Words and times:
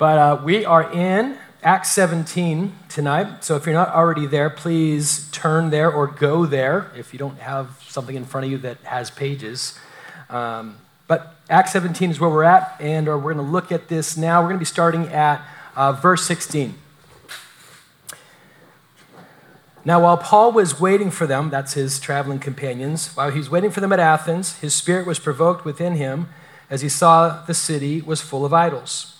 But 0.00 0.18
uh, 0.18 0.40
we 0.42 0.64
are 0.64 0.90
in 0.90 1.36
Acts 1.62 1.92
17 1.92 2.72
tonight. 2.88 3.44
So 3.44 3.56
if 3.56 3.66
you're 3.66 3.74
not 3.74 3.90
already 3.90 4.24
there, 4.24 4.48
please 4.48 5.28
turn 5.30 5.68
there 5.68 5.92
or 5.92 6.06
go 6.06 6.46
there 6.46 6.90
if 6.96 7.12
you 7.12 7.18
don't 7.18 7.38
have 7.38 7.84
something 7.86 8.16
in 8.16 8.24
front 8.24 8.46
of 8.46 8.50
you 8.50 8.56
that 8.56 8.78
has 8.84 9.10
pages. 9.10 9.78
Um, 10.30 10.78
but 11.06 11.34
Acts 11.50 11.72
17 11.72 12.12
is 12.12 12.18
where 12.18 12.30
we're 12.30 12.44
at, 12.44 12.76
and 12.80 13.10
uh, 13.10 13.18
we're 13.18 13.34
going 13.34 13.44
to 13.44 13.52
look 13.52 13.70
at 13.70 13.88
this 13.88 14.16
now. 14.16 14.40
We're 14.40 14.48
going 14.48 14.56
to 14.56 14.60
be 14.60 14.64
starting 14.64 15.08
at 15.08 15.46
uh, 15.76 15.92
verse 15.92 16.24
16. 16.24 16.76
Now, 19.84 20.02
while 20.02 20.16
Paul 20.16 20.52
was 20.52 20.80
waiting 20.80 21.10
for 21.10 21.26
them, 21.26 21.50
that's 21.50 21.74
his 21.74 22.00
traveling 22.00 22.38
companions, 22.38 23.14
while 23.14 23.30
he 23.30 23.36
was 23.36 23.50
waiting 23.50 23.70
for 23.70 23.80
them 23.82 23.92
at 23.92 24.00
Athens, 24.00 24.56
his 24.60 24.72
spirit 24.72 25.06
was 25.06 25.18
provoked 25.18 25.66
within 25.66 25.96
him 25.96 26.30
as 26.70 26.80
he 26.80 26.88
saw 26.88 27.44
the 27.44 27.52
city 27.52 28.00
was 28.00 28.22
full 28.22 28.46
of 28.46 28.54
idols. 28.54 29.19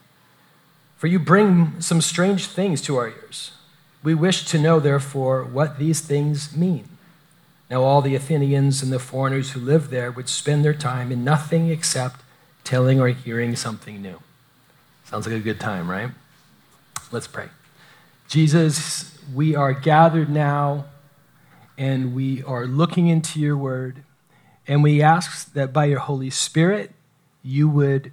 For 1.01 1.07
you 1.07 1.17
bring 1.17 1.81
some 1.81 1.99
strange 1.99 2.45
things 2.45 2.79
to 2.83 2.95
our 2.97 3.07
ears. 3.07 3.53
We 4.03 4.13
wish 4.13 4.45
to 4.45 4.59
know, 4.59 4.79
therefore, 4.79 5.43
what 5.43 5.79
these 5.79 5.99
things 5.99 6.55
mean. 6.55 6.89
Now, 7.71 7.81
all 7.81 8.03
the 8.03 8.13
Athenians 8.13 8.83
and 8.83 8.93
the 8.93 8.99
foreigners 8.99 9.53
who 9.53 9.61
lived 9.61 9.89
there 9.89 10.11
would 10.11 10.29
spend 10.29 10.63
their 10.63 10.75
time 10.75 11.11
in 11.11 11.23
nothing 11.23 11.69
except 11.69 12.21
telling 12.63 12.99
or 12.99 13.07
hearing 13.07 13.55
something 13.55 13.99
new. 13.99 14.19
Sounds 15.05 15.25
like 15.25 15.35
a 15.35 15.39
good 15.39 15.59
time, 15.59 15.89
right? 15.89 16.11
Let's 17.11 17.25
pray. 17.25 17.47
Jesus, 18.27 19.17
we 19.33 19.55
are 19.55 19.73
gathered 19.73 20.29
now 20.29 20.85
and 21.79 22.13
we 22.13 22.43
are 22.43 22.67
looking 22.67 23.07
into 23.07 23.39
your 23.39 23.57
word, 23.57 24.03
and 24.67 24.83
we 24.83 25.01
ask 25.01 25.51
that 25.53 25.73
by 25.73 25.85
your 25.85 26.01
Holy 26.01 26.29
Spirit, 26.29 26.91
you 27.41 27.67
would 27.67 28.11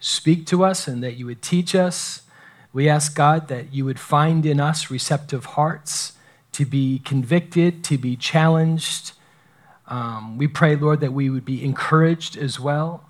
speak 0.00 0.46
to 0.46 0.64
us 0.64 0.86
and 0.86 1.02
that 1.02 1.16
you 1.16 1.26
would 1.26 1.42
teach 1.42 1.74
us. 1.74 2.22
We 2.72 2.88
ask, 2.88 3.14
God, 3.14 3.48
that 3.48 3.72
you 3.72 3.84
would 3.84 3.98
find 3.98 4.44
in 4.46 4.60
us 4.60 4.90
receptive 4.90 5.44
hearts 5.44 6.12
to 6.52 6.64
be 6.64 7.00
convicted, 7.00 7.84
to 7.84 7.98
be 7.98 8.16
challenged. 8.16 9.12
Um, 9.86 10.38
we 10.38 10.46
pray, 10.48 10.76
Lord, 10.76 11.00
that 11.00 11.12
we 11.12 11.30
would 11.30 11.44
be 11.44 11.64
encouraged 11.64 12.36
as 12.36 12.60
well. 12.60 13.04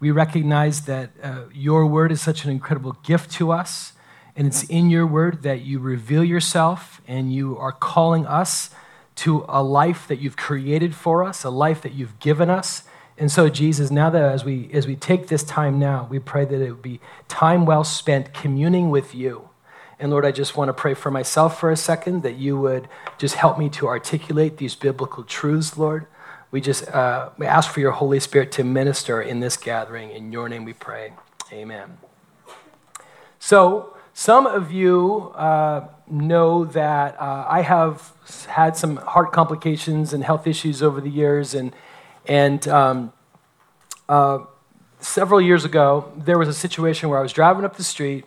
We 0.00 0.10
recognize 0.10 0.82
that 0.82 1.10
uh, 1.22 1.44
your 1.52 1.86
word 1.86 2.12
is 2.12 2.20
such 2.20 2.44
an 2.44 2.50
incredible 2.50 2.96
gift 3.04 3.30
to 3.32 3.52
us, 3.52 3.92
and 4.36 4.46
it's 4.46 4.64
in 4.64 4.90
your 4.90 5.06
word 5.06 5.42
that 5.42 5.62
you 5.62 5.78
reveal 5.78 6.24
yourself 6.24 7.00
and 7.06 7.32
you 7.32 7.56
are 7.56 7.72
calling 7.72 8.26
us 8.26 8.70
to 9.16 9.44
a 9.48 9.62
life 9.62 10.08
that 10.08 10.18
you've 10.18 10.36
created 10.36 10.94
for 10.94 11.22
us, 11.22 11.44
a 11.44 11.50
life 11.50 11.80
that 11.82 11.92
you've 11.92 12.18
given 12.18 12.50
us 12.50 12.82
and 13.16 13.30
so, 13.30 13.48
Jesus, 13.48 13.90
now 13.90 14.10
that 14.10 14.22
as 14.22 14.44
we, 14.44 14.70
as 14.72 14.86
we 14.86 14.96
take 14.96 15.28
this 15.28 15.44
time 15.44 15.78
now, 15.78 16.08
we 16.10 16.18
pray 16.18 16.44
that 16.44 16.60
it 16.60 16.70
would 16.70 16.82
be 16.82 17.00
time 17.28 17.64
well 17.64 17.84
spent 17.84 18.34
communing 18.34 18.90
with 18.90 19.14
you. 19.14 19.48
And 20.00 20.10
Lord, 20.10 20.26
I 20.26 20.32
just 20.32 20.56
want 20.56 20.68
to 20.68 20.72
pray 20.72 20.94
for 20.94 21.12
myself 21.12 21.58
for 21.60 21.70
a 21.70 21.76
second 21.76 22.24
that 22.24 22.34
you 22.34 22.58
would 22.58 22.88
just 23.16 23.36
help 23.36 23.56
me 23.56 23.68
to 23.70 23.86
articulate 23.86 24.56
these 24.56 24.74
biblical 24.74 25.22
truths, 25.22 25.78
Lord. 25.78 26.06
We 26.50 26.60
just 26.60 26.88
uh, 26.88 27.30
we 27.38 27.46
ask 27.46 27.70
for 27.70 27.80
your 27.80 27.92
Holy 27.92 28.18
Spirit 28.18 28.50
to 28.52 28.64
minister 28.64 29.22
in 29.22 29.40
this 29.40 29.56
gathering. 29.56 30.10
In 30.10 30.32
your 30.32 30.48
name 30.48 30.64
we 30.64 30.72
pray. 30.72 31.12
Amen. 31.52 31.98
So, 33.38 33.96
some 34.12 34.46
of 34.46 34.72
you 34.72 35.32
uh, 35.34 35.88
know 36.08 36.64
that 36.64 37.20
uh, 37.20 37.46
I 37.48 37.62
have 37.62 38.12
had 38.48 38.76
some 38.76 38.96
heart 38.96 39.32
complications 39.32 40.12
and 40.12 40.24
health 40.24 40.46
issues 40.46 40.82
over 40.82 41.00
the 41.00 41.10
years, 41.10 41.54
and 41.54 41.74
and 42.26 42.66
um, 42.68 43.12
uh, 44.08 44.38
several 45.00 45.40
years 45.40 45.64
ago, 45.64 46.12
there 46.16 46.38
was 46.38 46.48
a 46.48 46.54
situation 46.54 47.08
where 47.08 47.18
I 47.18 47.22
was 47.22 47.32
driving 47.32 47.64
up 47.64 47.76
the 47.76 47.84
street 47.84 48.24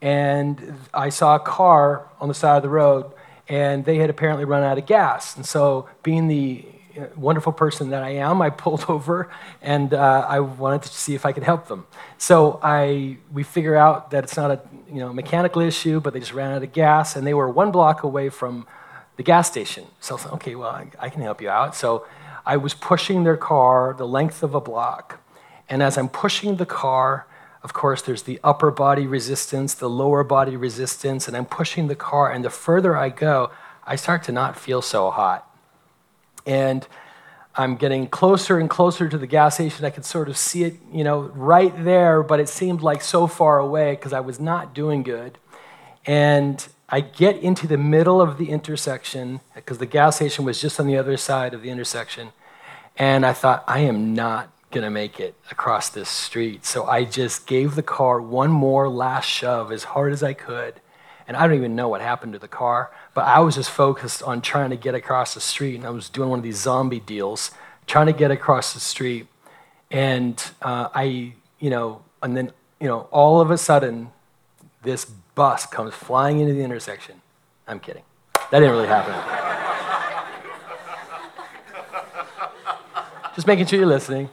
and 0.00 0.78
I 0.94 1.08
saw 1.08 1.36
a 1.36 1.40
car 1.40 2.06
on 2.20 2.28
the 2.28 2.34
side 2.34 2.56
of 2.56 2.62
the 2.62 2.68
road 2.68 3.12
and 3.48 3.84
they 3.84 3.96
had 3.96 4.10
apparently 4.10 4.44
run 4.44 4.62
out 4.62 4.78
of 4.78 4.86
gas. 4.86 5.36
And 5.36 5.46
so, 5.46 5.88
being 6.02 6.28
the 6.28 6.66
uh, 6.98 7.06
wonderful 7.16 7.52
person 7.52 7.90
that 7.90 8.02
I 8.02 8.10
am, 8.10 8.42
I 8.42 8.50
pulled 8.64 8.84
over 8.88 9.30
and 9.62 9.94
uh, 9.94 10.26
I 10.28 10.40
wanted 10.40 10.82
to 10.82 10.88
see 10.88 11.14
if 11.14 11.24
I 11.24 11.32
could 11.32 11.42
help 11.42 11.68
them. 11.68 11.86
So 12.18 12.60
I 12.62 13.18
we 13.32 13.42
figure 13.42 13.76
out 13.76 14.10
that 14.10 14.24
it's 14.24 14.36
not 14.36 14.50
a 14.50 14.60
you 14.88 15.00
know 15.00 15.12
mechanical 15.12 15.62
issue, 15.62 16.00
but 16.00 16.12
they 16.12 16.20
just 16.20 16.34
ran 16.34 16.52
out 16.52 16.62
of 16.62 16.72
gas 16.72 17.16
and 17.16 17.26
they 17.26 17.34
were 17.34 17.48
one 17.48 17.70
block 17.70 18.02
away 18.02 18.28
from 18.28 18.66
the 19.16 19.22
gas 19.22 19.48
station. 19.48 19.86
So 20.00 20.16
I 20.16 20.18
thought, 20.18 20.32
okay, 20.34 20.54
well 20.54 20.70
I, 20.70 20.90
I 20.98 21.08
can 21.08 21.22
help 21.22 21.40
you 21.40 21.50
out. 21.50 21.74
So 21.74 22.06
I 22.48 22.56
was 22.56 22.72
pushing 22.72 23.24
their 23.24 23.36
car 23.36 23.94
the 23.96 24.06
length 24.06 24.42
of 24.42 24.54
a 24.54 24.60
block. 24.60 25.20
And 25.68 25.82
as 25.82 25.98
I'm 25.98 26.08
pushing 26.08 26.56
the 26.56 26.64
car, 26.64 27.26
of 27.62 27.74
course, 27.74 28.00
there's 28.00 28.22
the 28.22 28.40
upper 28.42 28.70
body 28.70 29.06
resistance, 29.06 29.74
the 29.74 29.90
lower 29.90 30.24
body 30.24 30.56
resistance, 30.56 31.28
and 31.28 31.36
I'm 31.36 31.44
pushing 31.44 31.88
the 31.88 31.94
car. 31.94 32.32
And 32.32 32.42
the 32.42 32.48
further 32.48 32.96
I 32.96 33.10
go, 33.10 33.50
I 33.86 33.96
start 33.96 34.22
to 34.24 34.32
not 34.32 34.58
feel 34.58 34.80
so 34.80 35.10
hot. 35.10 35.46
And 36.46 36.88
I'm 37.54 37.76
getting 37.76 38.06
closer 38.06 38.58
and 38.58 38.70
closer 38.70 39.10
to 39.10 39.18
the 39.18 39.26
gas 39.26 39.56
station. 39.56 39.84
I 39.84 39.90
could 39.90 40.06
sort 40.06 40.30
of 40.30 40.38
see 40.38 40.64
it, 40.64 40.76
you 40.90 41.04
know, 41.04 41.20
right 41.34 41.74
there, 41.84 42.22
but 42.22 42.40
it 42.40 42.48
seemed 42.48 42.80
like 42.80 43.02
so 43.02 43.26
far 43.26 43.58
away 43.58 43.90
because 43.90 44.14
I 44.14 44.20
was 44.20 44.40
not 44.40 44.72
doing 44.72 45.02
good. 45.02 45.36
And 46.06 46.66
I 46.88 47.02
get 47.02 47.36
into 47.36 47.66
the 47.66 47.76
middle 47.76 48.22
of 48.22 48.38
the 48.38 48.48
intersection 48.48 49.40
because 49.54 49.76
the 49.76 49.84
gas 49.84 50.16
station 50.16 50.46
was 50.46 50.58
just 50.58 50.80
on 50.80 50.86
the 50.86 50.96
other 50.96 51.18
side 51.18 51.52
of 51.52 51.60
the 51.60 51.68
intersection. 51.68 52.32
And 52.98 53.24
I 53.24 53.32
thought, 53.32 53.64
I 53.68 53.80
am 53.80 54.12
not 54.12 54.50
going 54.70 54.84
to 54.84 54.90
make 54.90 55.20
it 55.20 55.34
across 55.50 55.88
this 55.88 56.08
street. 56.08 56.66
So 56.66 56.84
I 56.84 57.04
just 57.04 57.46
gave 57.46 57.74
the 57.76 57.82
car 57.82 58.20
one 58.20 58.50
more 58.50 58.88
last 58.88 59.26
shove 59.26 59.72
as 59.72 59.84
hard 59.84 60.12
as 60.12 60.22
I 60.22 60.34
could. 60.34 60.74
And 61.26 61.36
I 61.36 61.46
don't 61.46 61.56
even 61.56 61.76
know 61.76 61.88
what 61.88 62.00
happened 62.00 62.32
to 62.32 62.38
the 62.38 62.48
car, 62.48 62.90
but 63.14 63.26
I 63.26 63.38
was 63.40 63.54
just 63.54 63.70
focused 63.70 64.22
on 64.22 64.40
trying 64.40 64.70
to 64.70 64.76
get 64.76 64.94
across 64.94 65.34
the 65.34 65.40
street. 65.40 65.76
And 65.76 65.86
I 65.86 65.90
was 65.90 66.08
doing 66.08 66.30
one 66.30 66.38
of 66.38 66.42
these 66.42 66.58
zombie 66.58 67.00
deals, 67.00 67.52
trying 67.86 68.06
to 68.06 68.12
get 68.12 68.30
across 68.30 68.74
the 68.74 68.80
street. 68.80 69.26
And 69.90 70.42
uh, 70.60 70.88
I, 70.94 71.34
you 71.60 71.70
know, 71.70 72.02
and 72.22 72.36
then, 72.36 72.52
you 72.80 72.88
know, 72.88 73.08
all 73.10 73.40
of 73.40 73.50
a 73.50 73.58
sudden, 73.58 74.10
this 74.82 75.04
bus 75.04 75.66
comes 75.66 75.94
flying 75.94 76.40
into 76.40 76.54
the 76.54 76.62
intersection. 76.62 77.20
I'm 77.66 77.78
kidding. 77.78 78.02
That 78.50 78.60
didn't 78.60 78.70
really 78.70 78.88
happen. 78.88 79.57
Just 83.38 83.46
making 83.46 83.66
sure 83.66 83.78
you're 83.78 83.86
listening. 83.86 84.30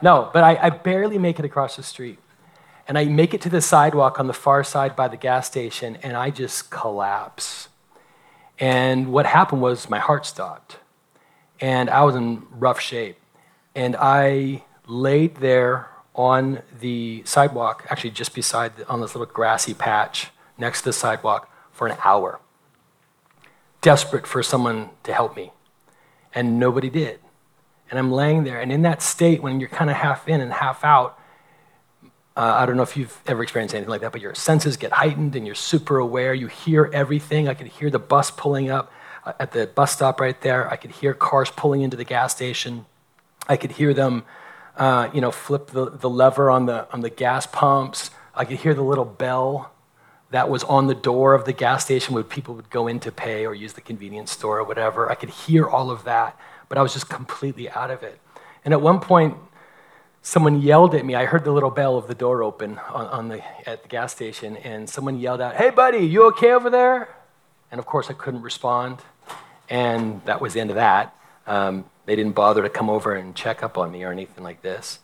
No, 0.00 0.30
but 0.32 0.44
I, 0.44 0.56
I, 0.66 0.70
barely 0.70 1.18
make 1.18 1.40
it 1.40 1.44
across 1.44 1.74
the 1.74 1.82
street. 1.82 2.20
And 2.86 2.96
I 2.96 3.06
make 3.06 3.34
it 3.34 3.40
to 3.40 3.48
the 3.48 3.60
sidewalk 3.60 4.20
on 4.20 4.28
the 4.28 4.32
far 4.32 4.62
side 4.62 4.94
by 4.94 5.08
the 5.08 5.16
gas 5.16 5.48
station, 5.48 5.98
and 6.04 6.16
I 6.16 6.30
just 6.30 6.70
collapse. 6.70 7.68
And 8.56 9.10
what 9.10 9.26
happened 9.26 9.62
was 9.62 9.90
my 9.90 9.98
heart 9.98 10.26
stopped. 10.26 10.76
And 11.60 11.90
I 11.90 12.04
was 12.04 12.14
in 12.14 12.46
rough 12.52 12.78
shape. 12.78 13.18
And 13.74 13.96
I 13.98 14.62
laid 14.86 15.38
there 15.38 15.88
on 16.14 16.62
the 16.78 17.24
sidewalk, 17.24 17.84
actually 17.90 18.10
just 18.10 18.32
beside, 18.32 18.76
the, 18.76 18.88
on 18.88 19.00
this 19.00 19.16
little 19.16 19.26
grassy 19.26 19.74
patch 19.74 20.28
next 20.56 20.82
to 20.82 20.90
the 20.90 20.92
sidewalk 20.92 21.50
for 21.72 21.88
an 21.88 21.96
hour, 22.04 22.38
desperate 23.80 24.24
for 24.24 24.40
someone 24.40 24.90
to 25.02 25.12
help 25.12 25.34
me. 25.34 25.50
And 26.32 26.60
nobody 26.60 26.90
did 26.90 27.18
and 27.90 27.98
I'm 27.98 28.12
laying 28.12 28.44
there. 28.44 28.60
And 28.60 28.70
in 28.70 28.82
that 28.82 29.02
state, 29.02 29.42
when 29.42 29.60
you're 29.60 29.68
kind 29.68 29.90
of 29.90 29.96
half 29.96 30.28
in 30.28 30.40
and 30.40 30.52
half 30.52 30.84
out, 30.84 31.18
uh, 32.36 32.54
I 32.60 32.66
don't 32.66 32.76
know 32.76 32.82
if 32.82 32.96
you've 32.96 33.20
ever 33.26 33.42
experienced 33.42 33.74
anything 33.74 33.90
like 33.90 34.02
that, 34.02 34.12
but 34.12 34.20
your 34.20 34.34
senses 34.34 34.76
get 34.76 34.92
heightened 34.92 35.34
and 35.34 35.44
you're 35.44 35.56
super 35.56 35.98
aware. 35.98 36.32
You 36.34 36.46
hear 36.46 36.88
everything. 36.92 37.48
I 37.48 37.54
could 37.54 37.66
hear 37.66 37.90
the 37.90 37.98
bus 37.98 38.30
pulling 38.30 38.70
up 38.70 38.92
uh, 39.24 39.32
at 39.40 39.52
the 39.52 39.66
bus 39.66 39.92
stop 39.92 40.20
right 40.20 40.40
there. 40.40 40.70
I 40.70 40.76
could 40.76 40.92
hear 40.92 41.14
cars 41.14 41.50
pulling 41.50 41.82
into 41.82 41.96
the 41.96 42.04
gas 42.04 42.34
station. 42.34 42.86
I 43.48 43.56
could 43.56 43.72
hear 43.72 43.92
them, 43.92 44.24
uh, 44.76 45.10
you 45.12 45.20
know, 45.20 45.32
flip 45.32 45.68
the, 45.68 45.90
the 45.90 46.08
lever 46.08 46.48
on 46.50 46.66
the, 46.66 46.90
on 46.92 47.00
the 47.00 47.10
gas 47.10 47.46
pumps. 47.46 48.10
I 48.34 48.44
could 48.44 48.58
hear 48.58 48.74
the 48.74 48.82
little 48.82 49.04
bell 49.04 49.72
that 50.30 50.48
was 50.48 50.62
on 50.64 50.86
the 50.86 50.94
door 50.94 51.34
of 51.34 51.44
the 51.44 51.52
gas 51.52 51.84
station 51.84 52.14
where 52.14 52.22
people 52.22 52.54
would 52.54 52.70
go 52.70 52.86
in 52.86 53.00
to 53.00 53.10
pay 53.10 53.46
or 53.46 53.54
use 53.54 53.72
the 53.72 53.80
convenience 53.80 54.30
store 54.30 54.58
or 54.58 54.64
whatever. 54.64 55.10
I 55.10 55.14
could 55.14 55.30
hear 55.30 55.66
all 55.66 55.90
of 55.90 56.04
that 56.04 56.38
but 56.68 56.78
I 56.78 56.82
was 56.82 56.92
just 56.92 57.08
completely 57.08 57.70
out 57.70 57.90
of 57.90 58.02
it. 58.02 58.18
And 58.64 58.74
at 58.74 58.80
one 58.80 59.00
point, 59.00 59.36
someone 60.22 60.60
yelled 60.60 60.94
at 60.94 61.04
me. 61.04 61.14
I 61.14 61.24
heard 61.24 61.44
the 61.44 61.52
little 61.52 61.70
bell 61.70 61.96
of 61.96 62.06
the 62.06 62.14
door 62.14 62.42
open 62.42 62.78
on, 62.90 63.06
on, 63.06 63.28
the, 63.28 63.68
at 63.68 63.82
the 63.82 63.88
gas 63.88 64.12
station, 64.12 64.56
and 64.58 64.88
someone 64.88 65.18
yelled 65.18 65.40
out, 65.40 65.56
Hey, 65.56 65.70
buddy, 65.70 65.98
you 65.98 66.26
okay 66.28 66.52
over 66.52 66.70
there? 66.70 67.08
And 67.70 67.78
of 67.78 67.86
course, 67.86 68.10
I 68.10 68.14
couldn't 68.14 68.42
respond. 68.42 68.98
And 69.68 70.24
that 70.24 70.40
was 70.40 70.54
the 70.54 70.60
end 70.60 70.70
of 70.70 70.76
that. 70.76 71.14
Um, 71.46 71.84
they 72.06 72.16
didn't 72.16 72.34
bother 72.34 72.62
to 72.62 72.70
come 72.70 72.88
over 72.88 73.14
and 73.14 73.34
check 73.34 73.62
up 73.62 73.76
on 73.76 73.92
me 73.92 74.02
or 74.04 74.10
anything 74.10 74.42
like 74.42 74.62
this. 74.62 74.98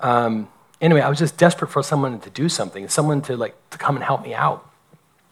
Um, 0.00 0.48
anyway, 0.80 1.00
I 1.00 1.08
was 1.08 1.18
just 1.18 1.36
desperate 1.36 1.68
for 1.68 1.82
someone 1.82 2.20
to 2.20 2.30
do 2.30 2.48
something, 2.48 2.88
someone 2.88 3.22
to 3.22 3.36
like 3.36 3.54
to 3.70 3.78
come 3.78 3.96
and 3.96 4.04
help 4.04 4.22
me 4.22 4.34
out. 4.34 4.68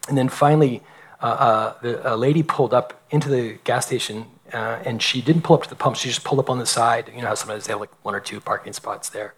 And 0.07 0.17
then 0.17 0.29
finally, 0.29 0.81
uh, 1.21 1.25
uh, 1.25 1.81
the, 1.81 2.13
a 2.13 2.15
lady 2.15 2.43
pulled 2.43 2.73
up 2.73 3.01
into 3.11 3.29
the 3.29 3.59
gas 3.63 3.85
station, 3.85 4.25
Uh, 4.53 4.81
and 4.85 5.01
she 5.01 5.21
didn't 5.21 5.43
pull 5.43 5.55
up 5.55 5.63
to 5.63 5.69
the 5.69 5.75
pump. 5.75 5.95
She 5.95 6.09
just 6.09 6.23
pulled 6.23 6.39
up 6.39 6.49
on 6.49 6.59
the 6.59 6.65
side. 6.65 7.11
You 7.15 7.21
know 7.21 7.29
how 7.29 7.35
sometimes 7.35 7.65
they 7.65 7.73
have 7.73 7.79
like 7.79 7.93
one 8.03 8.13
or 8.13 8.19
two 8.19 8.41
parking 8.41 8.73
spots 8.73 9.09
there. 9.09 9.33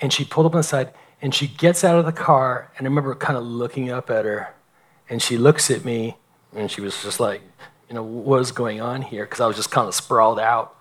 And 0.00 0.12
she 0.12 0.24
pulled 0.24 0.46
up 0.46 0.54
on 0.54 0.58
the 0.58 0.64
side, 0.64 0.92
and 1.22 1.34
she 1.34 1.46
gets 1.46 1.84
out 1.84 1.98
of 1.98 2.04
the 2.04 2.12
car, 2.12 2.70
and 2.76 2.86
I 2.86 2.88
remember 2.88 3.14
kind 3.14 3.36
of 3.36 3.44
looking 3.44 3.90
up 3.90 4.10
at 4.10 4.24
her, 4.24 4.54
and 5.08 5.22
she 5.22 5.38
looks 5.38 5.70
at 5.70 5.84
me, 5.84 6.16
and 6.54 6.70
she 6.70 6.80
was 6.80 7.02
just 7.02 7.20
like, 7.20 7.40
you 7.88 7.94
know, 7.94 8.02
what 8.02 8.40
is 8.40 8.52
going 8.52 8.80
on 8.80 9.02
here? 9.02 9.24
Because 9.24 9.40
I 9.40 9.46
was 9.46 9.56
just 9.56 9.70
kind 9.70 9.86
of 9.86 9.94
sprawled 9.94 10.40
out. 10.40 10.74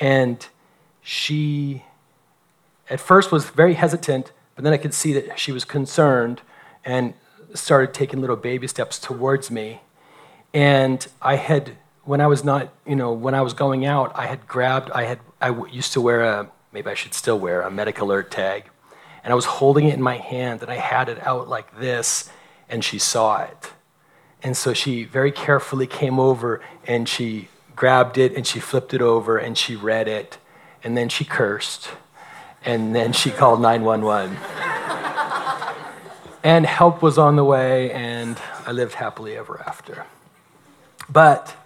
And 0.00 0.46
she, 1.02 1.84
at 2.90 3.00
first, 3.00 3.30
was 3.30 3.44
very 3.50 3.74
hesitant, 3.74 4.32
but 4.54 4.64
then 4.64 4.72
I 4.72 4.78
could 4.78 4.94
see 4.94 5.12
that 5.12 5.38
she 5.38 5.52
was 5.52 5.64
concerned 5.64 6.42
and 6.84 7.14
started 7.54 7.94
taking 7.94 8.20
little 8.20 8.36
baby 8.36 8.66
steps 8.66 8.98
towards 8.98 9.50
me. 9.50 9.82
And 10.52 11.06
I 11.22 11.36
had, 11.36 11.76
when 12.04 12.20
I 12.20 12.26
was 12.26 12.44
not, 12.44 12.72
you 12.86 12.96
know, 12.96 13.12
when 13.12 13.34
I 13.34 13.40
was 13.40 13.54
going 13.54 13.86
out, 13.86 14.12
I 14.14 14.26
had 14.26 14.46
grabbed, 14.46 14.90
I 14.90 15.04
had, 15.04 15.20
I 15.40 15.50
used 15.66 15.92
to 15.94 16.00
wear 16.00 16.22
a, 16.22 16.50
maybe 16.72 16.90
I 16.90 16.94
should 16.94 17.14
still 17.14 17.38
wear 17.38 17.62
a 17.62 17.70
medic 17.70 18.00
alert 18.00 18.30
tag. 18.30 18.64
And 19.22 19.32
I 19.32 19.36
was 19.36 19.46
holding 19.46 19.86
it 19.86 19.94
in 19.94 20.02
my 20.02 20.18
hand 20.18 20.62
and 20.62 20.70
I 20.70 20.76
had 20.76 21.08
it 21.08 21.26
out 21.26 21.48
like 21.48 21.78
this, 21.78 22.30
and 22.68 22.84
she 22.84 22.98
saw 22.98 23.42
it. 23.42 23.72
And 24.42 24.54
so 24.54 24.74
she 24.74 25.04
very 25.04 25.32
carefully 25.32 25.86
came 25.86 26.20
over 26.20 26.60
and 26.86 27.08
she 27.08 27.48
grabbed 27.74 28.18
it 28.18 28.34
and 28.34 28.46
she 28.46 28.60
flipped 28.60 28.92
it 28.92 29.00
over 29.00 29.38
and 29.38 29.56
she 29.56 29.74
read 29.74 30.06
it. 30.06 30.36
And 30.82 30.96
then 30.96 31.08
she 31.08 31.24
cursed. 31.24 31.88
And 32.62 32.94
then 32.94 33.14
she 33.14 33.30
called 33.30 33.62
911. 33.62 34.36
and 36.44 36.66
help 36.66 37.00
was 37.00 37.16
on 37.16 37.36
the 37.36 37.44
way, 37.44 37.90
and 37.92 38.38
I 38.66 38.72
lived 38.72 38.94
happily 38.94 39.36
ever 39.36 39.62
after. 39.66 40.04
But 41.08 41.56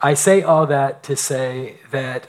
I 0.00 0.14
say 0.14 0.42
all 0.42 0.66
that 0.66 1.02
to 1.04 1.16
say 1.16 1.78
that 1.90 2.28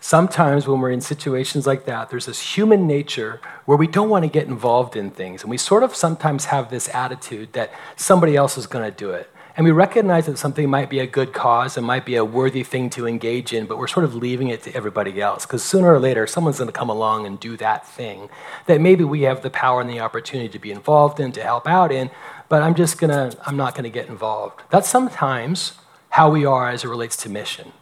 sometimes 0.00 0.66
when 0.66 0.80
we're 0.80 0.90
in 0.90 1.00
situations 1.00 1.66
like 1.66 1.84
that, 1.86 2.10
there's 2.10 2.26
this 2.26 2.56
human 2.56 2.86
nature 2.86 3.40
where 3.64 3.76
we 3.76 3.86
don't 3.86 4.08
want 4.08 4.24
to 4.24 4.30
get 4.30 4.46
involved 4.46 4.96
in 4.96 5.10
things. 5.10 5.42
And 5.42 5.50
we 5.50 5.58
sort 5.58 5.82
of 5.82 5.94
sometimes 5.94 6.46
have 6.46 6.70
this 6.70 6.88
attitude 6.94 7.52
that 7.52 7.70
somebody 7.96 8.36
else 8.36 8.56
is 8.56 8.66
going 8.66 8.90
to 8.90 8.96
do 8.96 9.10
it. 9.10 9.30
And 9.56 9.64
we 9.64 9.72
recognize 9.72 10.26
that 10.26 10.38
something 10.38 10.70
might 10.70 10.88
be 10.88 11.00
a 11.00 11.06
good 11.06 11.32
cause 11.32 11.76
and 11.76 11.84
might 11.84 12.06
be 12.06 12.14
a 12.14 12.24
worthy 12.24 12.62
thing 12.62 12.88
to 12.90 13.06
engage 13.06 13.52
in, 13.52 13.66
but 13.66 13.76
we're 13.76 13.88
sort 13.88 14.04
of 14.04 14.14
leaving 14.14 14.48
it 14.48 14.62
to 14.62 14.74
everybody 14.74 15.20
else. 15.20 15.44
Because 15.44 15.62
sooner 15.62 15.92
or 15.92 15.98
later, 15.98 16.26
someone's 16.26 16.58
going 16.58 16.68
to 16.68 16.72
come 16.72 16.88
along 16.88 17.26
and 17.26 17.38
do 17.38 17.56
that 17.58 17.86
thing 17.86 18.30
that 18.66 18.80
maybe 18.80 19.04
we 19.04 19.22
have 19.22 19.42
the 19.42 19.50
power 19.50 19.80
and 19.80 19.90
the 19.90 20.00
opportunity 20.00 20.48
to 20.48 20.58
be 20.58 20.70
involved 20.70 21.18
in, 21.20 21.32
to 21.32 21.42
help 21.42 21.66
out 21.66 21.90
in, 21.90 22.10
but 22.48 22.62
I'm 22.62 22.74
just 22.74 22.98
going 22.98 23.10
to, 23.10 23.36
I'm 23.44 23.56
not 23.56 23.74
going 23.74 23.84
to 23.84 23.90
get 23.90 24.08
involved. 24.08 24.62
That's 24.70 24.88
sometimes 24.88 25.72
how 26.10 26.30
we 26.30 26.44
are 26.44 26.68
as 26.68 26.84
it 26.84 26.88
relates 26.88 27.16
to 27.16 27.28
mission. 27.28 27.72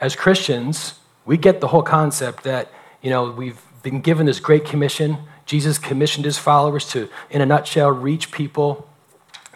As 0.00 0.14
Christians, 0.14 0.94
we 1.24 1.36
get 1.36 1.60
the 1.60 1.68
whole 1.68 1.82
concept 1.82 2.44
that, 2.44 2.70
you 3.02 3.10
know, 3.10 3.30
we've 3.30 3.60
been 3.82 4.00
given 4.00 4.26
this 4.26 4.40
great 4.40 4.64
commission. 4.64 5.18
Jesus 5.44 5.78
commissioned 5.78 6.24
his 6.24 6.38
followers 6.38 6.88
to, 6.90 7.08
in 7.30 7.40
a 7.40 7.46
nutshell, 7.46 7.90
reach 7.90 8.30
people, 8.30 8.88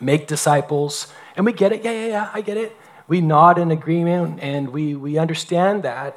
make 0.00 0.26
disciples, 0.26 1.12
and 1.36 1.46
we 1.46 1.52
get 1.52 1.72
it. 1.72 1.84
Yeah, 1.84 1.92
yeah, 1.92 2.06
yeah, 2.06 2.30
I 2.34 2.40
get 2.40 2.56
it. 2.56 2.76
We 3.08 3.20
nod 3.20 3.58
in 3.58 3.70
agreement 3.70 4.40
and 4.40 4.70
we, 4.70 4.94
we 4.94 5.18
understand 5.18 5.82
that. 5.82 6.16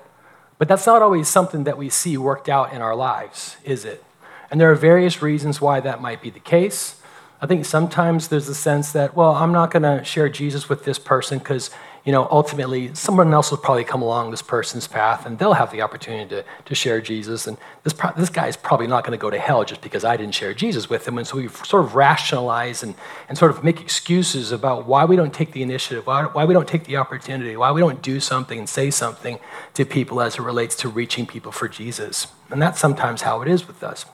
But 0.57 0.67
that's 0.67 0.85
not 0.85 1.01
always 1.01 1.27
something 1.27 1.65
that 1.65 1.77
we 1.77 1.89
see 1.89 2.17
worked 2.17 2.47
out 2.47 2.73
in 2.73 2.81
our 2.81 2.95
lives, 2.95 3.57
is 3.63 3.83
it? 3.83 4.03
And 4.49 4.61
there 4.61 4.71
are 4.71 4.75
various 4.75 5.21
reasons 5.21 5.59
why 5.59 5.81
that 5.81 6.01
might 6.01 6.21
be 6.21 6.29
the 6.29 6.39
case. 6.39 7.01
I 7.45 7.47
think 7.47 7.63
sometimes 7.63 8.29
there's 8.29 8.49
a 8.49 8.55
sense 8.55 8.91
that, 8.93 9.15
well, 9.15 9.35
I'm 9.35 9.51
not 9.51 9.69
going 9.69 9.83
to 9.83 10.03
share 10.03 10.29
Jesus 10.29 10.67
with 10.67 10.83
this 10.83 10.97
person 10.97 11.37
because 11.37 11.69
you 12.03 12.11
know, 12.11 12.27
ultimately 12.31 12.91
someone 12.95 13.31
else 13.31 13.51
will 13.51 13.59
probably 13.59 13.83
come 13.83 14.01
along 14.01 14.31
this 14.31 14.41
person's 14.41 14.87
path 14.87 15.27
and 15.27 15.37
they'll 15.37 15.53
have 15.53 15.71
the 15.71 15.83
opportunity 15.83 16.27
to, 16.29 16.43
to 16.65 16.73
share 16.73 17.01
Jesus. 17.01 17.45
And 17.45 17.55
this, 17.83 17.93
pro- 17.93 18.13
this 18.13 18.29
guy 18.29 18.47
is 18.47 18.57
probably 18.57 18.87
not 18.87 19.03
going 19.03 19.15
to 19.15 19.21
go 19.21 19.29
to 19.29 19.37
hell 19.37 19.63
just 19.63 19.81
because 19.81 20.03
I 20.03 20.17
didn't 20.17 20.33
share 20.33 20.55
Jesus 20.55 20.89
with 20.89 21.07
him. 21.07 21.19
And 21.19 21.27
so 21.27 21.37
we 21.37 21.47
sort 21.49 21.85
of 21.85 21.93
rationalize 21.93 22.81
and, 22.81 22.95
and 23.29 23.37
sort 23.37 23.51
of 23.51 23.63
make 23.63 23.79
excuses 23.79 24.51
about 24.51 24.87
why 24.87 25.05
we 25.05 25.15
don't 25.15 25.31
take 25.31 25.51
the 25.51 25.61
initiative, 25.61 26.07
why, 26.07 26.23
why 26.23 26.45
we 26.45 26.53
don't 26.55 26.67
take 26.67 26.85
the 26.85 26.97
opportunity, 26.97 27.55
why 27.55 27.71
we 27.71 27.79
don't 27.79 28.01
do 28.01 28.19
something 28.19 28.57
and 28.57 28.67
say 28.67 28.89
something 28.89 29.37
to 29.75 29.85
people 29.85 30.19
as 30.19 30.33
it 30.33 30.41
relates 30.41 30.75
to 30.77 30.89
reaching 30.89 31.27
people 31.27 31.51
for 31.51 31.67
Jesus. 31.67 32.25
And 32.49 32.59
that's 32.59 32.79
sometimes 32.79 33.21
how 33.21 33.43
it 33.43 33.47
is 33.47 33.67
with 33.67 33.83
us. 33.83 34.07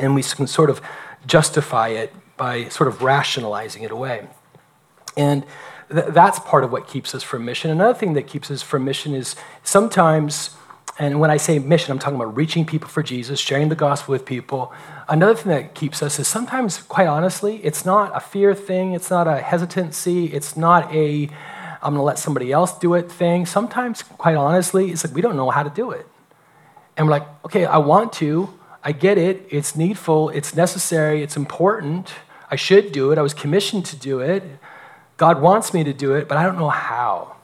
And 0.00 0.16
we 0.16 0.24
can 0.24 0.48
sort 0.48 0.68
of 0.68 0.82
justify 1.28 1.90
it 1.90 2.12
by 2.36 2.68
sort 2.68 2.88
of 2.88 3.02
rationalizing 3.02 3.82
it 3.82 3.90
away. 3.90 4.28
And 5.16 5.44
th- 5.92 6.06
that's 6.08 6.38
part 6.40 6.64
of 6.64 6.72
what 6.72 6.86
keeps 6.86 7.14
us 7.14 7.22
from 7.22 7.44
mission. 7.44 7.70
Another 7.70 7.98
thing 7.98 8.12
that 8.14 8.26
keeps 8.26 8.50
us 8.50 8.62
from 8.62 8.84
mission 8.84 9.14
is 9.14 9.36
sometimes, 9.62 10.56
and 10.98 11.20
when 11.20 11.30
I 11.30 11.36
say 11.36 11.58
mission, 11.58 11.92
I'm 11.92 11.98
talking 11.98 12.16
about 12.16 12.36
reaching 12.36 12.64
people 12.64 12.88
for 12.88 13.02
Jesus, 13.02 13.40
sharing 13.40 13.68
the 13.68 13.74
gospel 13.74 14.12
with 14.12 14.24
people. 14.24 14.72
Another 15.08 15.34
thing 15.34 15.50
that 15.50 15.74
keeps 15.74 16.02
us 16.02 16.18
is 16.18 16.28
sometimes, 16.28 16.78
quite 16.78 17.06
honestly, 17.06 17.56
it's 17.64 17.84
not 17.84 18.14
a 18.14 18.20
fear 18.20 18.54
thing, 18.54 18.92
it's 18.92 19.10
not 19.10 19.26
a 19.26 19.38
hesitancy, 19.38 20.26
it's 20.26 20.56
not 20.56 20.92
a 20.94 21.30
I'm 21.82 21.92
going 21.92 22.00
to 22.00 22.04
let 22.04 22.18
somebody 22.18 22.50
else 22.50 22.76
do 22.78 22.94
it 22.94 23.12
thing. 23.12 23.46
Sometimes, 23.46 24.02
quite 24.02 24.34
honestly, 24.34 24.90
it's 24.90 25.04
like 25.04 25.14
we 25.14 25.20
don't 25.20 25.36
know 25.36 25.50
how 25.50 25.62
to 25.62 25.70
do 25.70 25.92
it. 25.92 26.06
And 26.96 27.06
we're 27.06 27.12
like, 27.12 27.28
okay, 27.44 27.64
I 27.64 27.78
want 27.78 28.12
to, 28.14 28.52
I 28.82 28.92
get 28.92 29.18
it, 29.18 29.46
it's 29.50 29.76
needful, 29.76 30.30
it's 30.30 30.56
necessary, 30.56 31.22
it's 31.22 31.36
important, 31.36 32.12
I 32.50 32.56
should 32.56 32.92
do 32.92 33.10
it, 33.12 33.18
I 33.18 33.22
was 33.22 33.34
commissioned 33.34 33.84
to 33.86 33.96
do 33.96 34.20
it. 34.20 34.42
God 35.16 35.40
wants 35.40 35.72
me 35.72 35.82
to 35.84 35.92
do 35.92 36.14
it, 36.14 36.28
but 36.28 36.36
I 36.36 36.42
don't 36.42 36.58
know 36.58 36.68
how. 36.68 37.36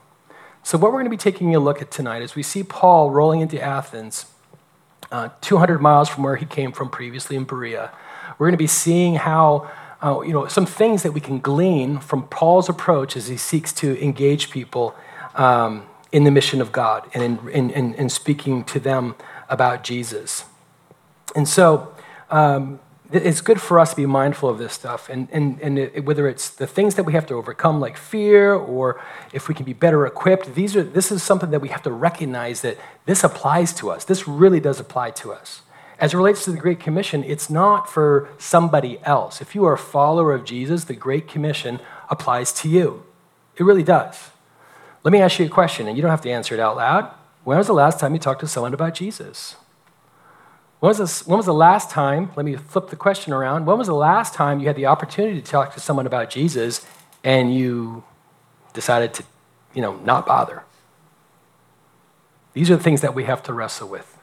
So, 0.62 0.78
what 0.78 0.92
we're 0.92 0.98
going 0.98 1.06
to 1.06 1.10
be 1.10 1.16
taking 1.16 1.54
a 1.54 1.58
look 1.58 1.82
at 1.82 1.90
tonight 1.90 2.22
is 2.22 2.36
we 2.36 2.42
see 2.42 2.62
Paul 2.62 3.10
rolling 3.10 3.40
into 3.40 3.60
Athens, 3.60 4.26
uh, 5.10 5.30
200 5.40 5.80
miles 5.80 6.08
from 6.08 6.22
where 6.22 6.36
he 6.36 6.46
came 6.46 6.70
from 6.70 6.88
previously 6.88 7.34
in 7.36 7.44
Berea. 7.44 7.90
We're 8.38 8.46
going 8.46 8.52
to 8.52 8.58
be 8.58 8.68
seeing 8.68 9.16
how, 9.16 9.70
uh, 10.02 10.20
you 10.20 10.32
know, 10.32 10.46
some 10.46 10.66
things 10.66 11.02
that 11.02 11.12
we 11.12 11.20
can 11.20 11.40
glean 11.40 11.98
from 11.98 12.28
Paul's 12.28 12.68
approach 12.68 13.16
as 13.16 13.28
he 13.28 13.36
seeks 13.36 13.72
to 13.74 14.02
engage 14.02 14.50
people 14.50 14.94
um, 15.34 15.86
in 16.12 16.24
the 16.24 16.30
mission 16.30 16.60
of 16.60 16.70
God 16.70 17.08
and 17.14 17.22
in, 17.22 17.48
in, 17.48 17.70
in, 17.70 17.94
in, 17.94 18.08
speaking 18.08 18.64
to 18.64 18.78
them 18.78 19.14
about 19.48 19.82
Jesus. 19.82 20.44
And 21.34 21.48
so, 21.48 21.92
um, 22.30 22.78
it's 23.12 23.40
good 23.40 23.60
for 23.60 23.78
us 23.78 23.90
to 23.90 23.96
be 23.96 24.06
mindful 24.06 24.48
of 24.48 24.58
this 24.58 24.72
stuff. 24.72 25.08
And, 25.08 25.28
and, 25.30 25.60
and 25.60 25.78
it, 25.78 26.04
whether 26.04 26.26
it's 26.28 26.48
the 26.48 26.66
things 26.66 26.94
that 26.94 27.04
we 27.04 27.12
have 27.12 27.26
to 27.26 27.34
overcome, 27.34 27.80
like 27.80 27.96
fear, 27.96 28.54
or 28.54 29.00
if 29.32 29.48
we 29.48 29.54
can 29.54 29.64
be 29.64 29.72
better 29.72 30.06
equipped, 30.06 30.54
these 30.54 30.74
are, 30.76 30.82
this 30.82 31.12
is 31.12 31.22
something 31.22 31.50
that 31.50 31.60
we 31.60 31.68
have 31.68 31.82
to 31.82 31.92
recognize 31.92 32.62
that 32.62 32.78
this 33.04 33.22
applies 33.22 33.72
to 33.74 33.90
us. 33.90 34.04
This 34.04 34.26
really 34.26 34.60
does 34.60 34.80
apply 34.80 35.10
to 35.12 35.32
us. 35.32 35.62
As 35.98 36.14
it 36.14 36.16
relates 36.16 36.44
to 36.46 36.50
the 36.50 36.58
Great 36.58 36.80
Commission, 36.80 37.22
it's 37.22 37.48
not 37.48 37.88
for 37.88 38.28
somebody 38.38 38.98
else. 39.04 39.40
If 39.40 39.54
you 39.54 39.64
are 39.66 39.74
a 39.74 39.78
follower 39.78 40.32
of 40.32 40.44
Jesus, 40.44 40.84
the 40.84 40.94
Great 40.94 41.28
Commission 41.28 41.80
applies 42.10 42.52
to 42.54 42.68
you. 42.68 43.04
It 43.56 43.64
really 43.64 43.84
does. 43.84 44.30
Let 45.04 45.12
me 45.12 45.20
ask 45.20 45.38
you 45.38 45.46
a 45.46 45.48
question, 45.48 45.86
and 45.86 45.96
you 45.96 46.02
don't 46.02 46.10
have 46.10 46.22
to 46.22 46.30
answer 46.30 46.54
it 46.54 46.60
out 46.60 46.76
loud. 46.76 47.12
When 47.44 47.58
was 47.58 47.66
the 47.66 47.72
last 47.72 48.00
time 48.00 48.14
you 48.14 48.20
talked 48.20 48.40
to 48.40 48.48
someone 48.48 48.72
about 48.72 48.94
Jesus? 48.94 49.56
When 50.82 50.88
was, 50.88 50.98
this, 50.98 51.24
when 51.28 51.36
was 51.36 51.46
the 51.46 51.54
last 51.54 51.90
time, 51.90 52.32
let 52.34 52.44
me 52.44 52.56
flip 52.56 52.90
the 52.90 52.96
question 52.96 53.32
around, 53.32 53.66
when 53.66 53.78
was 53.78 53.86
the 53.86 53.94
last 53.94 54.34
time 54.34 54.58
you 54.58 54.66
had 54.66 54.74
the 54.74 54.86
opportunity 54.86 55.40
to 55.40 55.46
talk 55.48 55.72
to 55.74 55.80
someone 55.80 56.08
about 56.08 56.28
Jesus 56.28 56.84
and 57.22 57.54
you 57.54 58.02
decided 58.72 59.14
to, 59.14 59.22
you 59.74 59.80
know, 59.80 59.94
not 59.98 60.26
bother? 60.26 60.64
These 62.52 62.68
are 62.68 62.76
the 62.76 62.82
things 62.82 63.00
that 63.00 63.14
we 63.14 63.22
have 63.22 63.44
to 63.44 63.52
wrestle 63.52 63.86
with. 63.86 64.18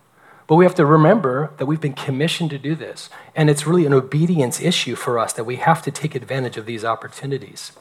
But 0.47 0.55
we 0.55 0.65
have 0.65 0.75
to 0.75 0.85
remember 0.85 1.53
that 1.59 1.65
we've 1.65 1.79
been 1.79 1.93
commissioned 1.93 2.49
to 2.49 2.57
do 2.57 2.75
this. 2.75 3.09
And 3.37 3.49
it's 3.49 3.65
really 3.65 3.85
an 3.85 3.93
obedience 3.93 4.59
issue 4.59 4.95
for 4.95 5.17
us 5.17 5.31
that 5.31 5.45
we 5.45 5.55
have 5.55 5.81
to 5.83 5.91
take 5.91 6.13
advantage 6.13 6.57
of 6.57 6.65
these 6.65 6.83
opportunities. 6.83 7.71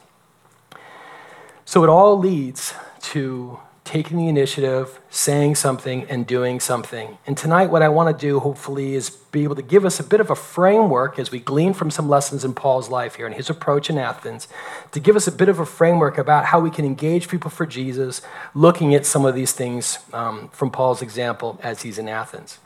So 1.64 1.82
it 1.82 1.88
all 1.88 2.16
leads 2.16 2.74
to 3.00 3.58
taking 3.88 4.18
the 4.18 4.28
initiative, 4.28 5.00
saying 5.08 5.54
something, 5.54 6.04
and 6.10 6.26
doing 6.26 6.60
something. 6.60 7.16
And 7.26 7.38
tonight, 7.38 7.70
what 7.70 7.80
I 7.80 7.88
want 7.88 8.14
to 8.14 8.26
do, 8.26 8.38
hopefully, 8.38 8.94
is 8.94 9.08
be 9.08 9.44
able 9.44 9.54
to 9.56 9.62
give 9.62 9.86
us 9.86 9.98
a 9.98 10.04
bit 10.04 10.20
of 10.20 10.28
a 10.28 10.34
framework 10.34 11.18
as 11.18 11.30
we 11.30 11.40
glean 11.40 11.72
from 11.72 11.90
some 11.90 12.06
lessons 12.06 12.44
in 12.44 12.52
Paul's 12.52 12.90
life 12.90 13.14
here 13.14 13.24
and 13.24 13.34
his 13.34 13.48
approach 13.48 13.88
in 13.88 13.96
Athens, 13.96 14.46
to 14.92 15.00
give 15.00 15.16
us 15.16 15.26
a 15.26 15.32
bit 15.32 15.48
of 15.48 15.58
a 15.58 15.64
framework 15.64 16.18
about 16.18 16.44
how 16.44 16.60
we 16.60 16.70
can 16.70 16.84
engage 16.84 17.28
people 17.28 17.50
for 17.50 17.64
Jesus, 17.64 18.20
looking 18.54 18.94
at 18.94 19.06
some 19.06 19.24
of 19.24 19.34
these 19.34 19.52
things 19.52 20.00
um, 20.12 20.50
from 20.50 20.70
Paul's 20.70 21.00
example 21.00 21.58
as 21.62 21.80
he's 21.80 21.98
in 21.98 22.10
Athens. 22.10 22.58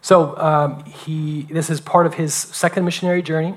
So 0.00 0.34
um, 0.38 0.84
he, 0.84 1.42
this 1.50 1.68
is 1.68 1.82
part 1.82 2.06
of 2.06 2.14
his 2.14 2.32
second 2.32 2.86
missionary 2.86 3.20
journey. 3.20 3.56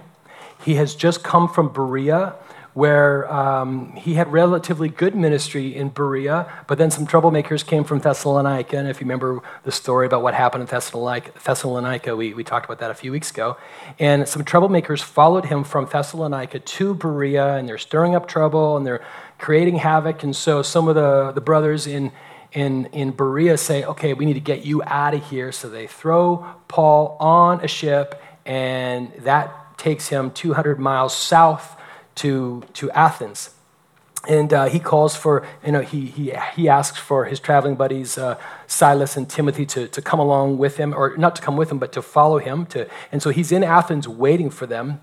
He 0.65 0.75
has 0.75 0.93
just 0.93 1.23
come 1.23 1.47
from 1.47 1.69
Berea, 1.69 2.35
where 2.75 3.31
um, 3.33 3.93
he 3.93 4.15
had 4.15 4.29
relatively 4.33 4.89
good 4.89 5.15
ministry 5.15 5.73
in 5.73 5.87
Berea, 5.87 6.45
but 6.67 6.77
then 6.77 6.91
some 6.91 7.07
troublemakers 7.07 7.65
came 7.65 7.85
from 7.85 7.99
Thessalonica. 7.99 8.77
And 8.77 8.89
if 8.89 8.99
you 8.99 9.05
remember 9.05 9.41
the 9.63 9.71
story 9.71 10.05
about 10.05 10.21
what 10.21 10.33
happened 10.33 10.61
in 10.63 10.67
Thessalonica, 10.67 11.31
Thessalonica 11.41 12.17
we, 12.17 12.33
we 12.33 12.43
talked 12.43 12.65
about 12.65 12.79
that 12.79 12.91
a 12.91 12.93
few 12.93 13.13
weeks 13.13 13.31
ago. 13.31 13.55
And 13.97 14.27
some 14.27 14.43
troublemakers 14.43 15.01
followed 15.01 15.45
him 15.45 15.63
from 15.63 15.85
Thessalonica 15.85 16.59
to 16.59 16.93
Berea, 16.93 17.55
and 17.55 17.69
they're 17.69 17.77
stirring 17.77 18.13
up 18.13 18.27
trouble 18.27 18.75
and 18.75 18.85
they're 18.85 19.03
creating 19.37 19.77
havoc. 19.77 20.23
And 20.23 20.35
so 20.35 20.61
some 20.61 20.89
of 20.89 20.95
the, 20.95 21.31
the 21.31 21.39
brothers 21.39 21.87
in, 21.87 22.11
in, 22.51 22.87
in 22.87 23.11
Berea 23.11 23.57
say, 23.57 23.85
okay, 23.85 24.13
we 24.13 24.25
need 24.25 24.33
to 24.33 24.41
get 24.41 24.65
you 24.65 24.83
out 24.83 25.13
of 25.13 25.25
here. 25.29 25.53
So 25.53 25.69
they 25.69 25.87
throw 25.87 26.45
Paul 26.67 27.15
on 27.21 27.63
a 27.63 27.69
ship, 27.69 28.21
and 28.45 29.13
that 29.19 29.77
takes 29.77 30.09
him 30.09 30.31
200 30.31 30.77
miles 30.77 31.15
south 31.15 31.74
to, 32.15 32.63
to 32.73 32.91
Athens. 32.91 33.51
And 34.27 34.51
uh, 34.53 34.65
he 34.65 34.79
calls 34.79 35.15
for, 35.15 35.45
you 35.63 35.71
know, 35.71 35.81
he, 35.81 36.07
he, 36.07 36.33
he 36.55 36.67
asks 36.67 36.97
for 36.97 37.25
his 37.25 37.39
traveling 37.39 37.75
buddies, 37.75 38.17
uh, 38.17 38.39
Silas 38.65 39.15
and 39.15 39.29
Timothy, 39.29 39.65
to, 39.67 39.87
to 39.87 40.01
come 40.01 40.19
along 40.19 40.57
with 40.57 40.77
him, 40.77 40.93
or 40.95 41.15
not 41.17 41.35
to 41.35 41.41
come 41.41 41.55
with 41.55 41.71
him, 41.71 41.77
but 41.77 41.91
to 41.91 42.01
follow 42.01 42.39
him. 42.39 42.65
To, 42.67 42.89
and 43.11 43.21
so 43.21 43.29
he's 43.29 43.51
in 43.51 43.63
Athens 43.63 44.07
waiting 44.07 44.49
for 44.49 44.65
them. 44.65 44.99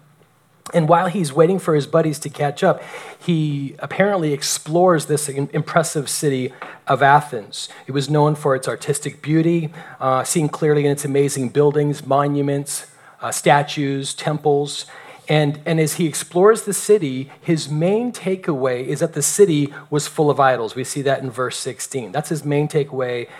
And 0.75 0.88
while 0.88 1.09
he's 1.09 1.33
waiting 1.33 1.59
for 1.59 1.75
his 1.75 1.87
buddies 1.87 2.19
to 2.21 2.28
catch 2.28 2.64
up, 2.64 2.83
he 3.19 3.75
apparently 3.78 4.33
explores 4.33 5.07
this 5.07 5.28
impressive 5.28 6.09
city 6.09 6.52
of 6.87 7.02
Athens. 7.02 7.69
It 7.87 7.92
was 7.92 8.09
known 8.09 8.35
for 8.35 8.54
its 8.54 8.69
artistic 8.69 9.23
beauty, 9.23 9.71
uh, 10.00 10.25
seen 10.25 10.49
clearly 10.49 10.85
in 10.85 10.92
its 10.92 11.04
amazing 11.04 11.50
buildings, 11.50 12.07
monuments, 12.07 12.87
uh, 13.21 13.31
statues, 13.31 14.14
temples. 14.14 14.87
And, 15.33 15.61
and 15.65 15.81
as 15.81 15.95
he 15.95 16.07
explores 16.07 16.65
the 16.65 16.75
city, 16.75 17.31
his 17.41 17.71
main 17.71 18.12
takeaway 18.12 18.85
is 18.85 19.01
that 19.01 19.15
the 19.15 19.23
city 19.23 19.73
was 19.89 20.07
full 20.07 20.29
of 20.29 20.39
idols. 20.39 20.75
We 20.75 20.85
see 20.85 21.01
that 21.01 21.23
in 21.23 21.31
verse 21.31 21.57
16. 21.57 22.12
That's 22.12 22.29
his 22.29 22.45
main 22.45 22.69
takeaway. 22.69 23.31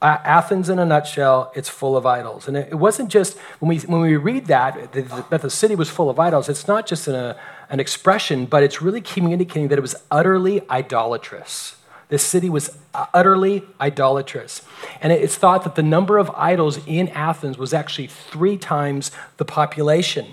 Athens, 0.00 0.70
in 0.70 0.78
a 0.78 0.86
nutshell, 0.86 1.52
it's 1.54 1.68
full 1.68 1.98
of 1.98 2.06
idols. 2.06 2.48
And 2.48 2.56
it 2.56 2.78
wasn't 2.78 3.10
just, 3.10 3.36
when 3.58 3.68
we, 3.68 3.78
when 3.80 4.00
we 4.00 4.16
read 4.16 4.46
that, 4.46 4.94
that 4.94 5.42
the 5.42 5.50
city 5.50 5.74
was 5.74 5.90
full 5.90 6.08
of 6.08 6.18
idols, 6.18 6.48
it's 6.48 6.66
not 6.66 6.86
just 6.86 7.08
an, 7.08 7.34
an 7.68 7.78
expression, 7.78 8.46
but 8.46 8.62
it's 8.62 8.80
really 8.80 9.02
communicating 9.02 9.68
that 9.68 9.76
it 9.76 9.82
was 9.82 9.96
utterly 10.10 10.66
idolatrous. 10.70 11.76
The 12.08 12.18
city 12.18 12.48
was 12.48 12.70
uh, 12.94 13.04
utterly 13.12 13.64
idolatrous. 13.78 14.62
And 15.02 15.12
it's 15.12 15.36
thought 15.36 15.64
that 15.64 15.74
the 15.74 15.82
number 15.82 16.16
of 16.16 16.30
idols 16.30 16.78
in 16.86 17.08
Athens 17.08 17.58
was 17.58 17.74
actually 17.74 18.06
three 18.06 18.56
times 18.56 19.10
the 19.36 19.44
population. 19.44 20.24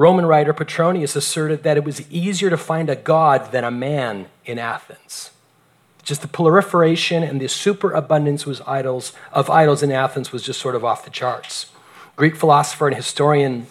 Roman 0.00 0.24
writer 0.24 0.54
Petronius 0.54 1.14
asserted 1.14 1.62
that 1.62 1.76
it 1.76 1.84
was 1.84 2.10
easier 2.10 2.48
to 2.48 2.56
find 2.56 2.88
a 2.88 2.96
god 2.96 3.52
than 3.52 3.64
a 3.64 3.70
man 3.70 4.28
in 4.46 4.58
Athens. 4.58 5.30
Just 6.02 6.22
the 6.22 6.26
proliferation 6.26 7.22
and 7.22 7.38
the 7.38 7.48
superabundance 7.48 8.46
was 8.46 8.62
idols, 8.62 9.12
of 9.30 9.50
idols 9.50 9.82
in 9.82 9.92
Athens 9.92 10.32
was 10.32 10.42
just 10.42 10.58
sort 10.58 10.74
of 10.74 10.86
off 10.86 11.04
the 11.04 11.10
charts. 11.10 11.66
Greek 12.16 12.34
philosopher 12.34 12.86
and 12.86 12.96
historian 12.96 13.66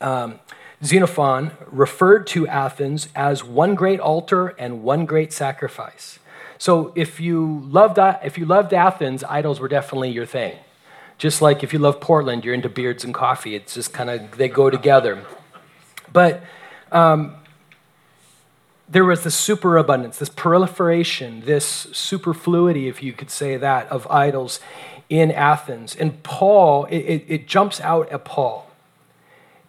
um, 0.00 0.40
Xenophon 0.82 1.52
referred 1.70 2.26
to 2.26 2.48
Athens 2.48 3.06
as 3.14 3.44
one 3.44 3.76
great 3.76 4.00
altar 4.00 4.48
and 4.58 4.82
one 4.82 5.06
great 5.06 5.32
sacrifice. 5.32 6.18
So 6.58 6.92
if 6.96 7.20
you 7.20 7.68
loved, 7.70 8.00
if 8.24 8.36
you 8.36 8.46
loved 8.46 8.74
Athens, 8.74 9.22
idols 9.22 9.60
were 9.60 9.68
definitely 9.68 10.10
your 10.10 10.26
thing. 10.26 10.56
Just 11.18 11.40
like 11.40 11.62
if 11.62 11.72
you 11.72 11.78
love 11.78 12.00
Portland, 12.00 12.44
you're 12.44 12.52
into 12.52 12.68
beards 12.68 13.04
and 13.04 13.14
coffee. 13.14 13.54
It's 13.54 13.74
just 13.74 13.92
kind 13.92 14.10
of, 14.10 14.38
they 14.38 14.48
go 14.48 14.68
together. 14.68 15.24
But 16.12 16.42
um, 16.90 17.36
there 18.88 19.04
was 19.04 19.24
this 19.24 19.34
superabundance, 19.34 20.18
this 20.18 20.28
proliferation, 20.28 21.42
this 21.44 21.64
superfluity, 21.92 22.88
if 22.88 23.02
you 23.02 23.12
could 23.12 23.30
say 23.30 23.56
that, 23.56 23.88
of 23.88 24.06
idols 24.10 24.60
in 25.08 25.30
Athens. 25.30 25.96
And 25.96 26.22
Paul, 26.22 26.84
it, 26.86 26.98
it, 26.98 27.24
it 27.28 27.46
jumps 27.46 27.80
out 27.80 28.10
at 28.10 28.24
Paul 28.24 28.70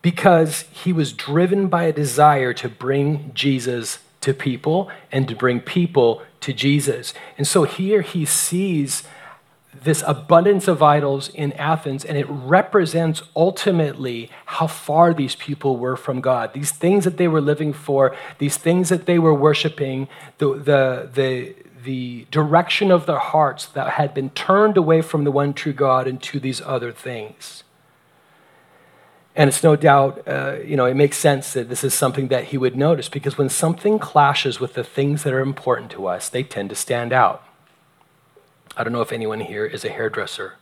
because 0.02 0.66
he 0.72 0.92
was 0.92 1.14
driven 1.14 1.68
by 1.68 1.84
a 1.84 1.94
desire 1.94 2.54
to 2.54 2.68
bring 2.68 3.32
Jesus 3.34 4.00
to 4.22 4.34
people 4.34 4.90
and 5.12 5.28
to 5.28 5.36
bring 5.36 5.60
people 5.60 6.22
to 6.42 6.54
Jesus. 6.54 7.14
And 7.38 7.48
so 7.48 7.64
here 7.64 8.02
he 8.02 8.26
sees 8.26 9.04
this 9.82 10.04
abundance 10.06 10.68
of 10.68 10.84
idols 10.84 11.30
in 11.30 11.52
Athens, 11.54 12.06
and 12.06 12.18
it 12.18 12.26
represents 12.30 13.24
ultimately 13.36 14.30
how 14.46 14.68
far 14.68 15.14
these 15.14 15.36
people 15.36 15.78
were 15.78 15.96
from 15.96 16.22
God. 16.22 16.54
These 16.54 16.72
things 16.72 17.04
that 17.06 17.18
they 17.18 17.28
were 17.28 17.42
living 17.42 17.74
for, 17.74 18.16
these 18.38 18.58
things 18.58 18.90
that 18.90 19.06
they 19.06 19.20
were 19.20 19.34
worshiping, 19.34 20.08
the, 20.38 20.56
the, 20.56 21.10
the, 21.14 21.56
the 21.84 22.28
direction 22.32 22.92
of 22.92 23.06
their 23.06 23.20
hearts 23.20 23.66
that 23.68 23.92
had 23.92 24.14
been 24.14 24.30
turned 24.32 24.78
away 24.78 25.02
from 25.02 25.24
the 25.24 25.32
one 25.32 25.54
true 25.54 25.74
God 25.74 26.08
into 26.08 26.40
these 26.40 26.62
other 26.62 26.92
things. 26.92 27.64
And 29.36 29.48
it's 29.48 29.64
no 29.64 29.76
doubt, 29.76 30.28
uh, 30.28 30.58
you 30.64 30.76
know, 30.76 30.86
it 30.86 30.94
makes 30.94 31.18
sense 31.18 31.54
that 31.54 31.68
this 31.68 31.84
is 31.84 31.94
something 31.94 32.28
that 32.28 32.46
he 32.46 32.58
would 32.58 32.76
notice 32.76 33.10
because 33.10 33.38
when 33.38 33.50
something 33.50 33.98
clashes 33.98 34.60
with 34.60 34.76
the 34.76 34.84
things 34.84 35.24
that 35.24 35.34
are 35.34 35.40
important 35.40 35.90
to 35.92 36.06
us, 36.06 36.30
they 36.30 36.44
tend 36.44 36.70
to 36.70 36.76
stand 36.76 37.12
out. 37.12 37.44
I 38.76 38.84
don't 38.84 38.94
know 38.94 39.02
if 39.02 39.12
anyone 39.12 39.40
here 39.40 39.66
is 39.66 39.86
a 39.86 39.90
hairdresser, 39.90 40.56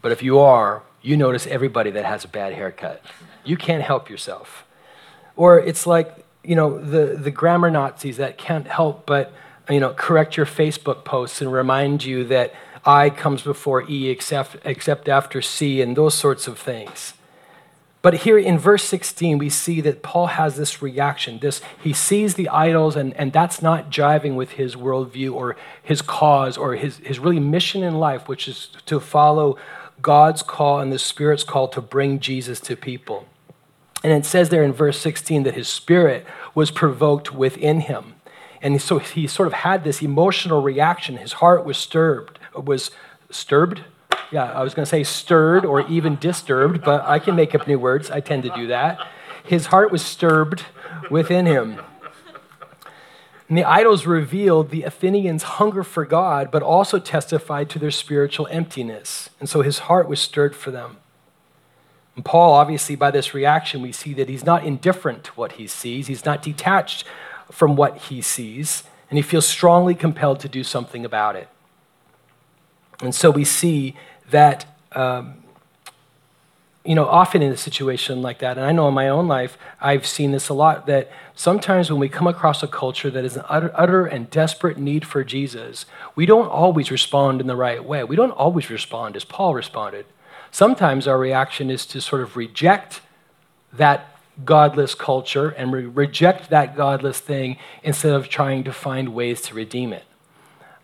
but 0.00 0.12
if 0.12 0.22
you 0.22 0.38
are, 0.38 0.82
you 1.02 1.16
notice 1.16 1.46
everybody 1.46 1.90
that 1.90 2.04
has 2.04 2.24
a 2.24 2.28
bad 2.28 2.52
haircut. 2.52 3.02
You 3.44 3.56
can't 3.56 3.82
help 3.82 4.08
yourself. 4.10 4.64
Or 5.36 5.58
it's 5.58 5.86
like, 5.86 6.24
you 6.42 6.54
know, 6.54 6.78
the, 6.78 7.16
the 7.16 7.30
grammar 7.30 7.70
Nazis 7.70 8.16
that 8.16 8.38
can't 8.38 8.66
help 8.66 9.06
but, 9.06 9.32
you 9.68 9.80
know, 9.80 9.92
correct 9.94 10.36
your 10.36 10.46
Facebook 10.46 11.04
posts 11.04 11.40
and 11.40 11.52
remind 11.52 12.04
you 12.04 12.24
that 12.24 12.54
I 12.84 13.10
comes 13.10 13.42
before 13.42 13.88
E 13.90 14.08
except, 14.08 14.56
except 14.64 15.08
after 15.08 15.42
C 15.42 15.82
and 15.82 15.96
those 15.96 16.14
sorts 16.14 16.46
of 16.46 16.58
things. 16.58 17.14
But 18.06 18.18
here 18.18 18.38
in 18.38 18.56
verse 18.56 18.84
16, 18.84 19.36
we 19.36 19.50
see 19.50 19.80
that 19.80 20.04
Paul 20.04 20.28
has 20.28 20.54
this 20.54 20.80
reaction. 20.80 21.40
This 21.40 21.60
he 21.82 21.92
sees 21.92 22.34
the 22.34 22.48
idols, 22.48 22.94
and, 22.94 23.12
and 23.14 23.32
that's 23.32 23.60
not 23.60 23.90
jiving 23.90 24.36
with 24.36 24.52
his 24.52 24.76
worldview 24.76 25.34
or 25.34 25.56
his 25.82 26.02
cause 26.02 26.56
or 26.56 26.76
his, 26.76 26.98
his 26.98 27.18
really 27.18 27.40
mission 27.40 27.82
in 27.82 27.96
life, 27.96 28.28
which 28.28 28.46
is 28.46 28.68
to 28.86 29.00
follow 29.00 29.58
God's 30.00 30.44
call 30.44 30.78
and 30.78 30.92
the 30.92 31.00
Spirit's 31.00 31.42
call 31.42 31.66
to 31.66 31.80
bring 31.80 32.20
Jesus 32.20 32.60
to 32.60 32.76
people. 32.76 33.26
And 34.04 34.12
it 34.12 34.24
says 34.24 34.50
there 34.50 34.62
in 34.62 34.72
verse 34.72 35.00
16 35.00 35.42
that 35.42 35.54
his 35.54 35.66
spirit 35.66 36.24
was 36.54 36.70
provoked 36.70 37.34
within 37.34 37.80
him. 37.80 38.14
And 38.62 38.80
so 38.80 39.00
he 39.00 39.26
sort 39.26 39.48
of 39.48 39.52
had 39.52 39.82
this 39.82 40.00
emotional 40.00 40.62
reaction. 40.62 41.16
His 41.16 41.32
heart 41.32 41.64
was 41.64 41.76
stirred, 41.76 42.38
was 42.54 42.92
stirred, 43.30 43.84
yeah, 44.30 44.44
I 44.52 44.62
was 44.62 44.74
going 44.74 44.84
to 44.84 44.90
say 44.90 45.04
stirred 45.04 45.64
or 45.64 45.86
even 45.88 46.16
disturbed, 46.16 46.82
but 46.82 47.04
I 47.04 47.18
can 47.18 47.36
make 47.36 47.54
up 47.54 47.66
new 47.66 47.78
words. 47.78 48.10
I 48.10 48.20
tend 48.20 48.42
to 48.44 48.50
do 48.50 48.66
that. 48.68 48.98
His 49.44 49.66
heart 49.66 49.92
was 49.92 50.04
stirred 50.04 50.62
within 51.10 51.46
him. 51.46 51.80
And 53.48 53.56
the 53.56 53.64
idols 53.64 54.06
revealed 54.06 54.70
the 54.70 54.82
Athenians' 54.82 55.44
hunger 55.44 55.84
for 55.84 56.04
God, 56.04 56.50
but 56.50 56.62
also 56.62 56.98
testified 56.98 57.70
to 57.70 57.78
their 57.78 57.92
spiritual 57.92 58.48
emptiness. 58.50 59.30
And 59.38 59.48
so 59.48 59.62
his 59.62 59.80
heart 59.80 60.08
was 60.08 60.20
stirred 60.20 60.56
for 60.56 60.72
them. 60.72 60.96
And 62.16 62.24
Paul, 62.24 62.54
obviously, 62.54 62.96
by 62.96 63.12
this 63.12 63.34
reaction, 63.34 63.82
we 63.82 63.92
see 63.92 64.14
that 64.14 64.28
he's 64.28 64.44
not 64.44 64.64
indifferent 64.64 65.22
to 65.24 65.32
what 65.32 65.52
he 65.52 65.66
sees, 65.66 66.08
he's 66.08 66.24
not 66.24 66.42
detached 66.42 67.04
from 67.52 67.76
what 67.76 67.96
he 67.98 68.20
sees, 68.20 68.82
and 69.10 69.18
he 69.18 69.22
feels 69.22 69.46
strongly 69.46 69.94
compelled 69.94 70.40
to 70.40 70.48
do 70.48 70.64
something 70.64 71.04
about 71.04 71.36
it. 71.36 71.48
And 73.00 73.14
so 73.14 73.30
we 73.30 73.44
see 73.44 73.94
that, 74.30 74.66
um, 74.92 75.42
you 76.84 76.94
know, 76.94 77.06
often 77.06 77.42
in 77.42 77.52
a 77.52 77.56
situation 77.56 78.22
like 78.22 78.38
that, 78.38 78.56
and 78.56 78.66
I 78.66 78.72
know 78.72 78.86
in 78.88 78.94
my 78.94 79.08
own 79.08 79.26
life, 79.26 79.58
I've 79.80 80.06
seen 80.06 80.30
this 80.30 80.48
a 80.48 80.54
lot, 80.54 80.86
that 80.86 81.10
sometimes 81.34 81.90
when 81.90 81.98
we 81.98 82.08
come 82.08 82.26
across 82.26 82.62
a 82.62 82.68
culture 82.68 83.10
that 83.10 83.24
is 83.24 83.36
in 83.36 83.42
utter, 83.48 83.72
utter 83.74 84.06
and 84.06 84.30
desperate 84.30 84.78
need 84.78 85.04
for 85.04 85.24
Jesus, 85.24 85.86
we 86.14 86.26
don't 86.26 86.48
always 86.48 86.90
respond 86.90 87.40
in 87.40 87.46
the 87.46 87.56
right 87.56 87.84
way. 87.84 88.04
We 88.04 88.16
don't 88.16 88.30
always 88.30 88.70
respond 88.70 89.16
as 89.16 89.24
Paul 89.24 89.54
responded. 89.54 90.06
Sometimes 90.50 91.08
our 91.08 91.18
reaction 91.18 91.70
is 91.70 91.84
to 91.86 92.00
sort 92.00 92.22
of 92.22 92.36
reject 92.36 93.00
that 93.72 94.16
godless 94.44 94.94
culture 94.94 95.48
and 95.50 95.72
re- 95.72 95.86
reject 95.86 96.50
that 96.50 96.76
godless 96.76 97.20
thing 97.20 97.56
instead 97.82 98.12
of 98.12 98.28
trying 98.28 98.64
to 98.64 98.72
find 98.72 99.14
ways 99.14 99.40
to 99.42 99.54
redeem 99.54 99.92
it. 99.92 100.04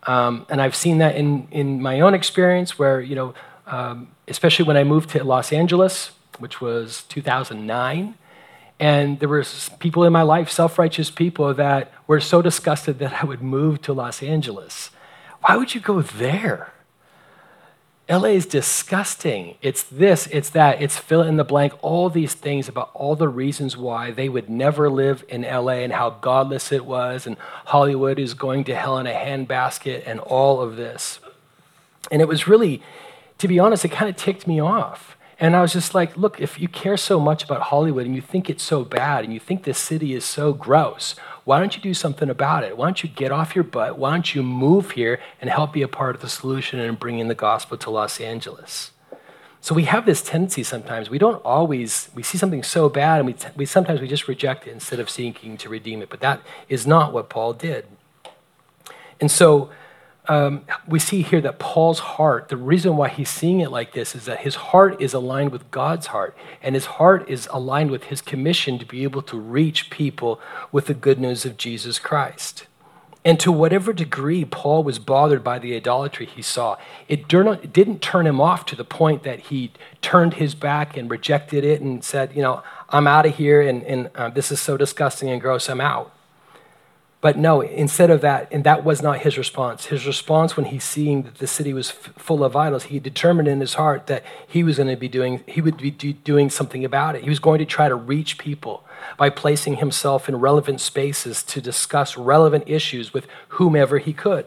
Um, 0.05 0.47
and 0.49 0.61
I've 0.61 0.75
seen 0.75 0.99
that 0.99 1.17
in, 1.17 1.47
in 1.51 1.81
my 1.81 2.01
own 2.01 2.15
experience 2.15 2.79
where, 2.79 3.01
you 3.01 3.15
know, 3.15 3.35
um, 3.67 4.09
especially 4.27 4.65
when 4.65 4.77
I 4.77 4.85
moved 4.85 5.11
to 5.11 5.23
Los 5.23 5.53
Angeles, 5.53 6.11
which 6.39 6.61
was 6.61 7.05
2009, 7.05 8.15
and 8.81 9.21
there 9.21 9.29
were 9.29 9.45
people 9.79 10.03
in 10.05 10.13
my 10.13 10.23
life, 10.23 10.51
self 10.51 10.79
righteous 10.79 11.11
people, 11.11 11.55
that 11.55 11.93
were 12.09 12.21
so 12.21 12.43
disgusted 12.43 12.99
that 12.99 13.23
I 13.23 13.27
would 13.27 13.41
move 13.41 13.81
to 13.83 13.93
Los 13.93 14.23
Angeles. 14.23 14.91
Why 15.43 15.57
would 15.57 15.75
you 15.75 15.81
go 15.81 16.03
there? 16.03 16.72
LA 18.13 18.29
is 18.29 18.45
disgusting. 18.45 19.55
It's 19.63 19.83
this, 19.85 20.27
it's 20.27 20.51
that, 20.51 20.83
it's 20.83 20.99
fill 20.99 21.23
in 21.23 21.39
the 21.39 21.45
blank, 21.45 21.73
all 21.81 22.11
these 22.11 22.35
things 22.35 22.69
about 22.69 22.91
all 22.93 23.17
the 23.17 23.29
reasons 23.29 23.75
why 23.75 24.11
they 24.11 24.29
would 24.29 24.51
never 24.51 24.91
live 24.91 25.25
in 25.31 25.41
LA 25.43 25.79
and 25.81 25.95
how 25.95 26.11
godless 26.11 26.73
it 26.73 26.85
was, 26.85 27.27
and 27.27 27.39
Hollywood 27.65 28.19
is 28.19 28.35
going 28.35 28.65
to 28.65 28.75
hell 28.75 28.99
in 28.99 29.07
a 29.07 29.15
handbasket, 29.15 30.03
and 30.05 30.21
all 30.21 30.61
of 30.61 30.77
this. 30.77 31.21
And 32.11 32.21
it 32.21 32.29
was 32.29 32.47
really, 32.47 32.83
to 33.39 33.49
be 33.49 33.59
honest, 33.59 33.87
it 33.87 33.93
kind 33.93 34.11
of 34.11 34.17
ticked 34.17 34.47
me 34.47 34.61
off. 34.61 35.17
And 35.43 35.57
I 35.57 35.61
was 35.61 35.73
just 35.73 35.93
like, 35.93 36.17
look, 36.17 36.41
if 36.41 36.61
you 36.61 36.69
care 36.69 36.97
so 36.97 37.19
much 37.19 37.43
about 37.43 37.63
Hollywood 37.63 38.07
and 38.07 38.15
you 38.15 38.21
think 38.23 38.49
it's 38.49 38.63
so 38.63 38.85
bad 38.85 39.25
and 39.25 39.35
you 39.35 39.41
think 39.41 39.65
this 39.65 39.77
city 39.77 40.15
is 40.15 40.25
so 40.25 40.53
gross, 40.53 41.17
why 41.43 41.59
don't 41.59 41.75
you 41.75 41.83
do 41.83 41.95
something 41.95 42.31
about 42.31 42.63
it? 42.63 42.77
Why 42.77 42.87
don't 42.87 43.03
you 43.03 43.09
get 43.09 43.33
off 43.33 43.57
your 43.57 43.65
butt? 43.65 43.99
Why 43.99 44.13
don't 44.13 44.37
you 44.37 44.45
move 44.45 44.93
here 44.93 45.19
and 45.41 45.51
help 45.51 45.73
be 45.73 45.83
a 45.83 45.89
part 45.89 46.15
of 46.15 46.23
the 46.23 46.29
solution 46.29 46.79
and 46.79 46.97
bringing 46.97 47.27
the 47.27 47.35
gospel 47.35 47.77
to 47.79 47.91
Los 47.91 48.21
Angeles? 48.21 48.93
So 49.61 49.75
we 49.75 49.83
have 49.87 50.07
this 50.07 50.23
tendency 50.23 50.63
sometimes. 50.63 51.11
We 51.11 51.19
don't 51.19 51.45
always, 51.45 52.09
we 52.15 52.23
see 52.23 52.39
something 52.39 52.63
so 52.63 52.89
bad 52.89 53.19
and 53.19 53.27
we, 53.27 53.35
we 53.57 53.67
sometimes 53.67 54.01
we 54.01 54.07
just 54.07 54.29
reject 54.29 54.69
it 54.69 54.71
instead 54.71 55.01
of 55.01 55.11
seeking 55.11 55.57
to 55.57 55.69
redeem 55.69 56.03
it. 56.03 56.09
But 56.09 56.21
that 56.21 56.41
is 56.69 56.87
not 56.87 57.13
what 57.13 57.29
Paul 57.29 57.53
did. 57.53 57.87
And 59.21 59.29
so 59.29 59.71
um, 60.29 60.65
we 60.87 61.01
see 61.01 61.23
here 61.23 61.41
that 61.41 61.59
Paul's 61.59 61.99
heart, 61.99 62.49
the 62.49 62.57
reason 62.57 62.97
why 62.97 63.09
he's 63.09 63.29
seeing 63.29 63.61
it 63.61 63.73
like 63.73 63.93
this 63.93 64.15
is 64.15 64.25
that 64.27 64.41
his 64.41 64.55
heart 64.55 65.01
is 65.01 65.13
aligned 65.13 65.51
with 65.51 65.69
God's 65.73 66.09
heart, 66.09 66.37
and 66.63 66.77
his 66.77 66.87
heart 66.87 67.29
is 67.29 67.49
aligned 67.51 67.91
with 67.91 68.05
his 68.05 68.21
commission 68.21 68.79
to 68.79 68.87
be 68.87 69.03
able 69.03 69.23
to 69.23 69.39
reach 69.39 69.91
people 69.91 70.41
with 70.71 70.87
the 70.87 70.95
good 70.95 71.19
news 71.19 71.45
of 71.45 71.57
Jesus 71.57 71.99
Christ. 71.99 72.67
And 73.25 73.39
to 73.41 73.53
whatever 73.53 73.93
degree 73.93 74.45
Paul 74.45 74.83
was 74.83 74.99
bothered 74.99 75.45
by 75.45 75.59
the 75.59 75.77
idolatry 75.77 76.27
he 76.27 76.43
saw, 76.43 76.77
it 77.09 77.29
didn't 77.29 78.03
turn 78.03 78.27
him 78.27 78.41
off 78.41 78.67
to 78.67 78.77
the 78.77 78.85
point 78.85 79.23
that 79.23 79.41
he 79.41 79.73
turned 80.01 80.35
his 80.35 80.55
back 80.55 80.97
and 80.97 81.11
rejected 81.11 81.65
it 81.65 81.81
and 81.81 82.03
said, 82.03 82.35
You 82.35 82.43
know, 82.43 82.63
I'm 82.89 83.07
out 83.07 83.27
of 83.27 83.37
here 83.37 83.61
and, 83.61 83.85
and 83.85 84.11
uh, 84.17 84.31
this 84.31 84.51
is 84.51 84.61
so 84.61 84.77
disgusting 84.77 85.31
and 85.31 85.41
gross, 85.41 85.69
I'm 85.69 85.81
out. 85.81 86.13
But 87.23 87.39
no, 87.39 87.61
instead 87.61 88.11
of 88.11 88.21
that, 88.23 88.49
and 88.51 88.65
that 88.65 88.85
was 88.85 89.01
not 89.01 89.21
his 89.21 89.39
response. 89.39 89.87
His 89.87 90.07
response 90.09 90.57
when 90.57 90.67
he's 90.67 90.83
seeing 90.83 91.23
that 91.23 91.37
the 91.37 91.47
city 91.47 91.73
was 91.73 91.91
f- 91.91 92.13
full 92.17 92.43
of 92.43 92.57
idols, 92.57 92.85
he 92.85 92.99
determined 92.99 93.47
in 93.47 93.61
his 93.61 93.75
heart 93.75 94.09
that 94.09 94.25
he 94.47 94.65
was 94.65 94.79
going 94.79 94.89
to 94.89 94.97
be 94.97 95.07
doing, 95.07 95.45
he 95.47 95.61
would 95.61 95.77
be 95.77 95.93
do, 95.93 96.13
doing 96.13 96.51
something 96.51 96.85
about 96.85 97.15
it. 97.15 97.23
He 97.23 97.31
was 97.31 97.39
going 97.39 97.61
to 97.61 97.65
try 97.65 97.89
to 97.89 97.95
reach 97.95 98.39
people 98.39 98.83
by 99.17 99.31
placing 99.31 99.77
himself 99.77 100.29
in 100.29 100.35
relevant 100.35 100.81
spaces 100.81 101.45
to 101.45 101.61
discuss 101.61 102.17
relevant 102.17 102.65
issues 102.67 103.15
with 103.15 103.29
whomever 103.51 103.99
he 103.99 104.13
could. 104.13 104.45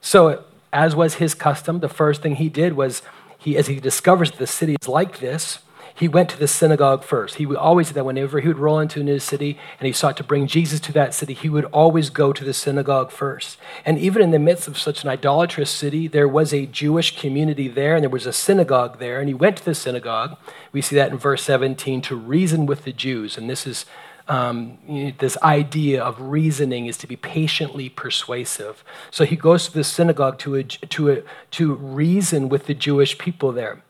So, 0.00 0.44
as 0.72 0.94
was 0.94 1.14
his 1.14 1.34
custom, 1.34 1.80
the 1.80 1.88
first 1.88 2.22
thing 2.22 2.36
he 2.36 2.48
did 2.48 2.74
was 2.74 3.02
he, 3.36 3.56
as 3.56 3.66
he 3.66 3.80
discovers 3.80 4.30
the 4.30 4.46
city 4.46 4.76
is 4.80 4.86
like 4.86 5.18
this, 5.18 5.58
he 5.96 6.08
went 6.08 6.28
to 6.28 6.38
the 6.38 6.46
synagogue 6.46 7.02
first. 7.02 7.36
He 7.36 7.46
would 7.46 7.56
always 7.56 7.88
do 7.88 7.94
that 7.94 8.04
whenever 8.04 8.40
he 8.40 8.48
would 8.48 8.58
roll 8.58 8.78
into 8.78 9.00
a 9.00 9.02
new 9.02 9.18
city 9.18 9.58
and 9.80 9.86
he 9.86 9.92
sought 9.92 10.18
to 10.18 10.24
bring 10.24 10.46
Jesus 10.46 10.78
to 10.80 10.92
that 10.92 11.14
city, 11.14 11.32
he 11.32 11.48
would 11.48 11.64
always 11.66 12.10
go 12.10 12.34
to 12.34 12.44
the 12.44 12.52
synagogue 12.52 13.10
first. 13.10 13.56
And 13.84 13.98
even 13.98 14.20
in 14.20 14.30
the 14.30 14.38
midst 14.38 14.68
of 14.68 14.76
such 14.76 15.02
an 15.02 15.08
idolatrous 15.08 15.70
city, 15.70 16.06
there 16.06 16.28
was 16.28 16.52
a 16.52 16.66
Jewish 16.66 17.18
community 17.18 17.66
there 17.66 17.94
and 17.94 18.02
there 18.02 18.10
was 18.10 18.26
a 18.26 18.32
synagogue 18.32 18.98
there. 18.98 19.20
And 19.20 19.28
he 19.28 19.34
went 19.34 19.56
to 19.56 19.64
the 19.64 19.74
synagogue. 19.74 20.36
We 20.70 20.82
see 20.82 20.96
that 20.96 21.10
in 21.10 21.16
verse 21.16 21.42
17 21.44 22.02
to 22.02 22.16
reason 22.16 22.66
with 22.66 22.84
the 22.84 22.92
Jews. 22.92 23.38
And 23.38 23.48
this 23.48 23.66
is 23.66 23.86
um, 24.28 24.78
this 25.18 25.38
idea 25.38 26.02
of 26.02 26.20
reasoning 26.20 26.86
is 26.86 26.98
to 26.98 27.06
be 27.06 27.16
patiently 27.16 27.88
persuasive. 27.88 28.84
So 29.10 29.24
he 29.24 29.36
goes 29.36 29.68
to 29.68 29.72
the 29.72 29.84
synagogue 29.84 30.38
to, 30.40 30.56
a, 30.56 30.64
to, 30.64 31.10
a, 31.10 31.22
to 31.52 31.74
reason 31.74 32.48
with 32.48 32.66
the 32.66 32.74
Jewish 32.74 33.18
people 33.18 33.52
there. 33.52 33.82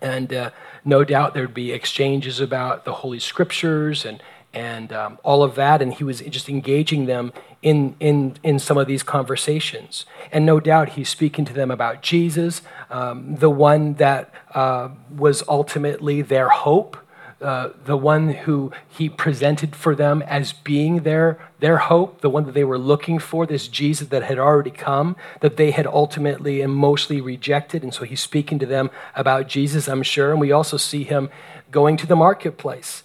And 0.00 0.32
uh, 0.32 0.50
no 0.88 1.04
doubt 1.04 1.34
there'd 1.34 1.52
be 1.52 1.70
exchanges 1.72 2.40
about 2.40 2.84
the 2.84 2.94
Holy 2.94 3.18
Scriptures 3.18 4.04
and, 4.04 4.22
and 4.54 4.92
um, 4.92 5.18
all 5.22 5.42
of 5.42 5.54
that. 5.56 5.82
And 5.82 5.92
he 5.92 6.02
was 6.02 6.20
just 6.20 6.48
engaging 6.48 7.06
them 7.06 7.32
in, 7.62 7.94
in, 8.00 8.36
in 8.42 8.58
some 8.58 8.78
of 8.78 8.86
these 8.86 9.02
conversations. 9.02 10.06
And 10.32 10.46
no 10.46 10.60
doubt 10.60 10.90
he's 10.90 11.10
speaking 11.10 11.44
to 11.44 11.52
them 11.52 11.70
about 11.70 12.00
Jesus, 12.00 12.62
um, 12.90 13.36
the 13.36 13.50
one 13.50 13.94
that 13.94 14.32
uh, 14.54 14.88
was 15.14 15.42
ultimately 15.46 16.22
their 16.22 16.48
hope 16.48 16.96
uh, 17.40 17.68
the 17.84 17.96
one 17.96 18.30
who 18.30 18.72
he 18.88 19.08
presented 19.08 19.76
for 19.76 19.94
them 19.94 20.22
as 20.22 20.52
being 20.52 21.02
their, 21.02 21.38
their 21.60 21.78
hope, 21.78 22.20
the 22.20 22.30
one 22.30 22.44
that 22.44 22.52
they 22.54 22.64
were 22.64 22.78
looking 22.78 23.18
for, 23.18 23.44
this 23.44 23.66
Jesus 23.66 24.08
that 24.08 24.22
had 24.22 24.38
already 24.38 24.70
come, 24.70 25.16
that 25.40 25.56
they 25.56 25.72
had 25.72 25.86
ultimately 25.86 26.60
and 26.60 26.74
mostly 26.74 27.20
rejected. 27.20 27.82
And 27.82 27.92
so 27.92 28.04
he's 28.04 28.20
speaking 28.20 28.58
to 28.60 28.66
them 28.66 28.90
about 29.14 29.48
Jesus, 29.48 29.88
I'm 29.88 30.02
sure. 30.02 30.30
And 30.30 30.40
we 30.40 30.52
also 30.52 30.76
see 30.76 31.04
him 31.04 31.30
going 31.70 31.96
to 31.96 32.06
the 32.06 32.16
marketplace. 32.16 33.02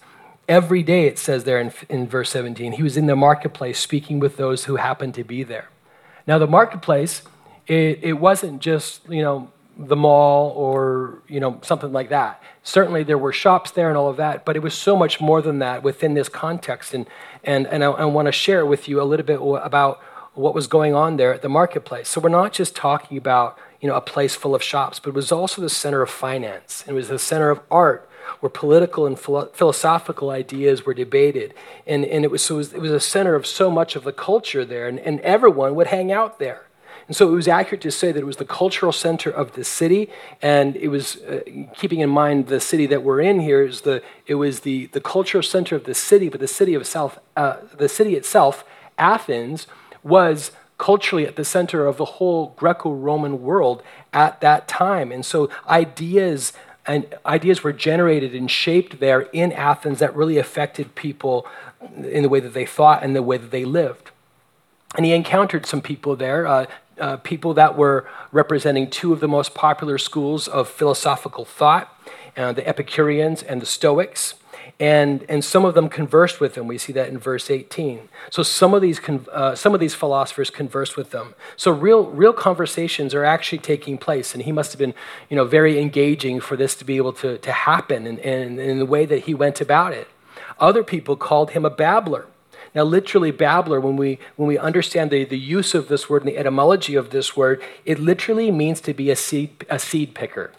Every 0.48 0.82
day, 0.82 1.06
it 1.06 1.18
says 1.18 1.44
there 1.44 1.60
in, 1.60 1.72
in 1.88 2.06
verse 2.06 2.30
17, 2.30 2.72
he 2.72 2.82
was 2.82 2.96
in 2.96 3.06
the 3.06 3.16
marketplace 3.16 3.78
speaking 3.78 4.20
with 4.20 4.36
those 4.36 4.66
who 4.66 4.76
happened 4.76 5.14
to 5.14 5.24
be 5.24 5.42
there. 5.42 5.68
Now, 6.26 6.38
the 6.38 6.46
marketplace, 6.46 7.22
it, 7.66 8.00
it 8.02 8.12
wasn't 8.14 8.60
just, 8.60 9.08
you 9.08 9.22
know, 9.22 9.50
the 9.76 9.96
mall 9.96 10.50
or 10.50 11.22
you 11.28 11.40
know 11.40 11.58
something 11.62 11.92
like 11.92 12.08
that. 12.08 12.42
Certainly 12.62 13.04
there 13.04 13.18
were 13.18 13.32
shops 13.32 13.70
there 13.70 13.88
and 13.88 13.96
all 13.96 14.08
of 14.08 14.16
that 14.16 14.44
but 14.44 14.56
it 14.56 14.62
was 14.62 14.74
so 14.74 14.96
much 14.96 15.20
more 15.20 15.42
than 15.42 15.58
that 15.58 15.82
within 15.82 16.14
this 16.14 16.28
context. 16.28 16.94
And 16.94 17.06
and, 17.42 17.66
and 17.66 17.84
i, 17.84 17.90
I 17.90 18.04
want 18.04 18.26
to 18.26 18.32
share 18.32 18.64
with 18.64 18.88
you 18.88 19.00
a 19.00 19.04
little 19.04 19.26
bit 19.26 19.40
about 19.64 20.00
what 20.34 20.54
was 20.54 20.66
going 20.66 20.94
on 20.94 21.16
there 21.16 21.32
at 21.32 21.42
the 21.42 21.48
marketplace. 21.48 22.08
So 22.08 22.20
we're 22.20 22.28
not 22.28 22.52
just 22.52 22.74
talking 22.74 23.16
about 23.18 23.58
you 23.80 23.88
know 23.88 23.96
a 23.96 24.00
place 24.00 24.34
full 24.34 24.54
of 24.54 24.62
shops 24.62 24.98
but 24.98 25.10
it 25.10 25.14
was 25.14 25.32
also 25.32 25.60
the 25.60 25.68
center 25.68 26.02
of 26.02 26.10
finance. 26.10 26.84
It 26.86 26.92
was 26.92 27.08
the 27.08 27.18
center 27.18 27.50
of 27.50 27.60
art 27.70 28.08
where 28.40 28.50
political 28.50 29.06
and 29.06 29.18
philosophical 29.18 30.30
ideas 30.30 30.86
were 30.86 30.94
debated. 30.94 31.52
And, 31.86 32.06
and 32.06 32.24
it, 32.24 32.30
was, 32.30 32.42
so 32.42 32.54
it 32.54 32.58
was 32.58 32.72
it 32.72 32.80
was 32.80 32.92
a 32.92 33.00
center 33.00 33.34
of 33.34 33.46
so 33.46 33.70
much 33.70 33.96
of 33.96 34.04
the 34.04 34.12
culture 34.12 34.64
there 34.64 34.86
and, 34.86 34.98
and 35.00 35.20
everyone 35.20 35.74
would 35.74 35.88
hang 35.88 36.12
out 36.12 36.38
there 36.38 36.66
and 37.06 37.16
so 37.16 37.28
it 37.28 37.32
was 37.32 37.48
accurate 37.48 37.82
to 37.82 37.90
say 37.90 38.12
that 38.12 38.20
it 38.20 38.26
was 38.26 38.36
the 38.36 38.44
cultural 38.44 38.92
center 38.92 39.30
of 39.30 39.52
the 39.52 39.64
city, 39.64 40.10
and 40.40 40.76
it 40.76 40.88
was 40.88 41.16
uh, 41.16 41.40
keeping 41.76 42.00
in 42.00 42.10
mind 42.10 42.46
the 42.46 42.60
city 42.60 42.86
that 42.86 43.02
we're 43.02 43.20
in 43.20 43.40
here 43.40 43.62
is 43.62 43.82
the 43.82 44.02
it 44.26 44.36
was 44.36 44.60
the 44.60 44.86
the 44.86 45.00
cultural 45.00 45.42
center 45.42 45.76
of 45.76 45.84
the 45.84 45.94
city, 45.94 46.28
but 46.28 46.40
the 46.40 46.48
city 46.48 46.74
of 46.74 46.86
South 46.86 47.18
uh, 47.36 47.56
the 47.76 47.88
city 47.88 48.14
itself, 48.14 48.64
Athens, 48.98 49.66
was 50.02 50.52
culturally 50.78 51.26
at 51.26 51.36
the 51.36 51.44
center 51.44 51.86
of 51.86 51.96
the 51.98 52.04
whole 52.04 52.52
Greco-Roman 52.56 53.42
world 53.42 53.82
at 54.12 54.40
that 54.40 54.66
time, 54.66 55.12
and 55.12 55.24
so 55.24 55.48
ideas 55.68 56.52
and 56.86 57.06
ideas 57.24 57.62
were 57.62 57.72
generated 57.72 58.34
and 58.34 58.50
shaped 58.50 59.00
there 59.00 59.22
in 59.32 59.52
Athens 59.52 59.98
that 60.00 60.14
really 60.14 60.38
affected 60.38 60.94
people 60.94 61.46
in 61.96 62.22
the 62.22 62.28
way 62.28 62.40
that 62.40 62.52
they 62.52 62.66
thought 62.66 63.02
and 63.02 63.16
the 63.16 63.22
way 63.22 63.38
that 63.38 63.50
they 63.50 63.64
lived. 63.64 64.10
And 64.96 65.04
he 65.04 65.12
encountered 65.12 65.66
some 65.66 65.80
people 65.80 66.14
there. 66.14 66.46
Uh, 66.46 66.66
uh, 66.98 67.16
people 67.18 67.54
that 67.54 67.76
were 67.76 68.08
representing 68.32 68.88
two 68.90 69.12
of 69.12 69.20
the 69.20 69.28
most 69.28 69.54
popular 69.54 69.98
schools 69.98 70.48
of 70.48 70.68
philosophical 70.68 71.44
thought 71.44 71.90
uh, 72.36 72.52
the 72.52 72.66
Epicureans 72.66 73.42
and 73.42 73.62
the 73.62 73.66
Stoics. 73.66 74.34
And, 74.80 75.24
and 75.28 75.44
some 75.44 75.64
of 75.64 75.74
them 75.74 75.88
conversed 75.88 76.40
with 76.40 76.56
him. 76.56 76.66
We 76.66 76.78
see 76.78 76.92
that 76.94 77.08
in 77.08 77.18
verse 77.18 77.48
18. 77.50 78.08
So 78.30 78.42
some 78.42 78.74
of 78.74 78.82
these, 78.82 78.98
uh, 79.30 79.54
some 79.54 79.72
of 79.72 79.78
these 79.78 79.94
philosophers 79.94 80.50
conversed 80.50 80.96
with 80.96 81.10
them. 81.10 81.34
So 81.56 81.70
real, 81.70 82.06
real 82.06 82.32
conversations 82.32 83.14
are 83.14 83.24
actually 83.24 83.58
taking 83.58 83.98
place. 83.98 84.34
And 84.34 84.42
he 84.42 84.52
must 84.52 84.72
have 84.72 84.78
been 84.78 84.94
you 85.28 85.36
know, 85.36 85.44
very 85.44 85.78
engaging 85.78 86.40
for 86.40 86.56
this 86.56 86.74
to 86.76 86.84
be 86.84 86.96
able 86.96 87.12
to, 87.14 87.38
to 87.38 87.52
happen 87.52 88.06
and, 88.06 88.18
and 88.20 88.58
in 88.58 88.78
the 88.78 88.86
way 88.86 89.06
that 89.06 89.24
he 89.24 89.34
went 89.34 89.60
about 89.60 89.92
it. 89.92 90.08
Other 90.58 90.82
people 90.82 91.16
called 91.16 91.50
him 91.50 91.64
a 91.64 91.70
babbler. 91.70 92.26
Now, 92.74 92.82
literally, 92.82 93.30
babbler, 93.30 93.80
when 93.80 93.96
we, 93.96 94.18
when 94.36 94.48
we 94.48 94.58
understand 94.58 95.10
the, 95.10 95.24
the 95.24 95.38
use 95.38 95.74
of 95.74 95.88
this 95.88 96.10
word 96.10 96.22
and 96.22 96.32
the 96.32 96.38
etymology 96.38 96.96
of 96.96 97.10
this 97.10 97.36
word, 97.36 97.62
it 97.84 98.00
literally 98.00 98.50
means 98.50 98.80
to 98.82 98.92
be 98.92 99.10
a 99.10 99.16
seed, 99.16 99.64
a 99.70 99.78
seed 99.78 100.14
picker, 100.14 100.50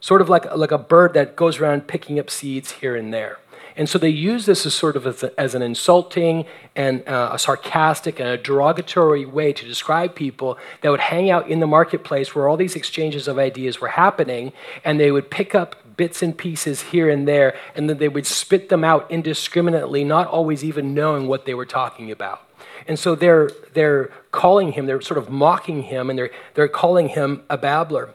sort 0.00 0.20
of 0.20 0.28
like, 0.28 0.52
like 0.56 0.72
a 0.72 0.78
bird 0.78 1.14
that 1.14 1.36
goes 1.36 1.60
around 1.60 1.86
picking 1.86 2.18
up 2.18 2.30
seeds 2.30 2.72
here 2.72 2.96
and 2.96 3.14
there. 3.14 3.38
And 3.76 3.88
so 3.88 3.98
they 3.98 4.08
use 4.08 4.44
this 4.46 4.66
as 4.66 4.74
sort 4.74 4.96
of 4.96 5.06
as, 5.06 5.22
a, 5.22 5.40
as 5.40 5.54
an 5.54 5.62
insulting 5.62 6.44
and 6.76 7.06
uh, 7.08 7.30
a 7.32 7.38
sarcastic 7.38 8.20
and 8.20 8.28
a 8.28 8.36
derogatory 8.36 9.24
way 9.24 9.52
to 9.52 9.64
describe 9.64 10.14
people 10.14 10.58
that 10.82 10.90
would 10.90 11.00
hang 11.00 11.30
out 11.30 11.48
in 11.48 11.60
the 11.60 11.66
marketplace 11.66 12.34
where 12.34 12.48
all 12.48 12.56
these 12.56 12.76
exchanges 12.76 13.28
of 13.28 13.38
ideas 13.38 13.80
were 13.80 13.88
happening, 13.88 14.52
and 14.84 15.00
they 15.00 15.10
would 15.10 15.30
pick 15.30 15.54
up 15.54 15.76
bits 15.96 16.22
and 16.22 16.36
pieces 16.36 16.82
here 16.82 17.08
and 17.08 17.26
there, 17.26 17.56
and 17.74 17.88
then 17.88 17.98
they 17.98 18.08
would 18.08 18.26
spit 18.26 18.68
them 18.68 18.84
out 18.84 19.10
indiscriminately, 19.10 20.04
not 20.04 20.26
always 20.26 20.64
even 20.64 20.94
knowing 20.94 21.26
what 21.28 21.44
they 21.44 21.54
were 21.54 21.66
talking 21.66 22.10
about. 22.10 22.48
And 22.86 22.98
so 22.98 23.14
they're, 23.14 23.50
they're 23.74 24.10
calling 24.30 24.72
him, 24.72 24.86
they're 24.86 25.00
sort 25.00 25.18
of 25.18 25.30
mocking 25.30 25.84
him, 25.84 26.10
and 26.10 26.18
they're, 26.18 26.30
they're 26.54 26.68
calling 26.68 27.08
him 27.08 27.42
a 27.48 27.56
babbler. 27.56 28.14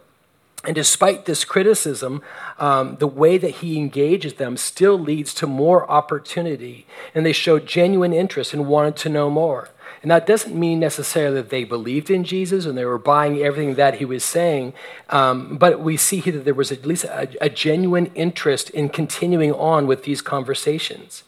And 0.64 0.76
despite 0.76 1.26
this 1.26 1.46
criticism, 1.46 2.22
um, 2.60 2.98
the 2.98 3.08
way 3.08 3.38
that 3.38 3.56
he 3.56 3.78
engages 3.78 4.34
them 4.34 4.58
still 4.58 5.00
leads 5.00 5.34
to 5.36 5.48
more 5.48 5.90
opportunity. 5.90 6.86
And 7.16 7.26
they 7.26 7.32
showed 7.32 7.66
genuine 7.66 8.12
interest 8.12 8.54
and 8.54 8.68
wanted 8.68 8.98
to 8.98 9.10
know 9.10 9.30
more. 9.30 9.70
And 10.02 10.12
that 10.12 10.26
doesn't 10.26 10.56
mean 10.56 10.80
necessarily 10.80 11.36
that 11.36 11.50
they 11.50 11.64
believed 11.64 12.10
in 12.10 12.24
Jesus 12.24 12.66
and 12.66 12.78
they 12.78 12.86
were 12.86 12.98
buying 12.98 13.40
everything 13.40 13.76
that 13.76 13.96
he 13.96 14.06
was 14.06 14.24
saying, 14.24 14.74
um, 15.10 15.58
but 15.58 15.80
we 15.80 15.98
see 15.98 16.20
here 16.20 16.34
that 16.34 16.46
there 16.46 16.54
was 16.54 16.72
at 16.72 16.86
least 16.86 17.04
a, 17.06 17.30
a 17.42 17.50
genuine 17.50 18.08
interest 18.16 18.70
in 18.72 18.90
continuing 18.90 19.54
on 19.54 19.88
with 19.88 20.04
these 20.04 20.22
conversations. 20.22 21.24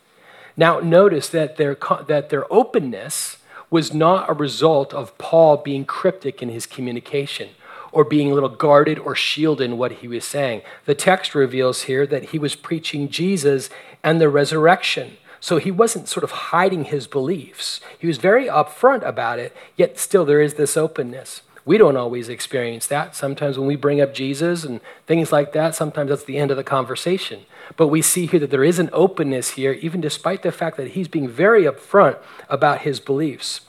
Now, 0.56 0.80
notice 0.80 1.30
that 1.30 1.58
their, 1.58 1.78
that 2.08 2.30
their 2.30 2.52
openness 2.52 3.38
was 3.70 3.94
not 3.94 4.30
a 4.30 4.34
result 4.34 4.94
of 4.94 5.18
Paul 5.18 5.58
being 5.58 5.86
cryptic 5.86 6.42
in 6.42 6.50
his 6.50 6.66
communication 6.66 7.50
or 7.92 8.04
being 8.04 8.32
a 8.32 8.34
little 8.34 8.50
guarded 8.50 9.00
or 9.00 9.16
shielded 9.16 9.66
in 9.66 9.78
what 9.78 9.94
he 9.94 10.08
was 10.08 10.26
saying. 10.26 10.62
The 10.86 10.96
text 10.96 11.34
reveals 11.34 11.84
here 11.84 12.06
that 12.08 12.26
he 12.26 12.40
was 12.40 12.56
preaching 12.56 13.10
Jesus 13.10 13.70
and 14.04 14.20
the 14.20 14.30
resurrection. 14.30 15.18
So 15.40 15.58
he 15.58 15.72
wasn't 15.72 16.10
sort 16.10 16.24
of 16.24 16.32
hiding 16.32 16.86
his 16.86 17.08
beliefs. 17.08 17.80
He 17.98 18.08
was 18.08 18.18
very 18.18 18.46
upfront 18.46 19.08
about 19.08 19.40
it, 19.40 19.56
yet 19.76 19.98
still 19.98 20.26
there 20.26 20.42
is 20.42 20.56
this 20.56 20.76
openness. 20.76 21.42
We 21.66 21.78
don't 21.78 21.98
always 21.98 22.30
experience 22.30 22.88
that. 22.88 23.16
Sometimes 23.16 23.58
when 23.58 23.68
we 23.68 23.76
bring 23.76 24.02
up 24.02 24.14
Jesus 24.14 24.64
and 24.64 24.82
things 25.06 25.32
like 25.32 25.54
that, 25.54 25.76
sometimes 25.76 26.10
that's 26.10 26.24
the 26.24 26.38
end 26.38 26.52
of 26.52 26.58
the 26.58 26.64
conversation. 26.64 27.42
But 27.78 27.90
we 27.90 28.02
see 28.02 28.26
here 28.26 28.40
that 28.40 28.50
there 28.50 28.64
is 28.64 28.80
an 28.80 28.90
openness 28.92 29.52
here, 29.52 29.74
even 29.74 30.02
despite 30.02 30.42
the 30.42 30.52
fact 30.52 30.78
that 30.78 30.92
he's 30.92 31.08
being 31.08 31.30
very 31.30 31.66
upfront 31.66 32.18
about 32.50 32.82
his 32.82 33.00
beliefs. 33.00 33.62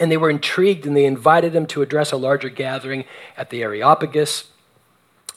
And 0.00 0.10
they 0.10 0.16
were 0.16 0.30
intrigued 0.30 0.84
and 0.84 0.96
they 0.96 1.04
invited 1.04 1.54
him 1.54 1.66
to 1.66 1.82
address 1.82 2.10
a 2.10 2.16
larger 2.16 2.48
gathering 2.48 3.04
at 3.36 3.50
the 3.50 3.62
Areopagus. 3.62 4.50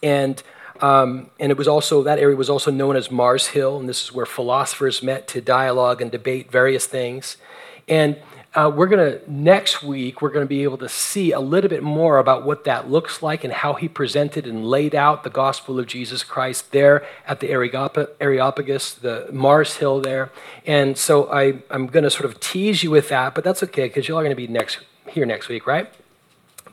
And, 0.02 0.41
um, 0.82 1.30
and 1.40 1.52
it 1.52 1.58
was 1.58 1.68
also, 1.68 2.04
that 2.04 2.20
area 2.20 2.36
was 2.36 2.50
also 2.50 2.72
known 2.72 2.96
as 2.96 3.10
Mars 3.10 3.48
Hill. 3.48 3.80
And 3.80 3.88
this 3.88 4.04
is 4.04 4.12
where 4.12 4.26
philosophers 4.26 5.02
met 5.02 5.28
to 5.30 5.42
dialogue 5.42 6.02
and 6.02 6.12
debate 6.12 6.52
various 6.52 6.86
things. 6.86 7.38
And 7.88 8.18
uh, 8.54 8.72
we're 8.74 8.88
going 8.88 9.12
to, 9.12 9.32
next 9.32 9.84
week, 9.84 10.22
we're 10.22 10.30
going 10.30 10.46
to 10.46 10.50
be 10.50 10.64
able 10.64 10.78
to 10.78 10.88
see 10.88 11.34
a 11.34 11.40
little 11.40 11.70
bit 11.70 11.84
more 11.84 12.20
about 12.20 12.46
what 12.46 12.64
that 12.64 12.90
looks 12.90 13.22
like 13.22 13.44
and 13.44 13.52
how 13.52 13.74
he 13.74 13.88
presented 13.90 14.48
and 14.48 14.66
laid 14.66 14.96
out 14.96 15.26
the 15.26 15.30
gospel 15.30 15.78
of 15.78 15.88
Jesus 15.88 16.24
Christ 16.24 16.72
there 16.72 17.06
at 17.28 17.42
the 17.42 17.50
Areopagus, 17.50 18.94
the 18.94 19.28
Mars 19.32 19.76
Hill 19.78 20.00
there. 20.00 20.32
And 20.66 20.98
so 20.98 21.30
I, 21.32 21.56
I'm 21.70 21.88
going 21.88 22.04
to 22.04 22.10
sort 22.10 22.26
of 22.26 22.40
tease 22.40 22.82
you 22.82 22.92
with 22.92 23.10
that, 23.10 23.36
but 23.36 23.44
that's 23.44 23.62
okay 23.64 23.88
because 23.88 24.08
you 24.08 24.16
are 24.16 24.18
all 24.18 24.24
going 24.24 24.32
to 24.32 24.36
be 24.36 24.48
next 24.48 24.80
here 25.10 25.26
next 25.26 25.50
week, 25.50 25.68
right? 25.68 25.92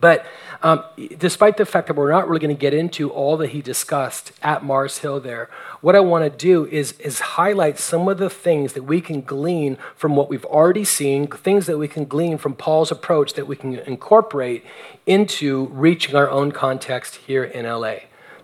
But 0.02 0.26
um, 0.64 0.82
despite 1.16 1.58
the 1.58 1.64
fact 1.64 1.86
that 1.86 1.94
we're 1.94 2.10
not 2.10 2.28
really 2.28 2.40
going 2.40 2.54
to 2.54 2.60
get 2.60 2.74
into 2.74 3.08
all 3.08 3.36
that 3.36 3.50
he 3.50 3.62
discussed 3.62 4.32
at 4.42 4.64
Mars 4.64 4.98
Hill 4.98 5.20
there, 5.20 5.48
what 5.80 5.94
I 5.94 6.00
want 6.00 6.24
to 6.24 6.36
do 6.36 6.66
is, 6.66 6.92
is 6.98 7.20
highlight 7.20 7.78
some 7.78 8.08
of 8.08 8.18
the 8.18 8.28
things 8.28 8.72
that 8.72 8.82
we 8.82 9.00
can 9.00 9.20
glean 9.20 9.78
from 9.94 10.16
what 10.16 10.28
we've 10.28 10.44
already 10.44 10.84
seen, 10.84 11.28
things 11.28 11.66
that 11.66 11.78
we 11.78 11.86
can 11.86 12.04
glean 12.04 12.36
from 12.36 12.54
Paul's 12.54 12.90
approach 12.90 13.34
that 13.34 13.46
we 13.46 13.54
can 13.54 13.78
incorporate 13.78 14.64
into 15.06 15.66
reaching 15.66 16.16
our 16.16 16.28
own 16.28 16.50
context 16.50 17.14
here 17.14 17.44
in 17.44 17.64
LA. 17.64 17.94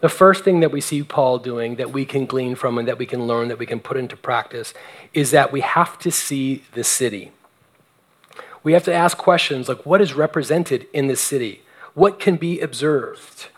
The 0.00 0.08
first 0.08 0.44
thing 0.44 0.60
that 0.60 0.70
we 0.70 0.80
see 0.80 1.02
Paul 1.02 1.40
doing 1.40 1.74
that 1.74 1.92
we 1.92 2.04
can 2.04 2.24
glean 2.24 2.54
from 2.54 2.78
and 2.78 2.86
that 2.86 2.98
we 2.98 3.06
can 3.06 3.26
learn, 3.26 3.48
that 3.48 3.58
we 3.58 3.66
can 3.66 3.80
put 3.80 3.96
into 3.96 4.16
practice, 4.16 4.74
is 5.12 5.32
that 5.32 5.50
we 5.50 5.60
have 5.60 5.98
to 5.98 6.12
see 6.12 6.62
the 6.74 6.84
city 6.84 7.32
we 8.62 8.72
have 8.72 8.84
to 8.84 8.94
ask 8.94 9.16
questions 9.16 9.68
like 9.68 9.86
what 9.86 10.00
is 10.00 10.14
represented 10.14 10.86
in 10.92 11.06
this 11.06 11.20
city? 11.20 11.62
What 11.94 12.20
can 12.20 12.36
be 12.36 12.60
observed? 12.60 13.48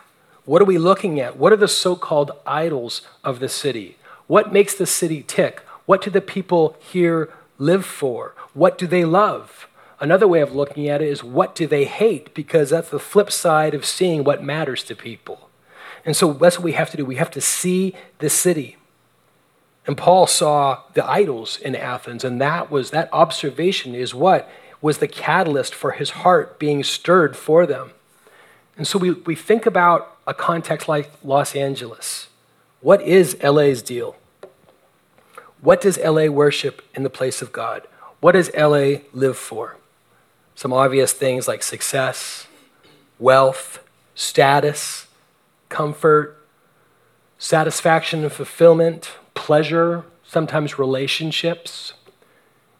What 0.45 0.63
are 0.63 0.67
we 0.67 0.79
looking 0.79 1.21
at? 1.21 1.37
What 1.37 1.53
are 1.53 1.57
the 1.57 1.69
so 1.69 1.97
called 1.97 2.33
idols 2.47 3.03
of 3.23 3.41
the 3.41 3.49
city? 3.49 3.97
What 4.27 4.53
makes 4.53 4.75
the 4.75 4.87
city 4.87 5.23
tick? 5.23 5.61
What 5.87 6.03
do 6.03 6.11
the 6.11 6.21
people 6.21 6.77
here 6.79 7.33
live 7.59 7.85
for? 7.85 8.35
What 8.55 8.79
do 8.79 8.87
they 8.87 9.05
love? 9.05 9.69
Another 10.01 10.27
way 10.27 10.41
of 10.41 10.55
looking 10.55 10.89
at 10.89 11.03
it 11.03 11.09
is 11.09 11.23
what 11.23 11.55
do 11.55 11.67
they 11.67 11.85
hate? 11.85 12.35
Because 12.35 12.71
that's 12.71 12.89
the 12.89 12.99
flip 12.99 13.31
side 13.31 13.75
of 13.75 13.85
seeing 13.85 14.25
what 14.25 14.43
matters 14.43 14.83
to 14.85 14.97
people. 14.97 15.51
And 16.05 16.17
so 16.17 16.33
that's 16.33 16.59
what 16.59 16.65
we 16.65 16.73
have 16.73 16.91
to 16.91 16.97
do. 16.97 17.05
We 17.05 17.17
have 17.17 17.31
to 17.33 17.41
see 17.41 17.95
the 18.19 18.31
city. 18.31 18.77
And 19.87 19.97
Paul 19.97 20.27
saw 20.27 20.83
the 20.95 21.09
idols 21.09 21.59
in 21.59 21.75
Athens, 21.75 22.25
and 22.25 22.41
that 22.41 22.71
was 22.71 22.91
that 22.91 23.09
observation 23.13 23.95
is 23.95 24.15
what 24.15 24.49
was 24.81 24.99
the 24.99 25.09
catalyst 25.09 25.75
for 25.75 25.93
his 25.93 26.11
heart 26.11 26.59
being 26.59 26.83
stirred 26.83 27.37
for 27.37 27.67
them. 27.67 27.93
And 28.77 28.87
so 28.87 28.99
we, 28.99 29.11
we 29.11 29.35
think 29.35 29.67
about 29.67 30.17
a 30.27 30.33
context 30.33 30.89
like 30.89 31.11
Los 31.23 31.55
Angeles. 31.55 32.29
What 32.81 33.03
is 33.03 33.37
LA's 33.43 33.83
deal? 33.83 34.17
What 35.61 35.83
does 35.83 35.99
LA 35.99 36.27
worship 36.27 36.83
in 36.95 37.03
the 37.03 37.11
place 37.11 37.43
of 37.43 37.53
God? 37.53 37.87
What 38.21 38.33
does 38.33 38.51
LA 38.55 39.01
live 39.13 39.37
for? 39.37 39.77
Some 40.55 40.73
obvious 40.73 41.13
things 41.13 41.47
like 41.47 41.63
success, 41.63 42.47
wealth, 43.19 43.83
status, 44.15 45.07
comfort, 45.69 46.37
satisfaction 47.39 48.23
and 48.23 48.33
fulfillment, 48.33 49.11
pleasure, 49.35 50.05
sometimes 50.25 50.79
relationships. 50.79 51.95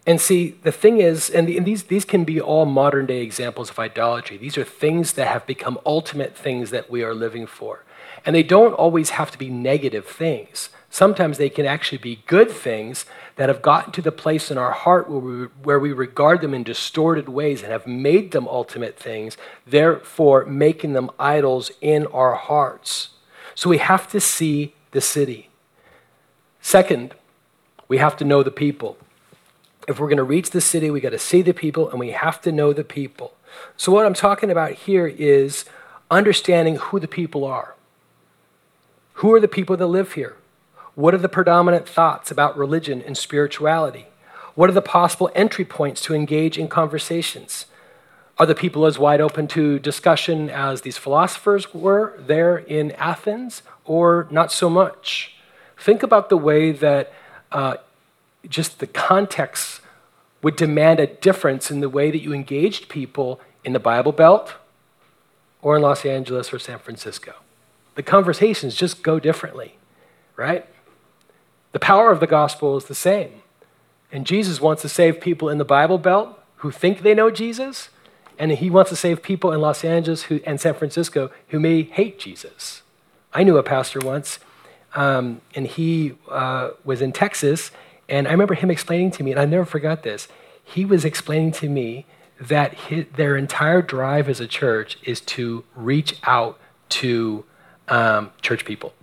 And 0.07 0.21
see, 0.21 0.57
the 0.63 0.73
thing 0.73 0.99
is, 0.99 1.29
and, 1.29 1.47
the, 1.47 1.59
and, 1.59 1.67
these, 1.67 1.85
these 1.85 2.05
can 2.05 2.25
be 2.25 2.41
all 2.41 2.65
modern 2.65 3.07
day 3.07 3.21
examples 3.21 3.71
of 3.71 3.79
idolatry. 3.79 4.39
These 4.39 4.57
are 4.57 4.65
things 4.65 5.13
that 5.13 5.29
have 5.29 5.47
become 5.47 5.79
ultimate 5.85 6.37
things 6.37 6.71
that 6.71 6.91
we 6.91 7.03
are 7.03 7.15
living 7.15 7.47
for. 7.47 7.85
And 8.25 8.35
they 8.35 8.43
don't 8.43 8.73
always 8.73 9.11
have 9.11 9.31
to 9.31 9.39
be 9.39 9.51
negative 9.51 10.07
things. 10.07 10.71
Sometimes 10.89 11.39
they 11.39 11.51
can 11.51 11.67
actually 11.67 11.99
be 11.99 12.23
good 12.27 12.51
things 12.51 13.05
that 13.37 13.49
have 13.49 13.63
gotten 13.63 13.93
to 13.93 14.03
the 14.03 14.11
place 14.11 14.51
in 14.51 14.59
our 14.59 14.73
heart 14.73 15.09
where 15.09 15.21
we, 15.21 15.45
where 15.63 15.79
we 15.79 15.93
regard 15.93 16.41
them 16.41 16.55
in 16.55 16.65
distorted 16.65 17.29
ways 17.29 17.63
and 17.63 17.71
have 17.71 17.87
made 17.87 18.33
them 18.33 18.49
ultimate 18.49 18.99
things, 18.99 19.37
therefore 19.67 20.45
making 20.47 20.95
them 20.95 21.11
idols 21.19 21.71
in 21.81 22.07
our 22.07 22.35
hearts. 22.35 23.11
So 23.55 23.71
we 23.71 23.79
have 23.79 24.11
to 24.11 24.21
see 24.21 24.75
the 24.91 25.01
city. 25.01 25.51
Second, 26.61 27.15
we 27.87 27.99
have 27.99 28.17
to 28.17 28.25
know 28.25 28.43
the 28.43 28.51
people 28.51 28.97
if 29.91 29.99
we're 29.99 30.09
going 30.09 30.17
to 30.19 30.23
reach 30.23 30.51
the 30.51 30.61
city, 30.61 30.91
we 30.91 31.01
got 31.01 31.11
to 31.11 31.19
see 31.19 31.43
the 31.43 31.53
people 31.53 31.91
and 31.91 31.99
we 31.99 32.11
have 32.13 32.41
to 32.43 32.53
know 32.53 32.73
the 32.73 32.85
people. 32.85 33.35
So, 33.77 33.91
what 33.93 34.07
I'm 34.07 34.15
talking 34.15 34.51
about 34.51 34.73
here 34.73 35.07
is 35.07 35.65
understanding 36.11 36.77
who 36.77 37.01
the 37.01 37.09
people 37.09 37.45
are. 37.45 37.75
Who 39.15 39.35
are 39.35 39.41
the 39.41 39.49
people 39.49 39.77
that 39.77 39.87
live 39.87 40.13
here? 40.13 40.37
What 40.95 41.15
are 41.15 41.19
the 41.19 41.29
predominant 41.29 41.89
thoughts 41.89 42.31
about 42.31 42.57
religion 42.57 43.03
and 43.03 43.17
spirituality? 43.17 44.07
What 44.55 44.71
are 44.71 44.75
the 44.75 44.83
possible 44.83 45.31
entry 45.35 45.65
points 45.65 46.01
to 46.03 46.15
engage 46.15 46.59
in 46.59 46.69
conversations? 46.69 47.67
Are 48.39 48.47
the 48.47 48.55
people 48.55 48.87
as 48.87 48.99
wide 48.99 49.21
open 49.21 49.49
to 49.49 49.79
discussion 49.79 50.49
as 50.49 50.83
these 50.83 50.97
philosophers 50.97 51.75
were 51.75 52.15
there 52.19 52.59
in 52.59 52.93
Athens, 52.93 53.63
or 53.85 54.27
not 54.31 54.51
so 54.53 54.71
much? 54.71 55.35
Think 55.77 56.03
about 56.03 56.29
the 56.29 56.37
way 56.37 56.73
that 56.73 57.13
uh, 57.53 57.77
just 58.49 58.79
the 58.79 58.87
context 58.87 59.80
would 60.43 60.57
demand 60.57 61.01
a 61.01 61.07
difference 61.07 61.71
in 61.71 61.81
the 61.81 61.89
way 61.89 62.11
that 62.11 62.23
you 62.23 62.33
engaged 62.33 62.89
people 62.89 63.41
in 63.65 63.73
the 63.73 63.79
Bible 63.79 64.13
Belt 64.13 64.55
or 65.63 65.77
in 65.77 65.83
Los 65.83 66.05
Angeles 66.05 66.53
or 66.53 66.59
San 66.59 66.79
Francisco. 66.79 67.35
The 67.95 68.03
conversations 68.03 68.75
just 68.75 69.03
go 69.03 69.21
differently, 69.21 69.77
right? 70.37 70.67
The 71.73 71.79
power 71.79 72.11
of 72.11 72.21
the 72.21 72.27
gospel 72.27 72.77
is 72.77 72.87
the 72.87 72.95
same. 72.95 73.43
And 74.13 74.27
Jesus 74.27 74.61
wants 74.61 74.83
to 74.83 74.89
save 74.89 75.21
people 75.21 75.49
in 75.49 75.59
the 75.59 75.65
Bible 75.65 75.99
Belt 75.99 76.39
who 76.57 76.71
think 76.71 77.03
they 77.03 77.15
know 77.15 77.31
Jesus, 77.31 77.91
and 78.39 78.51
he 78.53 78.71
wants 78.71 78.91
to 78.91 78.97
save 78.97 79.23
people 79.23 79.53
in 79.53 79.61
Los 79.61 79.85
Angeles 79.85 80.25
who, 80.25 80.41
and 80.45 80.61
San 80.61 80.75
Francisco 80.75 81.31
who 81.49 81.61
may 81.61 81.83
hate 81.83 82.19
Jesus. 82.19 82.83
I 83.33 83.45
knew 83.45 83.57
a 83.57 83.63
pastor 83.63 84.01
once, 84.01 84.39
um, 84.95 85.41
and 85.55 85.67
he 85.67 86.15
uh, 86.29 86.71
was 86.85 87.01
in 87.01 87.13
Texas, 87.13 87.71
and 88.11 88.29
I 88.29 88.33
remember 88.33 88.55
him 88.55 88.71
explaining 88.71 89.13
to 89.13 89.23
me, 89.23 89.31
and 89.31 89.41
I 89.41 89.45
never 89.45 89.65
forgot 89.65 90.03
this. 90.03 90.29
He 90.63 90.85
was 90.85 91.05
explaining 91.05 91.53
to 91.53 91.69
me 91.69 92.07
that 92.41 92.75
his, 92.75 93.07
their 93.17 93.37
entire 93.37 93.83
drive 93.83 94.29
as 94.29 94.41
a 94.41 94.47
church 94.47 94.99
is 95.05 95.21
to 95.21 95.65
reach 95.75 96.17
out 96.25 96.59
to 96.89 97.45
um, 97.89 98.31
church 98.43 98.65
people 98.65 98.95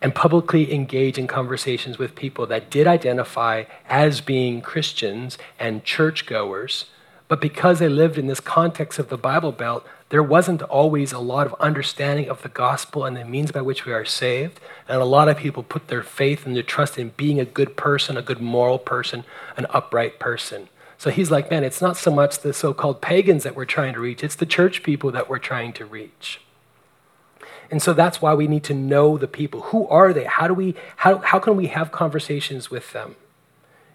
and 0.00 0.14
publicly 0.14 0.72
engage 0.72 1.16
in 1.16 1.26
conversations 1.26 1.98
with 1.98 2.14
people 2.14 2.46
that 2.46 2.70
did 2.70 2.86
identify 2.86 3.64
as 3.88 4.20
being 4.20 4.60
Christians 4.60 5.38
and 5.58 5.82
churchgoers, 5.82 6.86
but 7.26 7.40
because 7.40 7.78
they 7.78 7.88
lived 7.88 8.18
in 8.18 8.26
this 8.26 8.40
context 8.40 8.98
of 8.98 9.08
the 9.08 9.16
Bible 9.16 9.50
Belt, 9.50 9.86
there 10.10 10.22
wasn't 10.22 10.62
always 10.62 11.12
a 11.12 11.18
lot 11.18 11.46
of 11.46 11.54
understanding 11.54 12.28
of 12.28 12.42
the 12.42 12.48
gospel 12.48 13.04
and 13.04 13.16
the 13.16 13.24
means 13.24 13.50
by 13.50 13.62
which 13.62 13.86
we 13.86 13.92
are 13.92 14.04
saved. 14.04 14.60
And 14.88 15.00
a 15.00 15.04
lot 15.04 15.28
of 15.28 15.38
people 15.38 15.62
put 15.62 15.88
their 15.88 16.02
faith 16.02 16.46
and 16.46 16.54
their 16.54 16.62
trust 16.62 16.98
in 16.98 17.10
being 17.16 17.40
a 17.40 17.44
good 17.44 17.76
person, 17.76 18.16
a 18.16 18.22
good 18.22 18.40
moral 18.40 18.78
person, 18.78 19.24
an 19.56 19.66
upright 19.70 20.18
person. 20.18 20.68
So 20.98 21.10
he's 21.10 21.30
like, 21.30 21.50
man, 21.50 21.64
it's 21.64 21.80
not 21.82 21.96
so 21.96 22.10
much 22.10 22.38
the 22.38 22.52
so 22.52 22.72
called 22.72 23.00
pagans 23.00 23.42
that 23.42 23.56
we're 23.56 23.64
trying 23.64 23.94
to 23.94 24.00
reach, 24.00 24.22
it's 24.22 24.36
the 24.36 24.46
church 24.46 24.82
people 24.82 25.10
that 25.12 25.28
we're 25.28 25.38
trying 25.38 25.72
to 25.74 25.84
reach. 25.84 26.40
And 27.70 27.82
so 27.82 27.92
that's 27.92 28.22
why 28.22 28.34
we 28.34 28.46
need 28.46 28.62
to 28.64 28.74
know 28.74 29.18
the 29.18 29.26
people. 29.26 29.62
Who 29.62 29.88
are 29.88 30.12
they? 30.12 30.24
How, 30.24 30.46
do 30.46 30.54
we, 30.54 30.74
how, 30.96 31.18
how 31.18 31.38
can 31.38 31.56
we 31.56 31.68
have 31.68 31.90
conversations 31.90 32.70
with 32.70 32.92
them? 32.92 33.16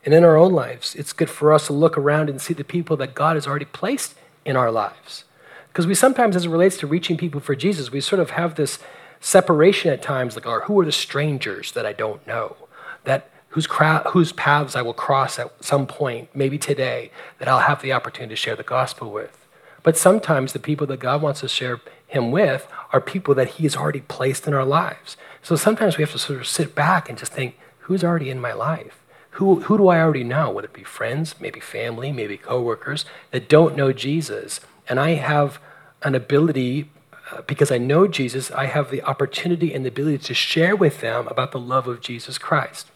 And 0.03 0.13
in 0.13 0.23
our 0.23 0.37
own 0.37 0.53
lives, 0.53 0.95
it's 0.95 1.13
good 1.13 1.29
for 1.29 1.53
us 1.53 1.67
to 1.67 1.73
look 1.73 1.97
around 1.97 2.29
and 2.29 2.41
see 2.41 2.53
the 2.53 2.63
people 2.63 2.97
that 2.97 3.13
God 3.13 3.35
has 3.35 3.47
already 3.47 3.65
placed 3.65 4.15
in 4.43 4.55
our 4.55 4.71
lives. 4.71 5.23
Because 5.69 5.87
we 5.87 5.95
sometimes, 5.95 6.35
as 6.35 6.45
it 6.45 6.49
relates 6.49 6.77
to 6.77 6.87
reaching 6.87 7.17
people 7.17 7.39
for 7.39 7.55
Jesus, 7.55 7.91
we 7.91 8.01
sort 8.01 8.19
of 8.19 8.31
have 8.31 8.55
this 8.55 8.79
separation 9.19 9.91
at 9.91 10.01
times, 10.01 10.35
like, 10.35 10.45
or 10.45 10.61
who 10.61 10.79
are 10.79 10.85
the 10.85 10.91
strangers 10.91 11.71
that 11.73 11.85
I 11.85 11.93
don't 11.93 12.25
know, 12.25 12.55
that 13.03 13.29
whose, 13.49 13.67
whose 14.09 14.31
paths 14.31 14.75
I 14.75 14.81
will 14.81 14.93
cross 14.93 15.39
at 15.39 15.63
some 15.63 15.87
point, 15.87 16.29
maybe 16.33 16.57
today, 16.57 17.11
that 17.37 17.47
I'll 17.47 17.59
have 17.59 17.81
the 17.81 17.93
opportunity 17.93 18.33
to 18.33 18.35
share 18.35 18.55
the 18.55 18.63
gospel 18.63 19.11
with. 19.11 19.47
But 19.83 19.97
sometimes 19.97 20.53
the 20.53 20.59
people 20.59 20.87
that 20.87 20.99
God 20.99 21.21
wants 21.21 21.41
to 21.41 21.47
share 21.47 21.79
him 22.07 22.31
with 22.31 22.67
are 22.91 23.01
people 23.01 23.33
that 23.35 23.49
he 23.49 23.63
has 23.63 23.75
already 23.75 24.01
placed 24.01 24.47
in 24.47 24.53
our 24.53 24.65
lives. 24.65 25.15
So 25.41 25.55
sometimes 25.55 25.97
we 25.97 26.03
have 26.03 26.11
to 26.11 26.19
sort 26.19 26.39
of 26.39 26.47
sit 26.47 26.75
back 26.75 27.09
and 27.09 27.17
just 27.17 27.31
think, 27.31 27.57
who's 27.79 28.03
already 28.03 28.29
in 28.29 28.39
my 28.39 28.53
life? 28.53 29.03
Who, 29.31 29.61
who 29.61 29.77
do 29.77 29.87
I 29.87 30.01
already 30.01 30.23
know? 30.23 30.51
Would 30.51 30.65
it 30.65 30.73
be 30.73 30.83
friends, 30.83 31.35
maybe 31.39 31.59
family, 31.59 32.11
maybe 32.11 32.35
coworkers 32.37 33.05
that 33.31 33.47
don't 33.47 33.75
know 33.75 33.93
Jesus? 33.93 34.59
And 34.89 34.99
I 34.99 35.11
have 35.11 35.59
an 36.01 36.15
ability, 36.15 36.89
uh, 37.31 37.41
because 37.43 37.71
I 37.71 37.77
know 37.77 38.07
Jesus, 38.07 38.51
I 38.51 38.65
have 38.65 38.89
the 38.89 39.03
opportunity 39.03 39.73
and 39.73 39.85
the 39.85 39.89
ability 39.89 40.17
to 40.17 40.33
share 40.33 40.75
with 40.75 40.99
them 40.99 41.27
about 41.27 41.51
the 41.51 41.59
love 41.59 41.87
of 41.87 42.01
Jesus 42.01 42.37
Christ. 42.37 42.87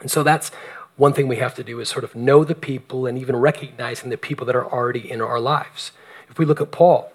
And 0.00 0.10
so 0.10 0.22
that's 0.22 0.50
one 0.96 1.12
thing 1.12 1.28
we 1.28 1.36
have 1.36 1.54
to 1.56 1.64
do 1.64 1.80
is 1.80 1.88
sort 1.88 2.04
of 2.04 2.14
know 2.14 2.44
the 2.44 2.54
people 2.54 3.06
and 3.06 3.18
even 3.18 3.36
recognizing 3.36 4.10
the 4.10 4.16
people 4.16 4.46
that 4.46 4.56
are 4.56 4.66
already 4.66 5.10
in 5.10 5.20
our 5.20 5.40
lives. 5.40 5.92
If 6.28 6.38
we 6.38 6.44
look 6.44 6.60
at 6.60 6.70
Paul, 6.70 7.12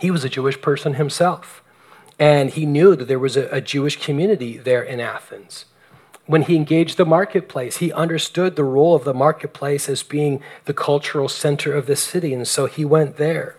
he 0.00 0.10
was 0.10 0.24
a 0.24 0.28
Jewish 0.28 0.60
person 0.60 0.94
himself, 0.94 1.62
and 2.18 2.50
he 2.50 2.66
knew 2.66 2.96
that 2.96 3.08
there 3.08 3.18
was 3.18 3.36
a, 3.36 3.48
a 3.48 3.60
Jewish 3.60 4.02
community 4.04 4.56
there 4.58 4.82
in 4.82 5.00
Athens. 5.00 5.66
When 6.26 6.42
he 6.42 6.56
engaged 6.56 6.96
the 6.96 7.04
marketplace, 7.04 7.78
he 7.78 7.92
understood 7.92 8.54
the 8.54 8.64
role 8.64 8.94
of 8.94 9.04
the 9.04 9.14
marketplace 9.14 9.88
as 9.88 10.02
being 10.02 10.40
the 10.66 10.74
cultural 10.74 11.28
center 11.28 11.74
of 11.74 11.86
the 11.86 11.96
city, 11.96 12.32
and 12.32 12.46
so 12.46 12.66
he 12.66 12.84
went 12.84 13.16
there. 13.16 13.56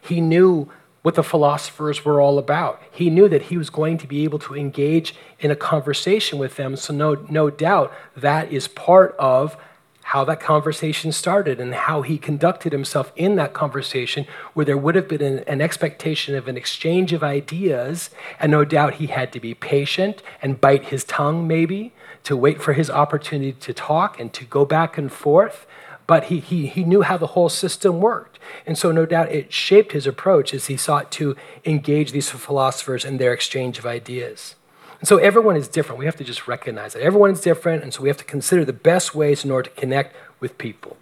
He 0.00 0.20
knew 0.20 0.70
what 1.02 1.14
the 1.14 1.22
philosophers 1.22 2.04
were 2.04 2.20
all 2.20 2.38
about. 2.38 2.82
He 2.90 3.10
knew 3.10 3.28
that 3.28 3.42
he 3.42 3.56
was 3.56 3.70
going 3.70 3.98
to 3.98 4.08
be 4.08 4.24
able 4.24 4.40
to 4.40 4.56
engage 4.56 5.14
in 5.38 5.50
a 5.50 5.56
conversation 5.56 6.38
with 6.38 6.56
them. 6.56 6.74
So, 6.74 6.92
no, 6.92 7.14
no 7.28 7.48
doubt, 7.48 7.92
that 8.16 8.50
is 8.50 8.66
part 8.66 9.14
of 9.18 9.56
how 10.02 10.24
that 10.24 10.40
conversation 10.40 11.12
started 11.12 11.60
and 11.60 11.74
how 11.74 12.02
he 12.02 12.16
conducted 12.16 12.72
himself 12.72 13.12
in 13.14 13.36
that 13.36 13.52
conversation, 13.52 14.24
where 14.54 14.64
there 14.64 14.76
would 14.76 14.94
have 14.94 15.08
been 15.08 15.22
an, 15.22 15.38
an, 15.46 15.60
expectation 15.60 16.34
of 16.34 16.48
an 16.48 16.56
exchange 16.56 17.12
of 17.12 17.22
ideas. 17.22 18.10
And 18.40 18.50
no 18.50 18.64
doubt 18.64 18.94
he 18.94 19.06
had 19.06 19.32
to 19.32 19.40
be 19.40 19.52
patient 19.54 20.22
and 20.40 20.60
bite 20.60 20.86
his 20.86 21.04
tongue, 21.04 21.46
maybe, 21.46 21.92
to 22.26 22.36
wait 22.36 22.60
for 22.60 22.72
his 22.72 22.90
opportunity 22.90 23.52
to 23.52 23.72
talk 23.72 24.18
and 24.18 24.32
to 24.32 24.44
go 24.44 24.64
back 24.64 24.98
and 24.98 25.12
forth. 25.12 25.64
But 26.08 26.24
he, 26.24 26.40
he, 26.40 26.66
he 26.66 26.82
knew 26.82 27.02
how 27.02 27.16
the 27.16 27.28
whole 27.28 27.48
system 27.48 28.00
worked. 28.00 28.40
And 28.66 28.76
so, 28.76 28.90
no 28.90 29.06
doubt, 29.06 29.30
it 29.30 29.52
shaped 29.52 29.92
his 29.92 30.08
approach 30.08 30.52
as 30.52 30.66
he 30.66 30.76
sought 30.76 31.12
to 31.12 31.36
engage 31.64 32.10
these 32.10 32.28
philosophers 32.28 33.04
in 33.04 33.18
their 33.18 33.32
exchange 33.32 33.78
of 33.78 33.86
ideas. 33.86 34.56
And 34.98 35.06
so, 35.06 35.18
everyone 35.18 35.54
is 35.54 35.68
different. 35.68 36.00
We 36.00 36.06
have 36.06 36.16
to 36.16 36.24
just 36.24 36.48
recognize 36.48 36.94
that. 36.94 37.02
Everyone 37.02 37.30
is 37.30 37.40
different, 37.40 37.84
and 37.84 37.94
so 37.94 38.02
we 38.02 38.08
have 38.08 38.16
to 38.18 38.24
consider 38.24 38.64
the 38.64 38.72
best 38.72 39.14
ways 39.14 39.44
in 39.44 39.52
order 39.52 39.70
to 39.70 39.76
connect 39.76 40.16
with 40.40 40.58
people. 40.58 40.96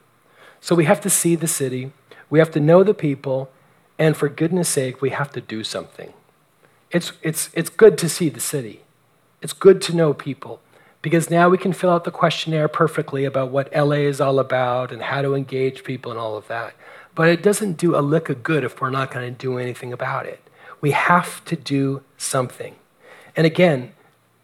So, 0.61 0.75
we 0.75 0.85
have 0.85 1.01
to 1.03 1.11
see 1.11 1.37
the 1.37 1.49
city, 1.49 1.93
we 2.29 2.39
have 2.39 2.51
to 2.51 2.61
know 2.61 2.83
the 2.83 2.95
people, 2.95 3.51
and 3.99 4.15
for 4.15 4.29
goodness 4.29 4.69
sake, 4.69 5.01
we 5.01 5.11
have 5.11 5.33
to 5.33 5.41
do 5.41 5.65
something. 5.65 6.13
It's, 6.91 7.13
it's, 7.23 7.49
it's 7.55 7.71
good 7.71 7.97
to 7.99 8.11
see 8.11 8.29
the 8.29 8.41
city, 8.41 8.83
it's 9.41 9.55
good 9.55 9.81
to 9.83 9.97
know 9.97 10.13
people 10.13 10.61
because 11.05 11.29
now 11.29 11.51
we 11.51 11.59
can 11.59 11.75
fill 11.75 11.91
out 11.91 12.05
the 12.05 12.11
questionnaire 12.11 12.67
perfectly 12.67 13.27
about 13.27 13.51
what 13.51 13.71
LA 13.77 14.07
is 14.09 14.23
all 14.23 14.39
about 14.39 14.91
and 14.91 15.03
how 15.03 15.21
to 15.21 15.35
engage 15.35 15.85
people 15.85 16.11
and 16.11 16.19
all 16.19 16.35
of 16.35 16.49
that. 16.49 16.73
But 17.15 17.29
it 17.29 17.43
doesn't 17.43 17.75
do 17.75 17.95
a 17.95 18.01
lick 18.01 18.31
of 18.31 18.43
good 18.43 18.65
if 18.65 18.81
we're 18.81 18.89
not 18.89 19.11
going 19.11 19.31
to 19.31 19.39
do 19.39 19.59
anything 19.59 19.93
about 19.93 20.25
it. 20.25 20.41
We 20.81 20.93
have 20.93 21.45
to 21.45 21.57
do 21.57 22.01
something. 22.17 22.77
And 23.37 23.47
again, 23.47 23.93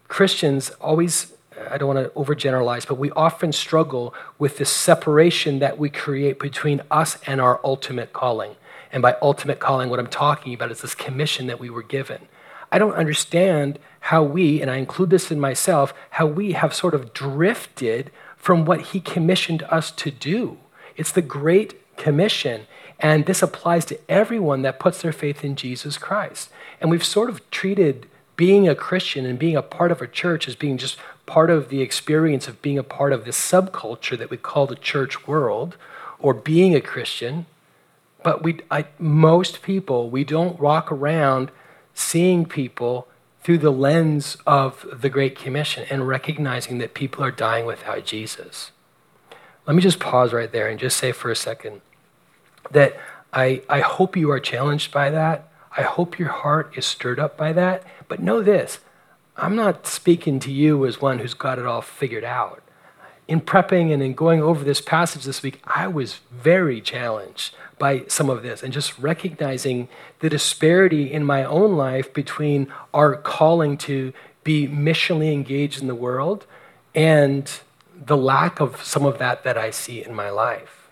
Christians 0.07 0.69
always, 0.79 1.33
I 1.67 1.79
don't 1.79 1.95
want 1.95 2.05
to 2.05 2.11
overgeneralize, 2.19 2.87
but 2.87 2.99
we 2.99 3.09
often 3.13 3.51
struggle 3.51 4.13
with 4.37 4.59
this 4.59 4.69
separation 4.69 5.57
that 5.57 5.79
we 5.79 5.89
create 5.89 6.37
between 6.37 6.83
us 6.91 7.17
and 7.25 7.41
our 7.41 7.59
ultimate 7.63 8.13
calling. 8.13 8.55
And 8.91 9.01
by 9.01 9.15
ultimate 9.19 9.59
calling, 9.59 9.89
what 9.89 9.97
I'm 9.97 10.05
talking 10.05 10.53
about 10.53 10.69
is 10.69 10.81
this 10.81 10.93
commission 10.93 11.47
that 11.47 11.59
we 11.59 11.71
were 11.71 11.81
given. 11.81 12.27
I 12.71 12.79
don't 12.79 12.93
understand 12.93 13.79
how 13.99 14.23
we, 14.23 14.61
and 14.61 14.71
I 14.71 14.77
include 14.77 15.09
this 15.09 15.31
in 15.31 15.39
myself, 15.39 15.93
how 16.11 16.25
we 16.25 16.53
have 16.53 16.73
sort 16.73 16.93
of 16.93 17.13
drifted 17.13 18.11
from 18.37 18.65
what 18.65 18.81
he 18.81 18.99
commissioned 18.99 19.63
us 19.63 19.91
to 19.91 20.09
do. 20.09 20.57
It's 20.95 21.11
the 21.11 21.21
great 21.21 21.95
commission. 21.97 22.65
And 22.99 23.25
this 23.25 23.41
applies 23.41 23.85
to 23.85 23.99
everyone 24.09 24.61
that 24.61 24.79
puts 24.79 25.01
their 25.01 25.11
faith 25.11 25.43
in 25.43 25.55
Jesus 25.55 25.97
Christ. 25.97 26.49
And 26.79 26.89
we've 26.89 27.03
sort 27.03 27.29
of 27.29 27.47
treated 27.51 28.07
being 28.35 28.67
a 28.67 28.75
Christian 28.75 29.25
and 29.25 29.37
being 29.37 29.55
a 29.55 29.61
part 29.61 29.91
of 29.91 30.01
a 30.01 30.07
church 30.07 30.47
as 30.47 30.55
being 30.55 30.77
just 30.77 30.97
part 31.25 31.49
of 31.49 31.69
the 31.69 31.81
experience 31.81 32.47
of 32.47 32.61
being 32.61 32.77
a 32.77 32.83
part 32.83 33.13
of 33.13 33.25
this 33.25 33.37
subculture 33.37 34.17
that 34.17 34.29
we 34.29 34.37
call 34.37 34.65
the 34.65 34.75
church 34.75 35.27
world 35.27 35.77
or 36.19 36.33
being 36.33 36.75
a 36.75 36.81
Christian. 36.81 37.45
But 38.23 38.43
we, 38.43 38.59
I, 38.69 38.85
most 38.97 39.61
people, 39.61 40.09
we 40.09 40.23
don't 40.23 40.59
walk 40.59 40.91
around 40.91 41.51
seeing 41.93 42.45
people 42.45 43.07
through 43.43 43.57
the 43.57 43.71
lens 43.71 44.37
of 44.45 44.85
the 44.93 45.09
Great 45.09 45.35
Commission 45.35 45.85
and 45.89 46.07
recognizing 46.07 46.77
that 46.77 46.93
people 46.93 47.23
are 47.23 47.31
dying 47.31 47.65
without 47.65 48.05
Jesus. 48.05 48.71
Let 49.65 49.75
me 49.75 49.81
just 49.81 49.99
pause 49.99 50.33
right 50.33 50.51
there 50.51 50.67
and 50.67 50.79
just 50.79 50.97
say 50.97 51.11
for 51.11 51.31
a 51.31 51.35
second 51.35 51.81
that 52.71 52.97
I, 53.33 53.61
I 53.69 53.79
hope 53.81 54.15
you 54.15 54.29
are 54.31 54.39
challenged 54.39 54.91
by 54.91 55.09
that. 55.09 55.47
I 55.77 55.83
hope 55.83 56.19
your 56.19 56.29
heart 56.29 56.73
is 56.75 56.85
stirred 56.85 57.19
up 57.19 57.37
by 57.37 57.53
that. 57.53 57.83
But 58.07 58.21
know 58.21 58.41
this 58.41 58.79
I'm 59.37 59.55
not 59.55 59.87
speaking 59.87 60.39
to 60.41 60.51
you 60.51 60.85
as 60.85 61.01
one 61.01 61.19
who's 61.19 61.33
got 61.33 61.57
it 61.57 61.65
all 61.65 61.81
figured 61.81 62.23
out. 62.23 62.61
In 63.31 63.39
prepping 63.39 63.93
and 63.93 64.03
in 64.03 64.13
going 64.13 64.41
over 64.41 64.61
this 64.61 64.81
passage 64.81 65.23
this 65.23 65.41
week, 65.41 65.61
I 65.63 65.87
was 65.87 66.19
very 66.31 66.81
challenged 66.81 67.55
by 67.79 68.03
some 68.09 68.29
of 68.29 68.43
this 68.43 68.61
and 68.61 68.73
just 68.73 68.99
recognizing 68.99 69.87
the 70.19 70.27
disparity 70.27 71.09
in 71.09 71.23
my 71.23 71.45
own 71.45 71.77
life 71.77 72.13
between 72.13 72.67
our 72.93 73.15
calling 73.15 73.77
to 73.77 74.11
be 74.43 74.67
missionally 74.67 75.31
engaged 75.31 75.79
in 75.79 75.87
the 75.87 75.95
world 75.95 76.45
and 76.93 77.49
the 77.95 78.17
lack 78.17 78.59
of 78.59 78.83
some 78.83 79.05
of 79.05 79.17
that 79.19 79.45
that 79.45 79.57
I 79.57 79.71
see 79.71 80.03
in 80.03 80.13
my 80.13 80.29
life. 80.29 80.89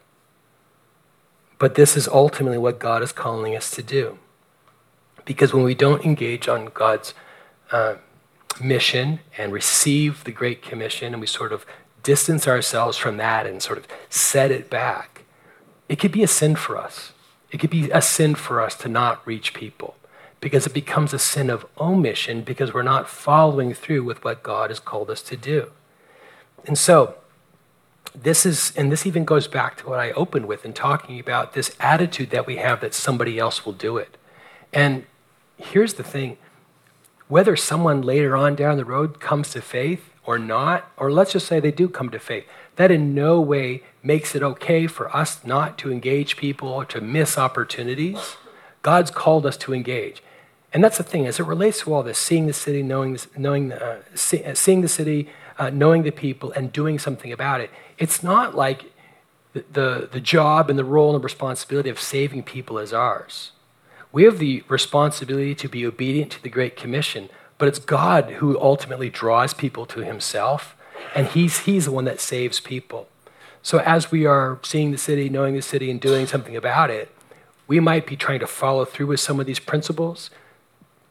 But 1.57 1.75
this 1.75 1.97
is 1.97 2.07
ultimately 2.07 2.57
what 2.57 2.79
God 2.79 3.03
is 3.03 3.11
calling 3.11 3.53
us 3.53 3.69
to 3.71 3.83
do. 3.83 4.17
Because 5.25 5.53
when 5.53 5.65
we 5.65 5.75
don't 5.75 6.05
engage 6.05 6.47
on 6.47 6.67
God's 6.67 7.13
uh, 7.73 7.95
mission 8.63 9.19
and 9.37 9.51
receive 9.51 10.23
the 10.23 10.31
Great 10.31 10.61
Commission, 10.61 11.13
and 11.13 11.19
we 11.19 11.27
sort 11.27 11.51
of 11.51 11.65
distance 12.03 12.47
ourselves 12.47 12.97
from 12.97 13.17
that 13.17 13.45
and 13.45 13.61
sort 13.61 13.77
of 13.77 13.87
set 14.09 14.51
it 14.51 14.69
back, 14.69 15.23
it 15.87 15.97
could 15.97 16.11
be 16.11 16.23
a 16.23 16.27
sin 16.27 16.55
for 16.55 16.77
us. 16.77 17.13
It 17.51 17.59
could 17.59 17.69
be 17.69 17.89
a 17.91 18.01
sin 18.01 18.35
for 18.35 18.61
us 18.61 18.75
to 18.75 18.87
not 18.87 19.25
reach 19.25 19.53
people 19.53 19.95
because 20.41 20.65
it 20.65 20.73
becomes 20.73 21.13
a 21.13 21.19
sin 21.19 21.49
of 21.49 21.65
omission 21.79 22.41
because 22.41 22.73
we're 22.73 22.83
not 22.83 23.09
following 23.09 23.73
through 23.73 24.03
with 24.03 24.23
what 24.23 24.43
God 24.43 24.69
has 24.69 24.79
called 24.79 25.09
us 25.09 25.21
to 25.23 25.35
do. 25.35 25.71
And 26.65 26.77
so, 26.77 27.15
this 28.15 28.45
is, 28.45 28.73
and 28.75 28.91
this 28.91 29.05
even 29.05 29.23
goes 29.23 29.47
back 29.47 29.77
to 29.77 29.87
what 29.87 29.99
I 29.99 30.11
opened 30.11 30.47
with 30.47 30.65
in 30.65 30.73
talking 30.73 31.19
about 31.19 31.53
this 31.53 31.75
attitude 31.79 32.31
that 32.31 32.47
we 32.47 32.57
have 32.57 32.81
that 32.81 32.93
somebody 32.93 33.37
else 33.37 33.65
will 33.65 33.73
do 33.73 33.97
it. 33.97 34.17
And 34.73 35.05
here's 35.57 35.95
the 35.95 36.03
thing 36.03 36.37
whether 37.27 37.55
someone 37.55 38.01
later 38.01 38.35
on 38.35 38.55
down 38.55 38.77
the 38.77 38.85
road 38.85 39.19
comes 39.19 39.51
to 39.51 39.61
faith 39.61 40.09
or 40.29 40.37
not, 40.37 40.91
or 40.95 41.11
let's 41.11 41.31
just 41.31 41.47
say 41.47 41.59
they 41.59 41.71
do 41.71 41.89
come 41.89 42.11
to 42.11 42.19
faith, 42.19 42.45
that 42.75 42.91
in 42.91 43.15
no 43.15 43.41
way 43.41 43.81
makes 44.03 44.35
it 44.35 44.43
okay 44.43 44.85
for 44.85 45.05
us 45.21 45.43
not 45.43 45.75
to 45.75 45.91
engage 45.91 46.37
people 46.37 46.69
or 46.69 46.85
to 46.85 47.01
miss 47.01 47.35
opportunities. 47.35 48.37
God's 48.83 49.09
called 49.09 49.47
us 49.47 49.57
to 49.57 49.73
engage. 49.73 50.21
And 50.71 50.83
that's 50.83 50.99
the 50.99 51.03
thing, 51.03 51.25
as 51.25 51.39
it 51.39 51.47
relates 51.47 51.79
to 51.79 51.91
all 51.91 52.03
this, 52.03 52.19
seeing 52.19 52.45
the 52.45 52.53
city, 52.53 52.83
knowing, 52.83 53.17
knowing 53.35 53.71
uh, 53.71 54.03
see, 54.13 54.43
uh, 54.43 54.53
seeing 54.53 54.81
the 54.81 54.87
city, 54.87 55.29
uh, 55.57 55.71
knowing 55.71 56.03
the 56.03 56.11
people, 56.11 56.51
and 56.51 56.71
doing 56.71 56.99
something 56.99 57.31
about 57.31 57.59
it. 57.59 57.71
It's 57.97 58.21
not 58.21 58.53
like 58.53 58.91
the, 59.53 59.65
the, 59.71 60.09
the 60.11 60.21
job 60.21 60.69
and 60.69 60.77
the 60.77 60.85
role 60.85 61.15
and 61.15 61.23
responsibility 61.23 61.89
of 61.89 61.99
saving 61.99 62.43
people 62.43 62.77
is 62.77 62.93
ours. 62.93 63.51
We 64.11 64.25
have 64.25 64.37
the 64.37 64.63
responsibility 64.67 65.55
to 65.55 65.67
be 65.67 65.87
obedient 65.87 66.31
to 66.33 66.43
the 66.43 66.49
Great 66.49 66.75
Commission, 66.75 67.29
but 67.59 67.67
it's 67.67 67.77
God 67.77 68.31
who 68.31 68.59
ultimately 68.59 69.11
draws 69.11 69.53
people 69.53 69.85
to 69.85 69.99
Himself, 69.99 70.75
and 71.13 71.27
He's, 71.27 71.59
he's 71.59 71.85
the 71.85 71.91
one 71.91 72.05
that 72.05 72.19
saves 72.19 72.59
people. 72.59 73.07
So 73.61 73.77
as 73.79 74.09
we 74.09 74.25
are 74.25 74.57
seeing 74.63 74.89
the 74.89 74.97
city, 74.97 75.29
knowing 75.29 75.53
the 75.53 75.61
city, 75.61 75.91
and 75.91 76.01
doing 76.01 76.25
something 76.25 76.55
about 76.55 76.89
it, 76.89 77.13
we 77.67 77.79
might 77.79 78.07
be 78.07 78.15
trying 78.15 78.39
to 78.39 78.47
follow 78.47 78.85
through 78.85 79.07
with 79.07 79.19
some 79.19 79.39
of 79.39 79.45
these 79.45 79.59
principles, 79.59 80.31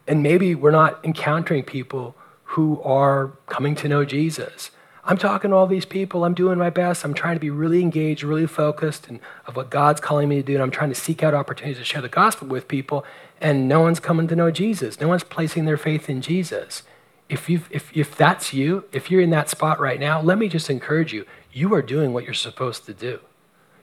and 0.08 0.22
maybe 0.22 0.56
we're 0.56 0.72
not 0.72 0.98
encountering 1.04 1.62
people 1.62 2.16
who 2.44 2.80
are 2.82 3.32
coming 3.46 3.76
to 3.76 3.88
know 3.88 4.04
Jesus. 4.04 4.70
I'm 5.08 5.16
talking 5.16 5.50
to 5.50 5.56
all 5.56 5.66
these 5.66 5.86
people. 5.86 6.26
I'm 6.26 6.34
doing 6.34 6.58
my 6.58 6.68
best. 6.68 7.02
I'm 7.02 7.14
trying 7.14 7.34
to 7.36 7.40
be 7.40 7.48
really 7.48 7.80
engaged, 7.80 8.22
really 8.22 8.46
focused 8.46 9.08
and 9.08 9.20
of 9.46 9.56
what 9.56 9.70
God's 9.70 10.02
calling 10.02 10.28
me 10.28 10.36
to 10.36 10.42
do. 10.42 10.52
And 10.52 10.62
I'm 10.62 10.70
trying 10.70 10.90
to 10.90 10.94
seek 10.94 11.22
out 11.22 11.32
opportunities 11.32 11.78
to 11.78 11.84
share 11.84 12.02
the 12.02 12.10
gospel 12.10 12.46
with 12.46 12.68
people. 12.68 13.06
And 13.40 13.66
no 13.66 13.80
one's 13.80 14.00
coming 14.00 14.28
to 14.28 14.36
know 14.36 14.50
Jesus. 14.50 15.00
No 15.00 15.08
one's 15.08 15.24
placing 15.24 15.64
their 15.64 15.78
faith 15.78 16.10
in 16.10 16.20
Jesus. 16.20 16.82
If, 17.30 17.48
you 17.48 17.62
if, 17.70 17.90
if 17.96 18.16
that's 18.16 18.52
you, 18.52 18.84
if 18.92 19.10
you're 19.10 19.22
in 19.22 19.30
that 19.30 19.48
spot 19.48 19.80
right 19.80 19.98
now, 19.98 20.20
let 20.20 20.36
me 20.36 20.46
just 20.46 20.68
encourage 20.68 21.14
you. 21.14 21.24
You 21.54 21.72
are 21.72 21.82
doing 21.82 22.12
what 22.12 22.24
you're 22.24 22.34
supposed 22.34 22.84
to 22.84 22.92
do. 22.92 23.20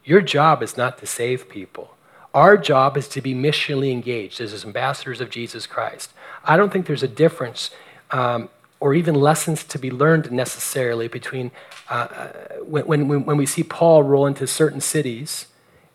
Your 0.03 0.21
job 0.21 0.61
is 0.61 0.77
not 0.77 0.99
to 0.99 1.07
save 1.07 1.49
people. 1.49 1.95
Our 2.35 2.55
job 2.55 2.97
is 2.97 3.07
to 3.09 3.21
be 3.21 3.33
missionally 3.33 3.91
engaged 3.91 4.39
as 4.41 4.63
ambassadors 4.63 5.21
of 5.21 5.31
Jesus 5.31 5.65
Christ. 5.65 6.13
I 6.43 6.55
don't 6.55 6.71
think 6.71 6.85
there's 6.85 7.01
a 7.01 7.07
difference 7.07 7.71
um, 8.11 8.49
or 8.79 8.93
even 8.93 9.15
lessons 9.15 9.63
to 9.63 9.79
be 9.79 9.89
learned 9.89 10.31
necessarily 10.31 11.07
between 11.07 11.51
uh, 11.89 11.93
uh 11.93 12.27
when, 12.63 13.07
when, 13.07 13.25
when 13.25 13.38
we 13.38 13.45
see 13.45 13.63
Paul 13.63 14.03
roll 14.03 14.25
into 14.25 14.47
certain 14.47 14.81
cities, 14.81 15.47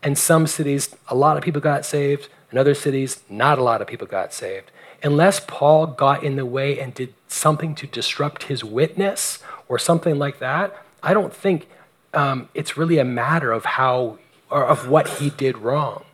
and 0.03 0.17
some 0.17 0.47
cities, 0.47 0.95
a 1.09 1.15
lot 1.15 1.37
of 1.37 1.43
people 1.43 1.61
got 1.61 1.85
saved, 1.85 2.29
and 2.51 2.59
other 2.59 2.75
cities, 2.75 3.23
not 3.29 3.59
a 3.59 3.63
lot 3.63 3.81
of 3.83 3.87
people 3.87 4.07
got 4.07 4.33
saved. 4.33 4.71
Unless 5.03 5.41
Paul 5.41 5.87
got 5.87 6.23
in 6.25 6.37
the 6.37 6.47
way 6.47 6.79
and 6.79 6.93
did 6.95 7.15
something 7.29 7.75
to 7.77 7.87
disrupt 7.87 8.45
his 8.45 8.65
witness 8.65 9.43
or 9.69 9.79
something 9.79 10.19
like 10.19 10.39
that, 10.41 10.77
I 11.03 11.15
don't 11.15 11.35
think 11.35 11.69
um, 12.13 12.49
it's 12.55 12.77
really 12.77 12.99
a 12.99 13.05
matter 13.05 13.53
of 13.53 13.65
how 13.65 14.19
or 14.51 14.67
of 14.67 14.89
what 14.89 15.09
he 15.09 15.31
did 15.31 15.59
wrong. 15.59 16.05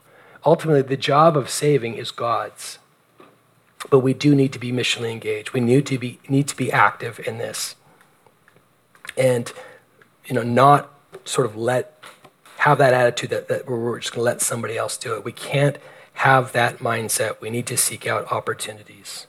Ultimately, 0.45 0.83
the 0.83 0.97
job 0.97 1.37
of 1.37 1.49
saving 1.49 1.95
is 1.95 2.11
God's. 2.11 2.79
But 3.91 4.01
we 4.01 4.15
do 4.15 4.35
need 4.35 4.53
to 4.53 4.59
be 4.59 4.73
missionally 4.73 5.13
engaged. 5.13 5.53
We 5.53 5.61
need 5.61 5.87
to 5.87 5.99
be, 5.99 6.19
need 6.29 6.49
to 6.49 6.57
be 6.57 6.73
active 6.73 7.21
in 7.27 7.39
this. 7.39 7.77
And, 9.17 9.53
you 10.27 10.35
know, 10.35 10.43
not 10.43 10.93
sort 11.25 11.47
of 11.47 11.57
let, 11.57 11.99
have 12.59 12.79
that 12.79 12.93
attitude 12.93 13.31
that, 13.31 13.49
that 13.49 13.69
we're 13.69 14.01
just 14.01 14.13
going 14.13 14.21
to 14.21 14.25
let 14.25 14.41
somebody 14.41 14.77
else 14.77 14.97
do 14.97 15.15
it. 15.15 15.25
We 15.25 15.33
can't 15.33 15.79
have 16.15 16.53
that 16.53 16.79
mindset. 16.79 17.41
We 17.41 17.51
need 17.51 17.67
to 17.67 17.77
seek 17.77 18.07
out 18.07 18.31
opportunities. 18.33 19.27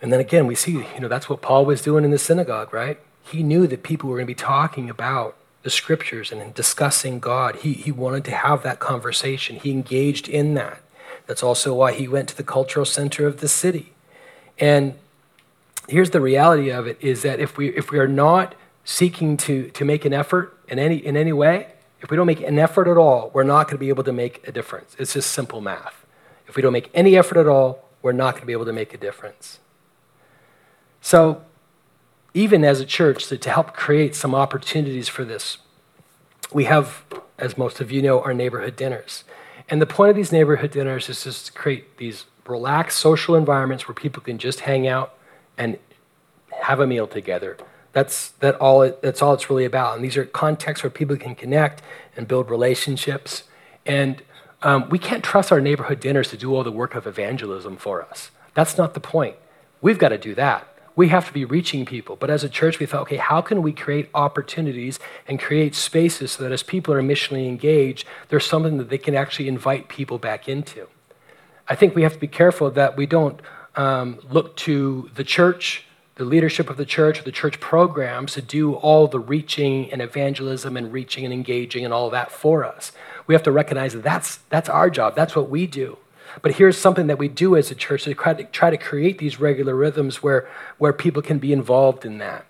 And 0.00 0.12
then 0.12 0.20
again, 0.20 0.46
we 0.46 0.54
see, 0.54 0.72
you 0.72 1.00
know, 1.00 1.08
that's 1.08 1.28
what 1.28 1.42
Paul 1.42 1.64
was 1.64 1.82
doing 1.82 2.04
in 2.04 2.10
the 2.10 2.18
synagogue, 2.18 2.72
right? 2.72 2.98
He 3.22 3.42
knew 3.42 3.66
that 3.66 3.82
people 3.82 4.08
were 4.08 4.16
going 4.16 4.26
to 4.26 4.30
be 4.30 4.34
talking 4.34 4.88
about 4.88 5.36
the 5.62 5.70
scriptures 5.70 6.32
and 6.32 6.54
discussing 6.54 7.18
God. 7.18 7.56
He, 7.56 7.72
he 7.74 7.92
wanted 7.92 8.24
to 8.26 8.30
have 8.30 8.62
that 8.62 8.78
conversation. 8.78 9.56
He 9.56 9.70
engaged 9.70 10.28
in 10.28 10.54
that. 10.54 10.80
That's 11.28 11.42
also 11.42 11.74
why 11.74 11.92
he 11.92 12.08
went 12.08 12.30
to 12.30 12.36
the 12.36 12.42
cultural 12.42 12.86
center 12.86 13.26
of 13.26 13.40
the 13.40 13.48
city. 13.48 13.92
And 14.58 14.94
here's 15.86 16.10
the 16.10 16.22
reality 16.22 16.70
of 16.70 16.86
it 16.86 16.96
is 17.00 17.22
that 17.22 17.38
if 17.38 17.58
we 17.58 17.68
if 17.76 17.92
we 17.92 17.98
are 17.98 18.08
not 18.08 18.54
seeking 18.84 19.36
to 19.36 19.68
to 19.68 19.84
make 19.84 20.06
an 20.06 20.14
effort 20.14 20.58
in 20.68 20.78
any 20.78 20.96
in 20.96 21.16
any 21.16 21.34
way, 21.34 21.68
if 22.00 22.10
we 22.10 22.16
don't 22.16 22.26
make 22.26 22.40
an 22.40 22.58
effort 22.58 22.88
at 22.88 22.96
all, 22.96 23.30
we're 23.34 23.44
not 23.44 23.66
going 23.66 23.76
to 23.76 23.78
be 23.78 23.90
able 23.90 24.04
to 24.04 24.12
make 24.12 24.48
a 24.48 24.52
difference. 24.52 24.96
It's 24.98 25.12
just 25.12 25.30
simple 25.30 25.60
math. 25.60 26.06
If 26.48 26.56
we 26.56 26.62
don't 26.62 26.72
make 26.72 26.90
any 26.94 27.16
effort 27.16 27.36
at 27.36 27.46
all, 27.46 27.84
we're 28.00 28.12
not 28.12 28.32
going 28.32 28.40
to 28.40 28.46
be 28.46 28.54
able 28.54 28.64
to 28.64 28.72
make 28.72 28.94
a 28.94 28.98
difference. 28.98 29.58
So, 31.02 31.42
even 32.32 32.64
as 32.64 32.80
a 32.80 32.86
church, 32.86 33.26
to, 33.26 33.36
to 33.36 33.50
help 33.50 33.74
create 33.74 34.14
some 34.14 34.34
opportunities 34.34 35.08
for 35.08 35.24
this, 35.24 35.58
we 36.52 36.64
have, 36.64 37.04
as 37.36 37.58
most 37.58 37.80
of 37.80 37.92
you 37.92 38.00
know, 38.00 38.22
our 38.22 38.32
neighborhood 38.32 38.76
dinners. 38.76 39.24
And 39.68 39.82
the 39.82 39.86
point 39.86 40.10
of 40.10 40.16
these 40.16 40.32
neighborhood 40.32 40.70
dinners 40.70 41.08
is 41.08 41.24
just 41.24 41.46
to 41.46 41.52
create 41.52 41.98
these 41.98 42.24
relaxed 42.46 42.98
social 42.98 43.34
environments 43.34 43.86
where 43.86 43.94
people 43.94 44.22
can 44.22 44.38
just 44.38 44.60
hang 44.60 44.86
out 44.86 45.14
and 45.56 45.78
have 46.62 46.80
a 46.80 46.86
meal 46.86 47.06
together. 47.06 47.56
That's, 47.92 48.28
that 48.40 48.54
all 48.56 48.82
it, 48.82 49.02
that's 49.02 49.22
all 49.22 49.34
it's 49.34 49.50
really 49.50 49.64
about. 49.64 49.96
And 49.96 50.04
these 50.04 50.16
are 50.16 50.24
contexts 50.24 50.82
where 50.82 50.90
people 50.90 51.16
can 51.16 51.34
connect 51.34 51.82
and 52.16 52.26
build 52.28 52.50
relationships. 52.50 53.44
And 53.84 54.22
um, 54.62 54.88
we 54.88 54.98
can't 54.98 55.24
trust 55.24 55.52
our 55.52 55.60
neighborhood 55.60 56.00
dinners 56.00 56.30
to 56.30 56.36
do 56.36 56.54
all 56.54 56.64
the 56.64 56.72
work 56.72 56.94
of 56.94 57.06
evangelism 57.06 57.76
for 57.76 58.02
us. 58.02 58.30
That's 58.54 58.78
not 58.78 58.94
the 58.94 59.00
point. 59.00 59.36
We've 59.80 59.98
got 59.98 60.10
to 60.10 60.18
do 60.18 60.34
that 60.34 60.67
we 60.98 61.06
have 61.06 61.28
to 61.28 61.32
be 61.32 61.44
reaching 61.44 61.86
people. 61.86 62.16
But 62.16 62.28
as 62.28 62.42
a 62.42 62.48
church, 62.48 62.80
we 62.80 62.86
thought, 62.86 63.02
okay, 63.02 63.18
how 63.18 63.40
can 63.40 63.62
we 63.62 63.70
create 63.70 64.10
opportunities 64.14 64.98
and 65.28 65.38
create 65.38 65.76
spaces 65.76 66.32
so 66.32 66.42
that 66.42 66.50
as 66.50 66.64
people 66.64 66.92
are 66.92 67.02
missionally 67.02 67.46
engaged, 67.46 68.04
there's 68.30 68.44
something 68.44 68.78
that 68.78 68.88
they 68.90 68.98
can 68.98 69.14
actually 69.14 69.46
invite 69.46 69.88
people 69.88 70.18
back 70.18 70.48
into? 70.48 70.88
I 71.68 71.76
think 71.76 71.94
we 71.94 72.02
have 72.02 72.14
to 72.14 72.18
be 72.18 72.26
careful 72.26 72.68
that 72.72 72.96
we 72.96 73.06
don't 73.06 73.40
um, 73.76 74.18
look 74.28 74.56
to 74.56 75.08
the 75.14 75.22
church, 75.22 75.84
the 76.16 76.24
leadership 76.24 76.68
of 76.68 76.76
the 76.76 76.84
church, 76.84 77.20
or 77.20 77.22
the 77.22 77.30
church 77.30 77.60
programs 77.60 78.32
to 78.32 78.42
do 78.42 78.74
all 78.74 79.06
the 79.06 79.20
reaching 79.20 79.92
and 79.92 80.02
evangelism 80.02 80.76
and 80.76 80.92
reaching 80.92 81.24
and 81.24 81.32
engaging 81.32 81.84
and 81.84 81.94
all 81.94 82.10
that 82.10 82.32
for 82.32 82.64
us. 82.64 82.90
We 83.28 83.36
have 83.36 83.44
to 83.44 83.52
recognize 83.52 83.92
that 83.92 84.02
that's, 84.02 84.40
that's 84.48 84.68
our 84.68 84.90
job, 84.90 85.14
that's 85.14 85.36
what 85.36 85.48
we 85.48 85.68
do. 85.68 85.96
But 86.42 86.56
here's 86.56 86.78
something 86.78 87.06
that 87.08 87.18
we 87.18 87.28
do 87.28 87.56
as 87.56 87.70
a 87.70 87.74
church 87.74 88.04
to 88.04 88.14
try 88.14 88.34
to, 88.34 88.44
try 88.44 88.70
to 88.70 88.76
create 88.76 89.18
these 89.18 89.40
regular 89.40 89.74
rhythms 89.74 90.22
where, 90.22 90.48
where 90.78 90.92
people 90.92 91.22
can 91.22 91.38
be 91.38 91.52
involved 91.52 92.04
in 92.04 92.18
that. 92.18 92.46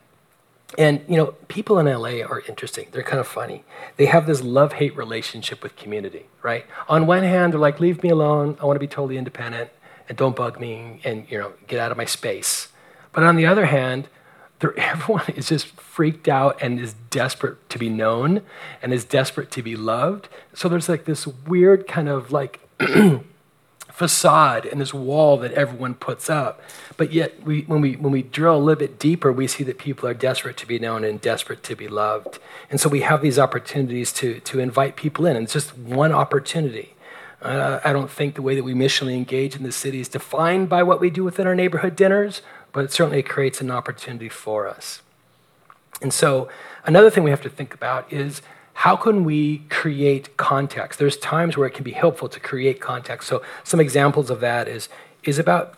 And, 0.76 1.00
you 1.08 1.16
know, 1.16 1.28
people 1.48 1.78
in 1.78 1.86
LA 1.86 2.22
are 2.22 2.42
interesting. 2.46 2.88
They're 2.92 3.02
kind 3.02 3.20
of 3.20 3.26
funny. 3.26 3.64
They 3.96 4.06
have 4.06 4.26
this 4.26 4.42
love 4.42 4.74
hate 4.74 4.94
relationship 4.96 5.62
with 5.62 5.76
community, 5.76 6.26
right? 6.42 6.66
On 6.88 7.06
one 7.06 7.22
hand, 7.22 7.52
they're 7.52 7.60
like, 7.60 7.80
leave 7.80 8.02
me 8.02 8.10
alone. 8.10 8.58
I 8.60 8.66
want 8.66 8.76
to 8.76 8.80
be 8.80 8.86
totally 8.86 9.16
independent 9.16 9.70
and 10.08 10.18
don't 10.18 10.36
bug 10.36 10.60
me 10.60 11.00
and, 11.04 11.26
you 11.30 11.38
know, 11.38 11.52
get 11.68 11.80
out 11.80 11.90
of 11.90 11.96
my 11.96 12.04
space. 12.04 12.68
But 13.12 13.24
on 13.24 13.36
the 13.36 13.46
other 13.46 13.66
hand, 13.66 14.08
everyone 14.76 15.24
is 15.34 15.48
just 15.48 15.68
freaked 15.68 16.28
out 16.28 16.58
and 16.60 16.78
is 16.78 16.94
desperate 17.10 17.68
to 17.70 17.78
be 17.78 17.88
known 17.88 18.42
and 18.82 18.92
is 18.92 19.04
desperate 19.04 19.50
to 19.52 19.62
be 19.62 19.76
loved. 19.76 20.28
So 20.52 20.68
there's 20.68 20.88
like 20.88 21.04
this 21.04 21.26
weird 21.26 21.86
kind 21.86 22.08
of 22.08 22.32
like 22.32 22.60
facade 23.98 24.64
and 24.64 24.80
this 24.80 24.94
wall 24.94 25.36
that 25.38 25.52
everyone 25.52 25.92
puts 25.92 26.30
up. 26.30 26.62
But 26.96 27.12
yet, 27.12 27.42
we, 27.42 27.62
when, 27.62 27.80
we, 27.80 27.96
when 27.96 28.12
we 28.12 28.22
drill 28.22 28.54
a 28.54 28.58
little 28.58 28.78
bit 28.78 28.96
deeper, 28.96 29.32
we 29.32 29.48
see 29.48 29.64
that 29.64 29.76
people 29.76 30.08
are 30.08 30.14
desperate 30.14 30.56
to 30.58 30.66
be 30.66 30.78
known 30.78 31.02
and 31.02 31.20
desperate 31.20 31.64
to 31.64 31.74
be 31.74 31.88
loved. 31.88 32.38
And 32.70 32.80
so 32.80 32.88
we 32.88 33.00
have 33.00 33.22
these 33.22 33.40
opportunities 33.40 34.12
to, 34.14 34.38
to 34.38 34.60
invite 34.60 34.94
people 34.94 35.26
in. 35.26 35.34
And 35.34 35.44
it's 35.44 35.52
just 35.52 35.76
one 35.76 36.12
opportunity. 36.12 36.94
Uh, 37.42 37.80
I 37.84 37.92
don't 37.92 38.10
think 38.10 38.36
the 38.36 38.42
way 38.42 38.54
that 38.54 38.62
we 38.62 38.72
missionally 38.72 39.16
engage 39.16 39.56
in 39.56 39.64
the 39.64 39.72
city 39.72 39.98
is 40.00 40.08
defined 40.08 40.68
by 40.68 40.84
what 40.84 41.00
we 41.00 41.10
do 41.10 41.24
within 41.24 41.48
our 41.48 41.56
neighborhood 41.56 41.96
dinners, 41.96 42.40
but 42.72 42.84
it 42.84 42.92
certainly 42.92 43.22
creates 43.24 43.60
an 43.60 43.70
opportunity 43.70 44.28
for 44.28 44.68
us. 44.68 45.02
And 46.00 46.14
so, 46.14 46.48
another 46.84 47.10
thing 47.10 47.24
we 47.24 47.30
have 47.30 47.42
to 47.42 47.48
think 47.48 47.74
about 47.74 48.12
is 48.12 48.42
how 48.82 48.94
can 48.94 49.24
we 49.24 49.58
create 49.70 50.36
context? 50.36 51.00
There's 51.00 51.16
times 51.16 51.56
where 51.56 51.66
it 51.66 51.74
can 51.74 51.82
be 51.82 51.90
helpful 51.90 52.28
to 52.28 52.38
create 52.38 52.80
context. 52.80 53.28
So 53.28 53.42
some 53.64 53.80
examples 53.80 54.30
of 54.30 54.38
that 54.38 54.68
is 54.68 54.88
is 55.24 55.36
about 55.36 55.74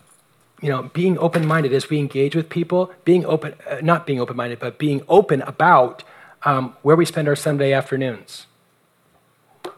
you 0.61 0.69
know 0.69 0.91
being 0.93 1.17
open-minded 1.17 1.73
as 1.73 1.89
we 1.89 1.99
engage 1.99 2.37
with 2.37 2.51
people, 2.51 2.93
being 3.07 3.25
open, 3.25 3.55
uh, 3.67 3.79
not 3.81 4.07
being 4.07 4.21
open-minded, 4.21 4.59
but 4.59 4.77
being 4.77 5.01
open 5.09 5.41
about 5.43 6.05
um, 6.43 6.77
where 6.83 6.95
we 6.95 7.07
spend 7.07 7.27
our 7.27 7.35
Sunday 7.35 7.73
afternoons. 7.73 8.47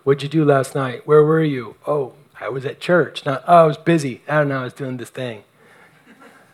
What'd 0.02 0.24
you 0.24 0.28
do 0.28 0.44
last 0.44 0.74
night? 0.74 1.06
Where 1.06 1.22
were 1.22 1.44
you? 1.44 1.76
Oh, 1.86 2.14
I 2.40 2.48
was 2.48 2.64
at 2.64 2.80
church. 2.80 3.24
Not, 3.24 3.44
oh, 3.46 3.62
I 3.62 3.66
was 3.66 3.76
busy. 3.76 4.22
I 4.26 4.38
don't 4.38 4.48
know. 4.48 4.62
I 4.62 4.64
was 4.64 4.72
doing 4.72 4.96
this 4.96 5.10
thing. 5.10 5.44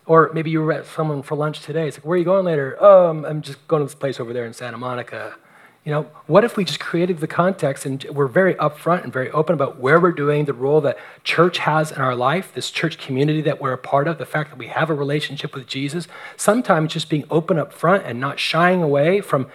Or 0.04 0.30
maybe 0.34 0.50
you 0.50 0.60
were 0.60 0.72
at 0.72 0.84
someone 0.84 1.22
for 1.22 1.34
lunch 1.34 1.60
today. 1.60 1.88
It's 1.88 1.96
like, 1.96 2.04
where 2.04 2.16
are 2.16 2.18
you 2.18 2.26
going 2.26 2.44
later? 2.44 2.76
Oh, 2.78 3.08
I'm 3.24 3.40
just 3.40 3.66
going 3.68 3.80
to 3.80 3.86
this 3.86 3.94
place 3.94 4.20
over 4.20 4.34
there 4.34 4.44
in 4.44 4.52
Santa 4.52 4.76
Monica. 4.76 5.36
You 5.84 5.92
know, 5.92 6.02
what 6.26 6.44
if 6.44 6.56
we 6.56 6.64
just 6.64 6.80
created 6.80 7.18
the 7.20 7.26
context 7.26 7.86
and 7.86 8.04
we're 8.10 8.26
very 8.26 8.54
upfront 8.56 9.04
and 9.04 9.12
very 9.12 9.30
open 9.30 9.54
about 9.54 9.78
where 9.78 9.98
we're 9.98 10.12
doing, 10.12 10.44
the 10.44 10.52
role 10.52 10.82
that 10.82 10.98
church 11.24 11.58
has 11.58 11.90
in 11.90 11.98
our 11.98 12.14
life, 12.14 12.52
this 12.52 12.70
church 12.70 12.98
community 12.98 13.40
that 13.42 13.58
we're 13.58 13.72
a 13.72 13.78
part 13.78 14.06
of, 14.06 14.18
the 14.18 14.26
fact 14.26 14.50
that 14.50 14.58
we 14.58 14.66
have 14.66 14.90
a 14.90 14.94
relationship 14.94 15.54
with 15.54 15.66
Jesus. 15.66 16.06
Sometimes 16.36 16.92
just 16.92 17.08
being 17.08 17.24
open 17.30 17.58
up 17.58 17.72
front 17.72 18.04
and 18.04 18.20
not 18.20 18.38
shying 18.38 18.82
away 18.82 19.22
from 19.22 19.48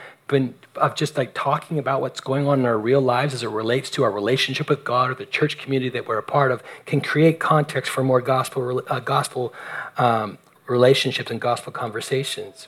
of 0.76 0.96
just 0.96 1.18
like 1.18 1.34
talking 1.34 1.78
about 1.78 2.02
what's 2.02 2.20
going 2.20 2.48
on 2.48 2.60
in 2.60 2.66
our 2.66 2.78
real 2.78 3.02
lives 3.02 3.34
as 3.34 3.44
it 3.44 3.50
relates 3.50 3.90
to 3.92 4.04
our 4.04 4.12
relationship 4.12 4.70
with 4.70 4.84
God 4.84 5.12
or 5.12 5.14
the 5.14 5.26
church 5.26 5.58
community 5.58 5.90
that 5.90 6.08
we're 6.08 6.18
a 6.18 6.24
part 6.24 6.52
of 6.52 6.64
can 6.86 7.02
create 7.02 7.40
context 7.40 7.92
for 7.92 8.04
more 8.04 8.22
gospel 8.22 8.82
uh, 8.88 9.00
gospel 9.00 9.54
um, 9.98 10.40
relationships 10.68 11.30
and 11.30 11.40
gospel 11.40 11.72
conversations. 11.72 12.68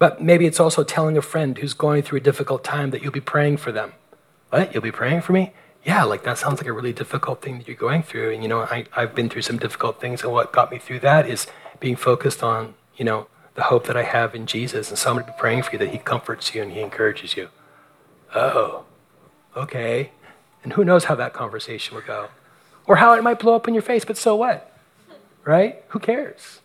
But 0.00 0.22
maybe 0.22 0.46
it's 0.46 0.58
also 0.58 0.82
telling 0.82 1.18
a 1.18 1.22
friend 1.22 1.58
who's 1.58 1.74
going 1.74 2.02
through 2.02 2.18
a 2.18 2.22
difficult 2.22 2.64
time 2.64 2.88
that 2.90 3.02
you'll 3.02 3.12
be 3.12 3.20
praying 3.20 3.58
for 3.58 3.70
them. 3.70 3.92
What? 4.48 4.72
You'll 4.72 4.82
be 4.82 4.90
praying 4.90 5.20
for 5.20 5.34
me? 5.34 5.52
Yeah, 5.84 6.04
like 6.04 6.24
that 6.24 6.38
sounds 6.38 6.58
like 6.58 6.66
a 6.66 6.72
really 6.72 6.94
difficult 6.94 7.42
thing 7.42 7.58
that 7.58 7.68
you're 7.68 7.76
going 7.76 8.02
through. 8.02 8.32
And, 8.32 8.42
you 8.42 8.48
know, 8.48 8.60
I, 8.60 8.86
I've 8.96 9.14
been 9.14 9.28
through 9.28 9.42
some 9.42 9.58
difficult 9.58 10.00
things. 10.00 10.22
And 10.22 10.32
what 10.32 10.54
got 10.54 10.70
me 10.70 10.78
through 10.78 11.00
that 11.00 11.28
is 11.28 11.46
being 11.80 11.96
focused 11.96 12.42
on, 12.42 12.74
you 12.96 13.04
know, 13.04 13.26
the 13.56 13.64
hope 13.64 13.86
that 13.88 13.96
I 13.96 14.04
have 14.04 14.34
in 14.34 14.46
Jesus. 14.46 14.88
And 14.88 14.98
somebody 14.98 15.26
be 15.26 15.34
praying 15.38 15.64
for 15.64 15.72
you 15.72 15.78
that 15.78 15.90
he 15.90 15.98
comforts 15.98 16.54
you 16.54 16.62
and 16.62 16.72
he 16.72 16.80
encourages 16.80 17.36
you. 17.36 17.50
Oh, 18.34 18.84
okay. 19.54 20.12
And 20.64 20.72
who 20.72 20.82
knows 20.82 21.04
how 21.04 21.14
that 21.16 21.34
conversation 21.34 21.94
will 21.94 22.04
go? 22.04 22.28
Or 22.86 22.96
how 22.96 23.12
it 23.12 23.22
might 23.22 23.38
blow 23.38 23.54
up 23.54 23.68
in 23.68 23.74
your 23.74 23.82
face, 23.82 24.06
but 24.06 24.16
so 24.16 24.34
what? 24.34 24.74
Right? 25.44 25.84
Who 25.88 25.98
cares? 25.98 26.60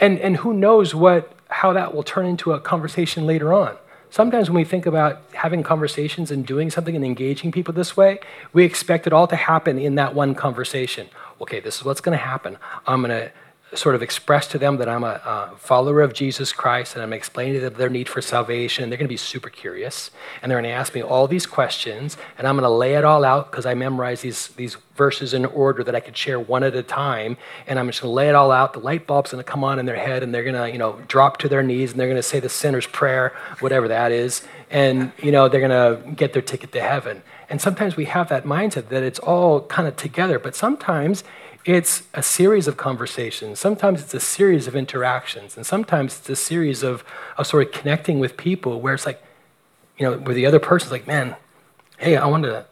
And, 0.00 0.18
and 0.18 0.38
who 0.38 0.52
knows 0.52 0.96
what 0.96 1.32
how 1.52 1.72
that 1.72 1.94
will 1.94 2.02
turn 2.02 2.26
into 2.26 2.52
a 2.52 2.60
conversation 2.60 3.26
later 3.26 3.52
on. 3.52 3.76
sometimes 4.10 4.50
when 4.50 4.56
we 4.56 4.64
think 4.64 4.84
about 4.84 5.22
having 5.32 5.62
conversations 5.62 6.30
and 6.30 6.46
doing 6.46 6.68
something 6.70 6.94
and 6.94 7.04
engaging 7.04 7.50
people 7.50 7.72
this 7.72 7.96
way, 7.96 8.20
we 8.52 8.62
expect 8.62 9.06
it 9.06 9.12
all 9.12 9.26
to 9.26 9.36
happen 9.36 9.78
in 9.78 9.94
that 9.94 10.14
one 10.14 10.34
conversation. 10.34 11.08
Okay, 11.40 11.60
this 11.60 11.78
is 11.78 11.84
what's 11.84 12.02
going 12.02 12.16
to 12.16 12.22
happen. 12.22 12.58
I'm 12.86 13.00
going 13.00 13.10
to 13.10 13.32
sort 13.74 13.94
of 13.94 14.02
express 14.02 14.46
to 14.48 14.58
them 14.58 14.76
that 14.76 14.88
I'm 14.88 15.04
a, 15.04 15.20
a, 15.52 15.56
follower 15.56 16.02
of 16.02 16.12
Jesus 16.12 16.52
Christ 16.52 16.94
and 16.94 17.02
I'm 17.02 17.12
explaining 17.12 17.54
to 17.54 17.60
them 17.60 17.74
their 17.74 17.88
need 17.88 18.08
for 18.08 18.20
salvation. 18.20 18.90
They're 18.90 18.98
going 18.98 19.08
to 19.08 19.12
be 19.12 19.16
super 19.16 19.48
curious 19.48 20.10
and 20.40 20.50
they're 20.50 20.60
going 20.60 20.70
to 20.70 20.76
ask 20.76 20.94
me 20.94 21.02
all 21.02 21.26
these 21.26 21.46
questions 21.46 22.16
and 22.36 22.46
I'm 22.46 22.56
going 22.56 22.68
to 22.68 22.74
lay 22.74 22.94
it 22.94 23.04
all 23.04 23.24
out 23.24 23.50
because 23.50 23.64
I 23.64 23.74
memorize 23.74 24.20
these, 24.20 24.48
these 24.48 24.76
verses 24.94 25.32
in 25.32 25.46
order 25.46 25.82
that 25.84 25.94
I 25.94 26.00
could 26.00 26.16
share 26.16 26.38
one 26.38 26.62
at 26.62 26.74
a 26.74 26.82
time. 26.82 27.36
And 27.66 27.78
I'm 27.78 27.86
just 27.86 28.02
going 28.02 28.10
to 28.10 28.14
lay 28.14 28.28
it 28.28 28.34
all 28.34 28.50
out. 28.50 28.74
The 28.74 28.80
light 28.80 29.06
bulb's 29.06 29.32
going 29.32 29.42
to 29.42 29.50
come 29.50 29.64
on 29.64 29.78
in 29.78 29.86
their 29.86 29.96
head 29.96 30.22
and 30.22 30.34
they're 30.34 30.44
going 30.44 30.54
to, 30.54 30.70
you 30.70 30.78
know, 30.78 31.00
drop 31.08 31.38
to 31.38 31.48
their 31.48 31.62
knees 31.62 31.92
and 31.92 32.00
they're 32.00 32.08
going 32.08 32.16
to 32.16 32.22
say 32.22 32.40
the 32.40 32.48
sinner's 32.48 32.86
prayer, 32.86 33.34
whatever 33.60 33.88
that 33.88 34.12
is. 34.12 34.42
And, 34.70 35.12
you 35.22 35.32
know, 35.32 35.48
they're 35.48 35.66
going 35.66 36.04
to 36.04 36.12
get 36.12 36.32
their 36.32 36.42
ticket 36.42 36.72
to 36.72 36.80
heaven. 36.80 37.22
And 37.48 37.60
sometimes 37.60 37.96
we 37.96 38.06
have 38.06 38.28
that 38.30 38.44
mindset 38.44 38.88
that 38.88 39.02
it's 39.02 39.18
all 39.18 39.62
kind 39.66 39.86
of 39.86 39.96
together, 39.96 40.38
but 40.38 40.54
sometimes 40.54 41.22
it's 41.64 42.02
a 42.14 42.22
series 42.22 42.66
of 42.66 42.76
conversations. 42.76 43.60
Sometimes 43.60 44.02
it's 44.02 44.14
a 44.14 44.20
series 44.20 44.66
of 44.66 44.74
interactions. 44.74 45.56
And 45.56 45.64
sometimes 45.64 46.18
it's 46.18 46.28
a 46.28 46.36
series 46.36 46.82
of, 46.82 47.04
of 47.36 47.46
sort 47.46 47.66
of 47.66 47.72
connecting 47.72 48.18
with 48.18 48.36
people 48.36 48.80
where 48.80 48.94
it's 48.94 49.06
like, 49.06 49.22
you 49.98 50.08
know, 50.08 50.18
where 50.18 50.34
the 50.34 50.46
other 50.46 50.58
person's 50.58 50.90
like, 50.90 51.06
man, 51.06 51.36
hey, 51.98 52.16
I 52.16 52.26
want 52.26 52.44
to, 52.44 52.66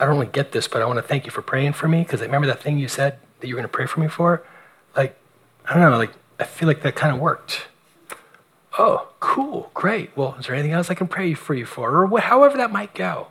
I 0.00 0.06
don't 0.06 0.18
really 0.18 0.30
get 0.30 0.52
this, 0.52 0.66
but 0.66 0.82
I 0.82 0.86
want 0.86 0.98
to 0.98 1.02
thank 1.02 1.24
you 1.24 1.30
for 1.30 1.42
praying 1.42 1.74
for 1.74 1.86
me 1.86 2.02
because 2.02 2.20
I 2.20 2.24
remember 2.24 2.48
that 2.48 2.60
thing 2.60 2.78
you 2.78 2.88
said 2.88 3.18
that 3.40 3.46
you 3.46 3.54
were 3.54 3.60
going 3.60 3.70
to 3.70 3.72
pray 3.72 3.86
for 3.86 4.00
me 4.00 4.08
for. 4.08 4.42
Like, 4.96 5.16
I 5.64 5.74
don't 5.74 5.90
know, 5.90 5.96
like, 5.96 6.12
I 6.40 6.44
feel 6.44 6.66
like 6.66 6.82
that 6.82 6.96
kind 6.96 7.14
of 7.14 7.20
worked. 7.20 7.68
Oh, 8.78 9.08
cool, 9.20 9.70
great. 9.72 10.14
Well, 10.16 10.36
is 10.38 10.46
there 10.46 10.54
anything 10.54 10.72
else 10.72 10.90
I 10.90 10.94
can 10.94 11.06
pray 11.06 11.32
for 11.34 11.54
you 11.54 11.64
for? 11.64 12.02
Or 12.02 12.06
wh- 12.08 12.22
however 12.22 12.56
that 12.58 12.70
might 12.70 12.92
go. 12.92 13.28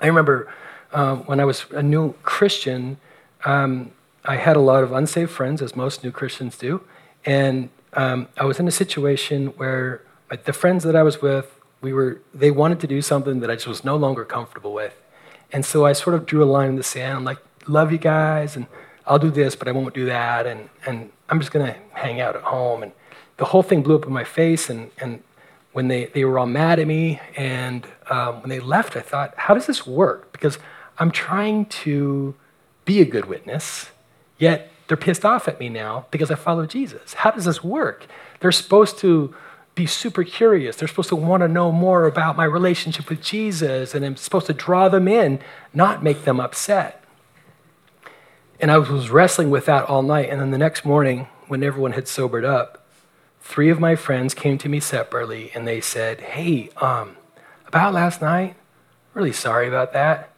I 0.00 0.08
remember 0.08 0.52
um, 0.92 1.20
when 1.20 1.40
I 1.40 1.44
was 1.44 1.64
a 1.70 1.82
new 1.82 2.14
Christian, 2.22 2.98
um, 3.46 3.92
I 4.24 4.36
had 4.36 4.56
a 4.56 4.60
lot 4.60 4.82
of 4.82 4.92
unsaved 4.92 5.30
friends, 5.30 5.62
as 5.62 5.74
most 5.74 6.04
new 6.04 6.10
Christians 6.10 6.58
do, 6.58 6.82
and 7.24 7.70
um, 7.94 8.28
I 8.36 8.44
was 8.44 8.58
in 8.58 8.68
a 8.68 8.72
situation 8.72 9.46
where 9.56 10.02
the 10.44 10.52
friends 10.52 10.84
that 10.84 10.96
I 10.96 11.02
was 11.02 11.22
with, 11.22 11.58
we 11.80 11.92
were, 11.92 12.20
they 12.34 12.50
wanted 12.50 12.80
to 12.80 12.86
do 12.86 13.00
something 13.00 13.40
that 13.40 13.50
I 13.50 13.54
just 13.54 13.68
was 13.68 13.84
no 13.84 13.96
longer 13.96 14.24
comfortable 14.24 14.74
with, 14.74 15.00
and 15.52 15.64
so 15.64 15.86
I 15.86 15.92
sort 15.92 16.14
of 16.14 16.26
drew 16.26 16.42
a 16.42 16.50
line 16.56 16.70
in 16.70 16.76
the 16.76 16.82
sand. 16.82 17.24
Like, 17.24 17.38
love 17.68 17.92
you 17.92 17.98
guys, 17.98 18.56
and 18.56 18.66
I'll 19.06 19.20
do 19.20 19.30
this, 19.30 19.54
but 19.54 19.68
I 19.68 19.72
won't 19.72 19.94
do 19.94 20.06
that, 20.06 20.46
and 20.46 20.68
and 20.84 21.10
I'm 21.28 21.38
just 21.40 21.52
gonna 21.52 21.76
hang 21.92 22.20
out 22.20 22.34
at 22.36 22.42
home, 22.42 22.82
and 22.82 22.92
the 23.36 23.46
whole 23.46 23.62
thing 23.62 23.82
blew 23.82 23.94
up 23.96 24.06
in 24.06 24.12
my 24.12 24.24
face, 24.24 24.68
and 24.68 24.90
and 24.98 25.22
when 25.72 25.88
they, 25.88 26.06
they 26.06 26.24
were 26.24 26.38
all 26.38 26.46
mad 26.46 26.78
at 26.78 26.86
me, 26.86 27.20
and 27.36 27.86
um, 28.08 28.40
when 28.40 28.48
they 28.48 28.60
left, 28.60 28.96
I 28.96 29.02
thought, 29.02 29.34
how 29.36 29.52
does 29.52 29.66
this 29.66 29.86
work? 29.86 30.32
Because 30.32 30.58
I'm 30.98 31.10
trying 31.10 31.66
to 31.66 32.34
be 32.86 33.02
a 33.02 33.04
good 33.04 33.26
witness, 33.26 33.90
yet 34.38 34.72
they're 34.88 34.96
pissed 34.96 35.26
off 35.26 35.48
at 35.48 35.60
me 35.60 35.68
now 35.68 36.06
because 36.10 36.30
I 36.30 36.36
follow 36.36 36.64
Jesus. 36.64 37.12
How 37.14 37.30
does 37.30 37.44
this 37.44 37.62
work? 37.62 38.06
They're 38.40 38.52
supposed 38.52 38.98
to 39.00 39.34
be 39.74 39.84
super 39.84 40.24
curious. 40.24 40.76
They're 40.76 40.88
supposed 40.88 41.10
to 41.10 41.16
want 41.16 41.42
to 41.42 41.48
know 41.48 41.70
more 41.70 42.06
about 42.06 42.36
my 42.36 42.44
relationship 42.44 43.10
with 43.10 43.20
Jesus, 43.20 43.94
and 43.94 44.04
I'm 44.04 44.16
supposed 44.16 44.46
to 44.46 44.54
draw 44.54 44.88
them 44.88 45.06
in, 45.06 45.40
not 45.74 46.02
make 46.02 46.24
them 46.24 46.40
upset. 46.40 47.04
And 48.58 48.70
I 48.70 48.78
was 48.78 49.10
wrestling 49.10 49.50
with 49.50 49.66
that 49.66 49.84
all 49.84 50.02
night. 50.02 50.30
And 50.30 50.40
then 50.40 50.50
the 50.50 50.58
next 50.58 50.84
morning, 50.84 51.28
when 51.46 51.62
everyone 51.62 51.92
had 51.92 52.08
sobered 52.08 52.44
up, 52.44 52.86
three 53.42 53.68
of 53.68 53.78
my 53.78 53.96
friends 53.96 54.32
came 54.32 54.56
to 54.58 54.68
me 54.68 54.80
separately 54.80 55.50
and 55.54 55.68
they 55.68 55.80
said, 55.80 56.20
Hey, 56.20 56.70
um, 56.78 57.16
about 57.66 57.92
last 57.92 58.22
night, 58.22 58.56
really 59.12 59.32
sorry 59.32 59.68
about 59.68 59.92
that. 59.92 60.30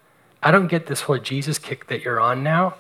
I 0.43 0.51
don't 0.51 0.69
get 0.69 0.87
this 0.87 1.03
whole 1.03 1.19
Jesus 1.19 1.59
kick 1.59 1.89
that 1.89 2.03
you're 2.03 2.21
on 2.21 2.43
now, 2.43 2.75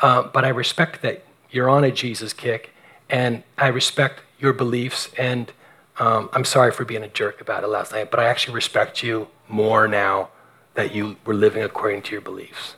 uh, 0.00 0.22
but 0.22 0.44
I 0.44 0.48
respect 0.48 1.02
that 1.02 1.24
you're 1.50 1.70
on 1.70 1.84
a 1.84 1.90
Jesus 1.90 2.32
kick, 2.32 2.70
and 3.08 3.42
I 3.56 3.68
respect 3.68 4.20
your 4.38 4.52
beliefs. 4.52 5.10
And 5.16 5.52
um, 5.98 6.28
I'm 6.32 6.44
sorry 6.44 6.72
for 6.72 6.84
being 6.84 7.02
a 7.02 7.08
jerk 7.08 7.40
about 7.40 7.64
it 7.64 7.68
last 7.68 7.92
night, 7.92 8.10
but 8.10 8.20
I 8.20 8.24
actually 8.24 8.54
respect 8.54 9.02
you 9.02 9.28
more 9.48 9.86
now 9.86 10.30
that 10.74 10.94
you 10.94 11.16
were 11.24 11.34
living 11.34 11.62
according 11.62 12.02
to 12.02 12.12
your 12.12 12.20
beliefs. 12.20 12.76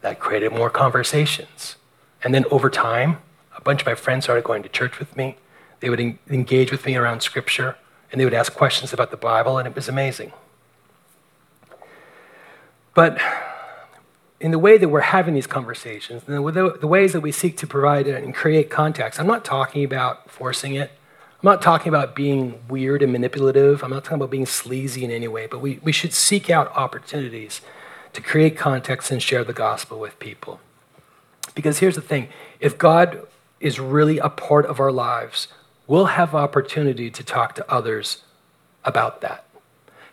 That 0.00 0.18
created 0.18 0.52
more 0.52 0.70
conversations. 0.70 1.76
And 2.24 2.34
then 2.34 2.44
over 2.50 2.70
time, 2.70 3.18
a 3.56 3.60
bunch 3.60 3.82
of 3.82 3.86
my 3.86 3.94
friends 3.94 4.24
started 4.24 4.44
going 4.44 4.62
to 4.62 4.68
church 4.68 4.98
with 4.98 5.16
me. 5.16 5.36
They 5.80 5.90
would 5.90 6.00
en- 6.00 6.18
engage 6.28 6.70
with 6.70 6.86
me 6.86 6.96
around 6.96 7.20
scripture, 7.22 7.76
and 8.10 8.20
they 8.20 8.24
would 8.24 8.34
ask 8.34 8.54
questions 8.54 8.92
about 8.92 9.10
the 9.10 9.16
Bible, 9.16 9.58
and 9.58 9.68
it 9.68 9.74
was 9.74 9.88
amazing. 9.88 10.32
But 12.94 13.18
in 14.40 14.50
the 14.50 14.58
way 14.58 14.76
that 14.76 14.88
we're 14.88 15.00
having 15.00 15.34
these 15.34 15.46
conversations, 15.46 16.22
and 16.26 16.36
the, 16.36 16.76
the 16.80 16.86
ways 16.86 17.12
that 17.12 17.20
we 17.20 17.32
seek 17.32 17.56
to 17.58 17.66
provide 17.66 18.06
and 18.06 18.34
create 18.34 18.70
context, 18.70 19.20
I'm 19.20 19.26
not 19.26 19.44
talking 19.44 19.84
about 19.84 20.30
forcing 20.30 20.74
it. 20.74 20.90
I'm 21.42 21.48
not 21.48 21.62
talking 21.62 21.88
about 21.88 22.14
being 22.14 22.60
weird 22.68 23.02
and 23.02 23.12
manipulative. 23.12 23.82
I'm 23.82 23.90
not 23.90 24.04
talking 24.04 24.16
about 24.16 24.30
being 24.30 24.46
sleazy 24.46 25.04
in 25.04 25.10
any 25.10 25.28
way, 25.28 25.46
but 25.46 25.60
we, 25.60 25.78
we 25.82 25.92
should 25.92 26.12
seek 26.12 26.50
out 26.50 26.74
opportunities 26.76 27.60
to 28.12 28.20
create 28.20 28.56
context 28.56 29.10
and 29.10 29.22
share 29.22 29.42
the 29.42 29.52
gospel 29.52 29.98
with 29.98 30.18
people. 30.18 30.60
Because 31.54 31.78
here's 31.78 31.94
the 31.94 32.02
thing 32.02 32.28
if 32.60 32.78
God 32.78 33.26
is 33.60 33.78
really 33.80 34.18
a 34.18 34.28
part 34.28 34.66
of 34.66 34.80
our 34.80 34.92
lives, 34.92 35.48
we'll 35.86 36.06
have 36.06 36.34
opportunity 36.34 37.10
to 37.10 37.24
talk 37.24 37.54
to 37.54 37.72
others 37.72 38.24
about 38.84 39.20
that 39.20 39.44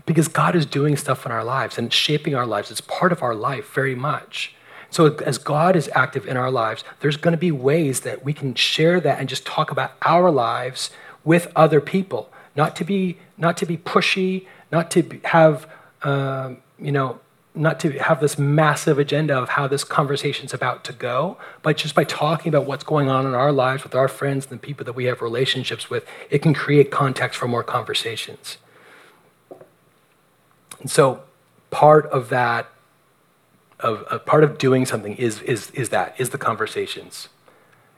because 0.10 0.28
God 0.28 0.56
is 0.56 0.66
doing 0.66 0.98
stuff 0.98 1.24
in 1.28 1.32
our 1.32 1.44
lives 1.44 1.78
and 1.78 1.94
shaping 1.94 2.34
our 2.34 2.48
lives. 2.48 2.72
It's 2.72 2.82
part 2.82 3.12
of 3.12 3.22
our 3.22 3.36
life 3.36 3.72
very 3.76 3.94
much. 3.94 4.56
So, 4.90 5.14
as 5.18 5.38
God 5.38 5.76
is 5.76 5.88
active 5.94 6.26
in 6.26 6.36
our 6.36 6.50
lives, 6.50 6.84
there's 7.02 7.16
going 7.16 7.34
to 7.34 7.38
be 7.38 7.52
ways 7.52 8.00
that 8.00 8.26
we 8.26 8.34
can 8.34 8.56
share 8.56 9.00
that 9.02 9.20
and 9.20 9.30
just 9.30 9.46
talk 9.46 9.70
about 9.70 9.92
our 10.02 10.32
lives 10.32 10.90
with 11.24 11.52
other 11.56 11.80
people. 11.80 12.32
Not 12.56 12.76
to 12.78 12.84
be, 12.84 13.20
not 13.38 13.56
to 13.58 13.68
be 13.68 13.78
pushy, 13.78 14.48
not 14.72 14.90
to 14.90 15.22
have, 15.26 15.68
um, 16.02 16.58
you 16.80 16.92
know, 16.92 17.20
not 17.54 17.80
to 17.82 17.92
have 18.00 18.20
this 18.20 18.40
massive 18.40 18.98
agenda 18.98 19.38
of 19.38 19.50
how 19.50 19.68
this 19.68 19.84
conversation's 19.84 20.56
about 20.56 20.84
to 20.86 20.94
go, 20.94 21.38
but 21.62 21.78
just 21.78 21.94
by 21.94 22.04
talking 22.04 22.50
about 22.50 22.66
what's 22.66 22.84
going 22.84 23.10
on 23.10 23.28
in 23.28 23.36
our 23.36 23.52
lives 23.52 23.84
with 23.84 23.94
our 23.94 24.08
friends 24.08 24.48
and 24.48 24.60
the 24.60 24.66
people 24.66 24.84
that 24.86 24.94
we 24.94 25.06
have 25.06 25.22
relationships 25.22 25.88
with, 25.88 26.04
it 26.32 26.40
can 26.40 26.56
create 26.56 26.90
context 26.90 27.38
for 27.38 27.48
more 27.48 27.64
conversations. 27.64 28.58
And 30.80 30.90
so 30.90 31.22
part 31.70 32.06
of 32.08 32.30
that, 32.30 32.68
of, 33.80 34.06
a 34.10 34.20
part 34.20 34.44
of 34.44 34.58
doing 34.58 34.86
something 34.86 35.16
is, 35.16 35.42
is, 35.42 35.72
is 35.72 35.90
that, 35.90 36.16
is 36.18 36.30
the 36.30 36.38
conversations. 36.38 37.30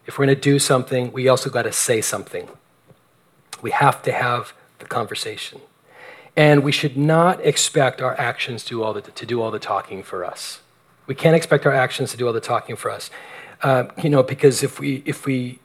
If 0.06 0.18
we're 0.18 0.26
going 0.26 0.36
to 0.36 0.42
do 0.42 0.60
something, 0.60 1.12
we 1.12 1.28
also 1.28 1.50
got 1.50 1.64
to 1.64 1.72
say 1.72 2.02
something. 2.02 2.50
We 3.62 3.72
have 3.72 4.02
to 4.04 4.12
have 4.12 4.54
the 4.80 4.86
conversation. 4.86 5.62
And 6.36 6.64
we 6.64 6.72
should 6.72 6.98
not 6.98 7.44
expect 7.46 8.02
our 8.02 8.20
actions 8.20 8.64
to 8.66 8.84
all 8.84 8.94
the, 8.94 9.02
to 9.02 9.26
do 9.26 9.42
all 9.42 9.52
the 9.52 9.60
talking 9.60 10.02
for 10.02 10.24
us. 10.24 10.62
We 11.06 11.16
can't 11.16 11.36
expect 11.36 11.66
our 11.66 11.74
actions 11.74 12.12
to 12.12 12.18
do 12.18 12.28
all 12.28 12.34
the 12.34 12.40
talking 12.42 12.76
for 12.76 12.90
us. 12.90 13.10
Uh, 13.62 13.86
you 14.02 14.10
know, 14.10 14.24
because 14.24 14.64
if 14.64 14.80
we, 14.80 15.04
if 15.06 15.26
we, 15.26 15.60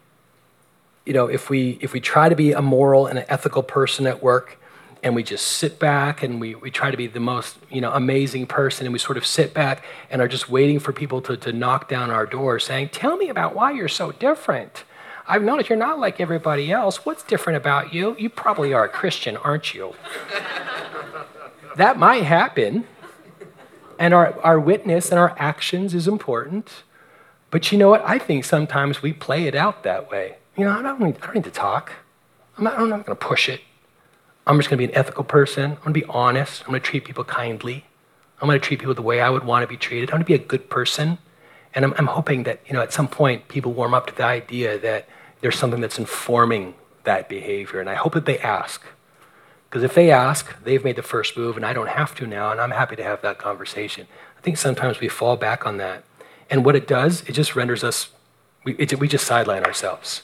you 1.07 1.12
know, 1.12 1.29
if 1.29 1.49
we, 1.49 1.79
if 1.81 1.93
we 1.93 2.01
try 2.01 2.29
to 2.29 2.35
be 2.35 2.53
a 2.53 2.61
moral 2.61 3.07
and 3.07 3.19
an 3.19 3.25
ethical 3.29 3.62
person 3.62 4.07
at 4.07 4.23
work, 4.23 4.59
and 5.07 5.15
we 5.15 5.23
just 5.23 5.47
sit 5.47 5.79
back 5.79 6.25
and 6.25 6.41
we, 6.41 6.57
we 6.57 6.69
try 6.69 6.91
to 6.91 6.97
be 6.97 7.07
the 7.07 7.21
most 7.21 7.59
you 7.71 7.81
know 7.81 7.93
amazing 7.93 8.45
person. 8.45 8.87
And 8.87 8.93
we 8.93 8.99
sort 8.99 9.17
of 9.17 9.25
sit 9.25 9.55
back 9.55 9.85
and 10.11 10.21
are 10.21 10.27
just 10.27 10.51
waiting 10.51 10.81
for 10.81 10.93
people 10.93 11.23
to, 11.23 11.37
to 11.37 11.53
knock 11.53 11.89
down 11.89 12.11
our 12.11 12.27
door 12.27 12.59
saying 12.59 12.89
tell 12.89 13.17
me 13.17 13.29
about 13.29 13.55
why 13.55 13.71
you're 13.71 13.87
so 13.89 14.11
different. 14.11 14.83
I've 15.29 15.45
noticed 15.45 15.71
you're 15.71 15.79
not 15.79 16.01
like 16.01 16.21
everybody 16.21 16.73
else. 16.73 17.07
What's 17.07 17.23
different 17.23 17.57
about 17.57 17.95
you? 17.95 18.17
You 18.19 18.29
probably 18.29 18.75
are 18.75 18.85
a 18.85 18.89
christian 18.89 19.37
aren't 19.37 19.75
you? 19.75 19.95
That 21.77 21.99
might 21.99 22.23
happen. 22.23 22.87
And 23.99 24.15
our, 24.15 24.41
our 24.41 24.59
witness 24.59 25.11
and 25.11 25.19
our 25.19 25.35
actions 25.39 25.93
is 25.93 26.09
important. 26.09 26.85
But 27.51 27.71
you 27.71 27.77
know 27.77 27.91
what? 27.91 28.03
I 28.07 28.19
think 28.19 28.47
sometimes 28.47 29.03
we 29.03 29.13
play 29.13 29.47
it 29.47 29.55
out 29.55 29.83
that 29.83 30.11
way. 30.11 30.37
You 30.57 30.65
know 30.65 30.71
i 30.71 30.81
don't 30.81 31.03
need, 31.03 31.19
I 31.21 31.27
don't 31.27 31.35
need 31.35 31.45
to 31.45 31.51
talk. 31.51 31.93
I'm 32.57 32.65
not, 32.65 32.79
I'm 32.79 32.89
not 32.89 33.05
going 33.05 33.19
to 33.19 33.27
push 33.27 33.51
it 33.51 33.61
I'm 34.47 34.57
just 34.59 34.71
going 34.71 34.79
to 34.81 34.87
be 34.87 34.93
an 34.93 34.99
ethical 34.99 35.25
person. 35.25 35.73
I'm 35.73 35.77
going 35.79 35.95
to 35.95 36.01
be 36.01 36.05
honest. 36.05 36.63
I'm 36.63 36.69
going 36.69 36.81
to 36.81 36.87
treat 36.87 37.05
people 37.05 37.25
kindly. 37.25 37.85
I'm 38.41 38.47
going 38.47 38.61
to 38.61 38.65
treat 38.65 38.79
people 38.79 38.95
the 38.95 39.03
way 39.03 39.21
I 39.21 39.31
would 39.31 39.45
want 39.45 39.63
to 39.63 39.67
be 39.67 39.77
treated. 39.77 40.11
I'm 40.11 40.15
going 40.15 40.23
to 40.23 40.27
be 40.27 40.35
a 40.35 40.39
good 40.39 40.71
person. 40.71 41.19
And 41.75 41.85
I'm, 41.85 41.95
I'm 41.99 42.07
hoping 42.07 42.45
that, 42.45 42.61
you 42.67 42.75
know, 42.75 42.81
at 42.81 42.93
some 42.93 43.09
point 43.09 43.49
people 43.49 43.73
warm 43.73 43.93
up 43.93 44.07
to 44.07 44.15
the 44.15 44.25
idea 44.25 44.79
that 44.79 45.09
there's 45.41 45.59
something 45.59 45.81
that's 45.81 45.99
informing 45.99 46.75
that 47.05 47.29
behavior. 47.29 47.81
And 47.81 47.91
I 47.91 47.95
hope 47.95 48.15
that 48.15 48.25
they 48.25 48.39
ask. 48.39 48.83
Because 49.69 49.83
if 49.83 49.95
they 49.95 50.11
ask, 50.11 50.63
they've 50.63 50.83
made 50.85 50.97
the 50.97 51.03
first 51.03 51.37
move, 51.37 51.57
and 51.57 51.67
I 51.67 51.73
don't 51.73 51.89
have 51.89 52.15
to 52.17 52.27
now, 52.27 52.53
and 52.53 52.61
I'm 52.61 52.71
happy 52.71 52.97
to 52.97 53.03
have 53.03 53.21
that 53.23 53.39
conversation. 53.39 54.07
I 54.39 54.41
think 54.41 54.57
sometimes 54.57 55.01
we 55.01 55.09
fall 55.09 55.37
back 55.37 55.67
on 55.67 55.77
that. 55.79 56.05
And 56.49 56.65
what 56.65 56.77
it 56.77 56.87
does, 56.87 57.23
it 57.23 57.33
just 57.33 57.57
renders 57.57 57.83
us, 57.83 58.09
we, 58.65 58.75
it, 58.77 58.99
we 58.99 59.09
just 59.09 59.27
sideline 59.27 59.65
ourselves. 59.65 60.23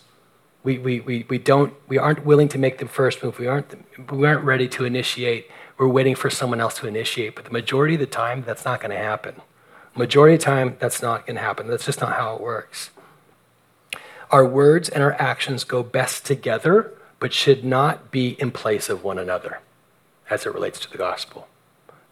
We, 0.64 0.78
we, 0.78 1.00
we, 1.00 1.26
we, 1.28 1.38
don't, 1.38 1.74
we 1.88 1.98
aren't 1.98 2.24
willing 2.24 2.48
to 2.48 2.58
make 2.58 2.78
the 2.78 2.86
first 2.86 3.22
move. 3.22 3.38
We 3.38 3.46
aren't, 3.46 3.74
we 4.12 4.26
aren't 4.26 4.44
ready 4.44 4.68
to 4.68 4.84
initiate. 4.84 5.50
We're 5.76 5.88
waiting 5.88 6.14
for 6.14 6.30
someone 6.30 6.60
else 6.60 6.74
to 6.78 6.86
initiate. 6.86 7.34
But 7.34 7.46
the 7.46 7.50
majority 7.50 7.94
of 7.94 8.00
the 8.00 8.06
time, 8.06 8.44
that's 8.46 8.64
not 8.64 8.80
going 8.80 8.92
to 8.92 8.96
happen. 8.96 9.40
Majority 9.96 10.34
of 10.34 10.40
the 10.40 10.44
time, 10.44 10.76
that's 10.78 11.02
not 11.02 11.26
going 11.26 11.36
to 11.36 11.42
happen. 11.42 11.66
That's 11.66 11.84
just 11.84 12.00
not 12.00 12.12
how 12.12 12.36
it 12.36 12.40
works. 12.40 12.90
Our 14.30 14.46
words 14.46 14.88
and 14.88 15.02
our 15.02 15.12
actions 15.20 15.64
go 15.64 15.82
best 15.82 16.24
together, 16.24 16.92
but 17.18 17.32
should 17.32 17.64
not 17.64 18.10
be 18.10 18.30
in 18.40 18.50
place 18.50 18.88
of 18.88 19.04
one 19.04 19.18
another 19.18 19.60
as 20.30 20.46
it 20.46 20.54
relates 20.54 20.78
to 20.80 20.90
the 20.90 20.96
gospel. 20.96 21.48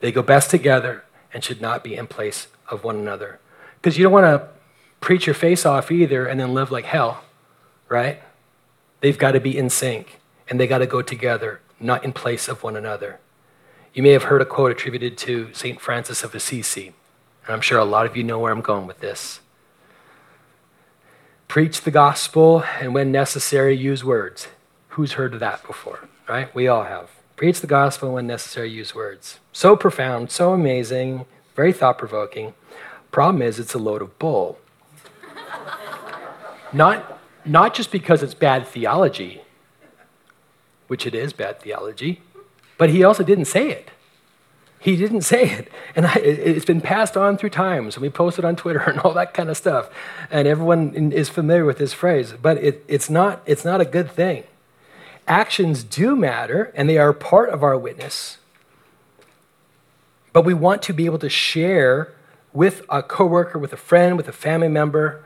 They 0.00 0.12
go 0.12 0.22
best 0.22 0.50
together 0.50 1.04
and 1.32 1.42
should 1.42 1.60
not 1.60 1.82
be 1.82 1.94
in 1.94 2.06
place 2.06 2.48
of 2.68 2.84
one 2.84 2.96
another. 2.96 3.38
Because 3.80 3.96
you 3.96 4.02
don't 4.02 4.12
want 4.12 4.26
to 4.26 4.48
preach 5.00 5.26
your 5.26 5.34
face 5.34 5.64
off 5.64 5.90
either 5.90 6.26
and 6.26 6.38
then 6.38 6.52
live 6.52 6.70
like 6.70 6.84
hell, 6.84 7.24
right? 7.88 8.20
They've 9.00 9.18
got 9.18 9.32
to 9.32 9.40
be 9.40 9.56
in 9.56 9.70
sync 9.70 10.20
and 10.48 10.58
they 10.58 10.66
got 10.66 10.78
to 10.78 10.86
go 10.86 11.00
together, 11.00 11.60
not 11.78 12.04
in 12.04 12.12
place 12.12 12.48
of 12.48 12.62
one 12.62 12.76
another. 12.76 13.20
You 13.94 14.02
may 14.02 14.10
have 14.10 14.24
heard 14.24 14.42
a 14.42 14.44
quote 14.44 14.72
attributed 14.72 15.16
to 15.18 15.52
St. 15.54 15.80
Francis 15.80 16.22
of 16.22 16.34
Assisi, 16.34 16.92
and 17.46 17.54
I'm 17.54 17.60
sure 17.60 17.78
a 17.78 17.84
lot 17.84 18.06
of 18.06 18.16
you 18.16 18.24
know 18.24 18.38
where 18.38 18.52
I'm 18.52 18.60
going 18.60 18.86
with 18.86 19.00
this. 19.00 19.40
Preach 21.48 21.80
the 21.80 21.90
gospel, 21.90 22.62
and 22.80 22.94
when 22.94 23.10
necessary, 23.10 23.76
use 23.76 24.04
words. 24.04 24.48
Who's 24.90 25.12
heard 25.12 25.34
of 25.34 25.40
that 25.40 25.66
before, 25.66 26.08
right? 26.28 26.54
We 26.54 26.68
all 26.68 26.84
have. 26.84 27.10
Preach 27.36 27.60
the 27.60 27.66
gospel, 27.66 28.08
and 28.08 28.14
when 28.14 28.26
necessary, 28.28 28.70
use 28.70 28.94
words. 28.94 29.40
So 29.52 29.74
profound, 29.74 30.30
so 30.30 30.52
amazing, 30.52 31.26
very 31.56 31.72
thought 31.72 31.98
provoking. 31.98 32.54
Problem 33.10 33.42
is, 33.42 33.58
it's 33.58 33.74
a 33.74 33.78
load 33.78 34.02
of 34.02 34.16
bull. 34.20 34.58
not, 36.72 37.19
not 37.44 37.74
just 37.74 37.90
because 37.90 38.22
it's 38.22 38.34
bad 38.34 38.66
theology, 38.66 39.42
which 40.86 41.06
it 41.06 41.14
is 41.14 41.32
bad 41.32 41.60
theology, 41.60 42.20
but 42.78 42.90
he 42.90 43.04
also 43.04 43.22
didn't 43.22 43.44
say 43.44 43.70
it. 43.70 43.90
He 44.78 44.96
didn't 44.96 45.22
say 45.22 45.50
it. 45.50 45.68
And 45.94 46.06
I, 46.06 46.14
it's 46.14 46.64
been 46.64 46.80
passed 46.80 47.16
on 47.16 47.36
through 47.36 47.50
times, 47.50 47.96
and 47.96 48.02
we 48.02 48.08
posted 48.08 48.44
on 48.44 48.56
Twitter 48.56 48.80
and 48.86 48.98
all 49.00 49.12
that 49.14 49.34
kind 49.34 49.50
of 49.50 49.56
stuff. 49.56 49.90
And 50.30 50.48
everyone 50.48 51.12
is 51.12 51.28
familiar 51.28 51.64
with 51.64 51.78
this 51.78 51.92
phrase, 51.92 52.34
but 52.40 52.56
it, 52.58 52.84
it's, 52.88 53.10
not, 53.10 53.42
it's 53.44 53.64
not 53.64 53.80
a 53.80 53.84
good 53.84 54.10
thing. 54.10 54.44
Actions 55.28 55.84
do 55.84 56.16
matter, 56.16 56.72
and 56.74 56.88
they 56.88 56.98
are 56.98 57.12
part 57.12 57.50
of 57.50 57.62
our 57.62 57.76
witness. 57.76 58.38
But 60.32 60.44
we 60.44 60.54
want 60.54 60.82
to 60.82 60.92
be 60.92 61.06
able 61.06 61.18
to 61.18 61.28
share 61.28 62.12
with 62.52 62.82
a 62.88 63.02
coworker, 63.02 63.58
with 63.58 63.72
a 63.72 63.76
friend, 63.76 64.16
with 64.16 64.28
a 64.28 64.32
family 64.32 64.68
member 64.68 65.22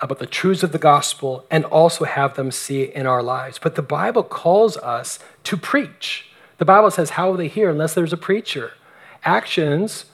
about 0.00 0.18
the 0.18 0.26
truths 0.26 0.62
of 0.62 0.72
the 0.72 0.78
gospel 0.78 1.44
and 1.50 1.64
also 1.66 2.04
have 2.04 2.34
them 2.34 2.50
see 2.50 2.82
it 2.82 2.94
in 2.94 3.06
our 3.06 3.22
lives. 3.22 3.58
But 3.58 3.74
the 3.74 3.82
Bible 3.82 4.22
calls 4.22 4.76
us 4.78 5.18
to 5.44 5.56
preach. 5.56 6.26
The 6.58 6.64
Bible 6.64 6.90
says, 6.90 7.10
How 7.10 7.30
will 7.30 7.36
they 7.36 7.48
hear 7.48 7.70
unless 7.70 7.94
there's 7.94 8.12
a 8.12 8.16
preacher? 8.16 8.72
Actions, 9.24 10.06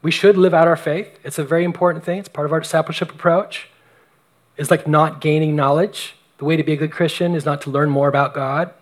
we 0.00 0.10
should 0.10 0.36
live 0.36 0.54
out 0.54 0.68
our 0.68 0.76
faith. 0.76 1.18
It's 1.24 1.38
a 1.38 1.44
very 1.44 1.64
important 1.64 2.04
thing, 2.04 2.18
it's 2.18 2.28
part 2.28 2.46
of 2.46 2.52
our 2.52 2.60
discipleship 2.60 3.12
approach. 3.12 3.68
It's 4.56 4.70
like 4.70 4.86
not 4.86 5.20
gaining 5.20 5.56
knowledge. 5.56 6.14
The 6.38 6.44
way 6.44 6.56
to 6.56 6.62
be 6.62 6.72
a 6.72 6.76
good 6.76 6.92
Christian 6.92 7.34
is 7.34 7.44
not 7.44 7.62
to 7.62 7.70
learn 7.70 7.88
more 7.88 8.08
about 8.08 8.34
God. 8.34 8.72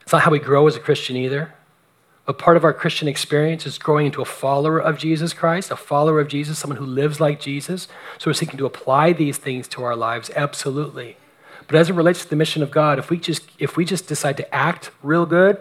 It's 0.00 0.12
not 0.12 0.22
how 0.22 0.30
we 0.30 0.38
grow 0.38 0.66
as 0.66 0.76
a 0.76 0.80
Christian 0.80 1.16
either. 1.16 1.54
But 2.26 2.38
part 2.38 2.56
of 2.56 2.64
our 2.64 2.72
Christian 2.72 3.06
experience 3.06 3.66
is 3.66 3.78
growing 3.78 4.06
into 4.06 4.20
a 4.20 4.24
follower 4.24 4.80
of 4.80 4.98
Jesus 4.98 5.32
Christ, 5.32 5.70
a 5.70 5.76
follower 5.76 6.20
of 6.20 6.26
Jesus, 6.26 6.58
someone 6.58 6.76
who 6.76 6.84
lives 6.84 7.20
like 7.20 7.40
Jesus. 7.40 7.86
So 8.18 8.28
we're 8.28 8.34
seeking 8.34 8.58
to 8.58 8.66
apply 8.66 9.12
these 9.12 9.38
things 9.38 9.68
to 9.68 9.84
our 9.84 9.94
lives, 9.94 10.30
absolutely. 10.34 11.16
But 11.68 11.76
as 11.76 11.88
it 11.88 11.94
relates 11.94 12.24
to 12.24 12.30
the 12.30 12.36
mission 12.36 12.64
of 12.64 12.72
God, 12.72 12.98
if 12.98 13.10
we 13.10 13.18
just 13.18 13.48
if 13.58 13.76
we 13.76 13.84
just 13.84 14.08
decide 14.08 14.36
to 14.38 14.54
act 14.54 14.90
real 15.02 15.24
good, 15.24 15.58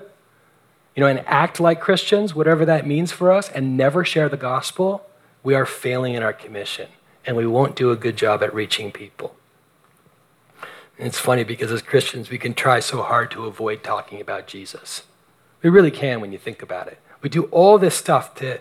you 0.95 1.01
know, 1.01 1.07
and 1.07 1.19
act 1.27 1.59
like 1.59 1.79
Christians, 1.79 2.33
whatever 2.33 2.65
that 2.65 2.87
means 2.87 3.11
for 3.11 3.31
us, 3.31 3.49
and 3.49 3.77
never 3.77 4.03
share 4.03 4.29
the 4.29 4.37
gospel, 4.37 5.07
we 5.43 5.53
are 5.53 5.65
failing 5.65 6.15
in 6.15 6.23
our 6.23 6.33
commission, 6.33 6.89
and 7.25 7.37
we 7.37 7.45
won't 7.45 7.75
do 7.75 7.91
a 7.91 7.95
good 7.95 8.17
job 8.17 8.41
at 8.41 8.53
reaching 8.53 8.91
people. 8.91 9.35
And 10.97 11.07
it's 11.07 11.19
funny 11.19 11.43
because 11.43 11.71
as 11.71 11.81
Christians, 11.81 12.29
we 12.29 12.37
can 12.37 12.53
try 12.53 12.79
so 12.79 13.03
hard 13.03 13.29
to 13.31 13.45
avoid 13.45 13.83
talking 13.83 14.19
about 14.19 14.47
Jesus. 14.47 15.03
We 15.65 15.71
really 15.71 15.89
can 15.89 16.21
when 16.21 16.31
you 16.31 16.37
think 16.37 16.61
about 16.61 16.89
it. 16.89 16.99
We 17.23 17.29
do 17.29 17.45
all 17.45 17.79
this 17.79 17.95
stuff 17.95 18.35
to, 18.35 18.59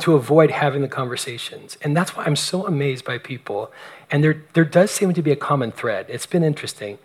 to 0.00 0.14
avoid 0.16 0.50
having 0.50 0.82
the 0.82 0.88
conversations. 0.88 1.78
And 1.80 1.96
that's 1.96 2.16
why 2.16 2.24
I'm 2.24 2.34
so 2.34 2.66
amazed 2.66 3.04
by 3.04 3.18
people. 3.18 3.70
And 4.10 4.24
there, 4.24 4.42
there 4.54 4.64
does 4.64 4.90
seem 4.90 5.14
to 5.14 5.22
be 5.22 5.30
a 5.30 5.36
common 5.36 5.70
thread. 5.70 6.06
It's 6.08 6.26
been 6.26 6.42
interesting. 6.42 6.98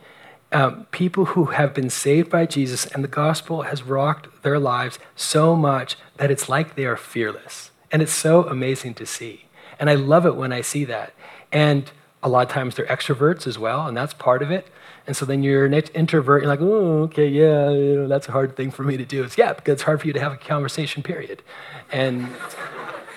Um, 0.52 0.88
people 0.90 1.26
who 1.26 1.46
have 1.46 1.76
been 1.76 1.92
saved 1.92 2.32
by 2.32 2.48
Jesus 2.48 2.88
and 2.88 3.04
the 3.04 3.08
gospel 3.08 3.62
has 3.62 3.84
rocked 3.84 4.42
their 4.42 4.58
lives 4.58 4.98
so 5.16 5.56
much 5.56 5.96
that 6.18 6.32
it's 6.32 6.50
like 6.50 6.74
they 6.74 6.86
are 6.86 6.98
fearless. 6.98 7.70
And 7.92 8.02
it's 8.02 8.12
so 8.12 8.46
amazing 8.48 8.96
to 8.96 9.06
see. 9.06 9.46
And 9.80 9.92
I 9.92 9.94
love 9.94 10.26
it 10.26 10.36
when 10.36 10.52
I 10.52 10.62
see 10.62 10.86
that. 10.86 11.14
And 11.52 11.92
a 12.24 12.30
lot 12.30 12.48
of 12.48 12.52
times 12.52 12.74
they're 12.74 12.88
extroverts 12.88 13.46
as 13.46 13.60
well, 13.60 13.86
and 13.86 13.96
that's 13.96 14.16
part 14.16 14.42
of 14.42 14.50
it. 14.50 14.66
And 15.08 15.16
so 15.16 15.26
then 15.26 15.44
you're 15.44 15.66
an 15.66 15.74
introvert, 15.74 16.42
you're 16.42 16.50
like, 16.50 16.62
oh, 16.62 17.04
okay, 17.04 17.28
yeah, 17.28 17.70
you 17.70 17.96
know, 17.96 18.08
that's 18.08 18.28
a 18.28 18.32
hard 18.32 18.56
thing 18.56 18.72
for 18.72 18.84
me 18.84 18.98
to 18.98 19.06
do. 19.06 19.24
It's, 19.24 19.38
yeah, 19.38 19.54
because 19.54 19.74
it's 19.74 19.84
hard 19.84 20.02
for 20.02 20.08
you 20.08 20.14
to 20.14 20.20
have 20.20 20.34
a 20.34 20.38
conversation, 20.38 21.04
period. 21.04 21.44
And, 21.92 22.28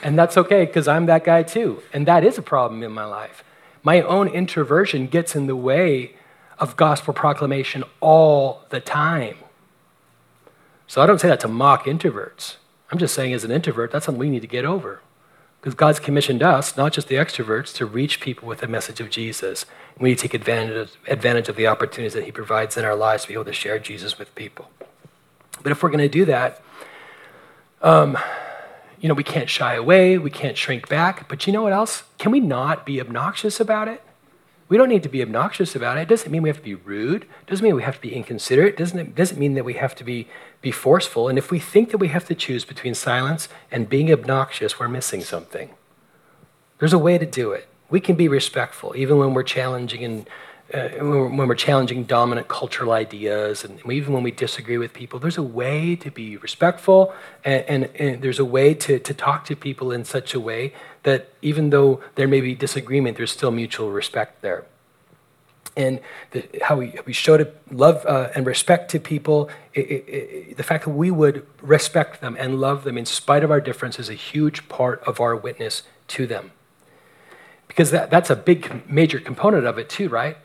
and 0.02 0.18
that's 0.18 0.36
okay, 0.36 0.66
because 0.66 0.86
I'm 0.86 1.06
that 1.06 1.24
guy 1.24 1.42
too. 1.42 1.82
And 1.92 2.06
that 2.06 2.24
is 2.24 2.36
a 2.36 2.42
problem 2.42 2.82
in 2.82 2.92
my 2.92 3.04
life. 3.04 3.42
My 3.82 4.02
own 4.02 4.28
introversion 4.28 5.06
gets 5.06 5.34
in 5.34 5.46
the 5.46 5.56
way 5.56 6.14
of 6.58 6.76
gospel 6.76 7.14
proclamation 7.14 7.84
all 8.00 8.64
the 8.68 8.80
time. 8.80 9.36
So 10.86 11.00
I 11.00 11.06
don't 11.06 11.20
say 11.20 11.28
that 11.28 11.40
to 11.40 11.48
mock 11.48 11.84
introverts. 11.84 12.56
I'm 12.90 12.98
just 12.98 13.14
saying, 13.14 13.32
as 13.32 13.44
an 13.44 13.50
introvert, 13.50 13.92
that's 13.92 14.06
something 14.06 14.18
we 14.18 14.30
need 14.30 14.40
to 14.40 14.48
get 14.48 14.64
over. 14.64 15.00
Because 15.60 15.74
God's 15.74 16.00
commissioned 16.00 16.42
us, 16.42 16.76
not 16.76 16.92
just 16.92 17.08
the 17.08 17.16
extroverts, 17.16 17.74
to 17.74 17.86
reach 17.86 18.20
people 18.20 18.48
with 18.48 18.60
the 18.60 18.68
message 18.68 19.00
of 19.00 19.10
Jesus. 19.10 19.66
We 19.98 20.10
need 20.10 20.18
to 20.18 20.22
take 20.22 20.34
advantage 20.34 20.76
of, 20.76 20.96
advantage 21.08 21.48
of 21.48 21.56
the 21.56 21.66
opportunities 21.66 22.14
that 22.14 22.24
He 22.24 22.32
provides 22.32 22.76
in 22.76 22.84
our 22.84 22.94
lives 22.94 23.22
to 23.22 23.28
be 23.28 23.34
able 23.34 23.46
to 23.46 23.52
share 23.52 23.78
Jesus 23.78 24.18
with 24.18 24.34
people. 24.34 24.70
But 25.62 25.72
if 25.72 25.82
we're 25.82 25.90
going 25.90 25.98
to 25.98 26.08
do 26.08 26.24
that, 26.26 26.62
um, 27.82 28.16
you 29.00 29.08
know, 29.08 29.14
we 29.14 29.24
can't 29.24 29.48
shy 29.48 29.74
away, 29.74 30.18
we 30.18 30.30
can't 30.30 30.56
shrink 30.56 30.88
back. 30.88 31.28
But 31.28 31.46
you 31.46 31.52
know 31.52 31.62
what 31.62 31.72
else? 31.72 32.04
Can 32.18 32.32
we 32.32 32.40
not 32.40 32.86
be 32.86 33.00
obnoxious 33.00 33.60
about 33.60 33.88
it? 33.88 34.02
We 34.68 34.76
don't 34.76 34.88
need 34.88 35.02
to 35.04 35.08
be 35.08 35.22
obnoxious 35.22 35.74
about 35.74 35.96
it. 35.96 36.02
It 36.02 36.08
doesn't 36.08 36.30
mean 36.30 36.42
we 36.42 36.50
have 36.50 36.58
to 36.58 36.62
be 36.62 36.74
rude. 36.74 37.22
It 37.22 37.46
doesn't 37.46 37.64
mean 37.64 37.74
we 37.74 37.82
have 37.82 37.96
to 37.96 38.00
be 38.02 38.14
inconsiderate. 38.14 38.74
It 38.74 38.76
doesn't, 38.76 38.98
it 38.98 39.14
doesn't 39.14 39.38
mean 39.38 39.54
that 39.54 39.64
we 39.64 39.74
have 39.74 39.94
to 39.96 40.04
be, 40.04 40.28
be 40.60 40.70
forceful. 40.70 41.28
And 41.28 41.38
if 41.38 41.50
we 41.50 41.58
think 41.58 41.90
that 41.90 41.98
we 41.98 42.08
have 42.08 42.26
to 42.26 42.34
choose 42.34 42.64
between 42.66 42.94
silence 42.94 43.48
and 43.70 43.88
being 43.88 44.12
obnoxious, 44.12 44.78
we're 44.78 44.88
missing 44.88 45.22
something. 45.22 45.70
There's 46.78 46.92
a 46.92 46.98
way 46.98 47.16
to 47.16 47.24
do 47.24 47.52
it. 47.52 47.66
We 47.90 48.00
can 48.00 48.16
be 48.16 48.28
respectful, 48.28 48.94
even 48.96 49.18
when 49.18 49.34
we're 49.34 49.42
challenging 49.42 50.04
and 50.04 50.28
uh, 50.72 50.88
when 51.00 51.48
we're 51.48 51.54
challenging 51.54 52.04
dominant 52.04 52.46
cultural 52.46 52.92
ideas, 52.92 53.64
and 53.64 53.80
even 53.90 54.12
when 54.12 54.22
we 54.22 54.30
disagree 54.30 54.76
with 54.76 54.92
people, 54.92 55.18
there's 55.18 55.38
a 55.38 55.42
way 55.42 55.96
to 55.96 56.10
be 56.10 56.36
respectful, 56.36 57.14
and, 57.42 57.64
and, 57.64 57.84
and, 57.96 58.22
there's 58.22 58.38
a 58.38 58.44
way 58.44 58.74
to, 58.74 58.98
to 58.98 59.14
talk 59.14 59.46
to 59.46 59.56
people 59.56 59.90
in 59.90 60.04
such 60.04 60.34
a 60.34 60.40
way 60.40 60.74
that 61.04 61.32
even 61.40 61.70
though 61.70 62.02
there 62.16 62.28
may 62.28 62.42
be 62.42 62.54
disagreement, 62.54 63.16
there's 63.16 63.32
still 63.32 63.50
mutual 63.50 63.90
respect 63.90 64.42
there. 64.42 64.66
And 65.74 66.00
the, 66.32 66.46
how 66.62 66.76
we, 66.76 66.98
we 67.06 67.14
show 67.14 67.46
love 67.70 68.04
uh, 68.04 68.28
and 68.34 68.44
respect 68.44 68.90
to 68.90 69.00
people, 69.00 69.48
it, 69.72 69.86
it, 69.86 70.04
it, 70.08 70.56
the 70.58 70.62
fact 70.62 70.84
that 70.84 70.90
we 70.90 71.10
would 71.10 71.46
respect 71.62 72.20
them 72.20 72.36
and 72.38 72.60
love 72.60 72.84
them 72.84 72.98
in 72.98 73.06
spite 73.06 73.42
of 73.42 73.50
our 73.50 73.60
difference 73.60 73.98
is 73.98 74.10
a 74.10 74.14
huge 74.14 74.68
part 74.68 75.02
of 75.04 75.18
our 75.18 75.34
witness 75.34 75.84
to 76.08 76.26
them. 76.26 76.50
Because 77.78 77.92
that, 77.92 78.10
that's 78.10 78.28
a 78.28 78.34
big, 78.34 78.90
major 78.90 79.20
component 79.20 79.64
of 79.64 79.78
it, 79.78 79.88
too, 79.88 80.08
right? 80.08 80.36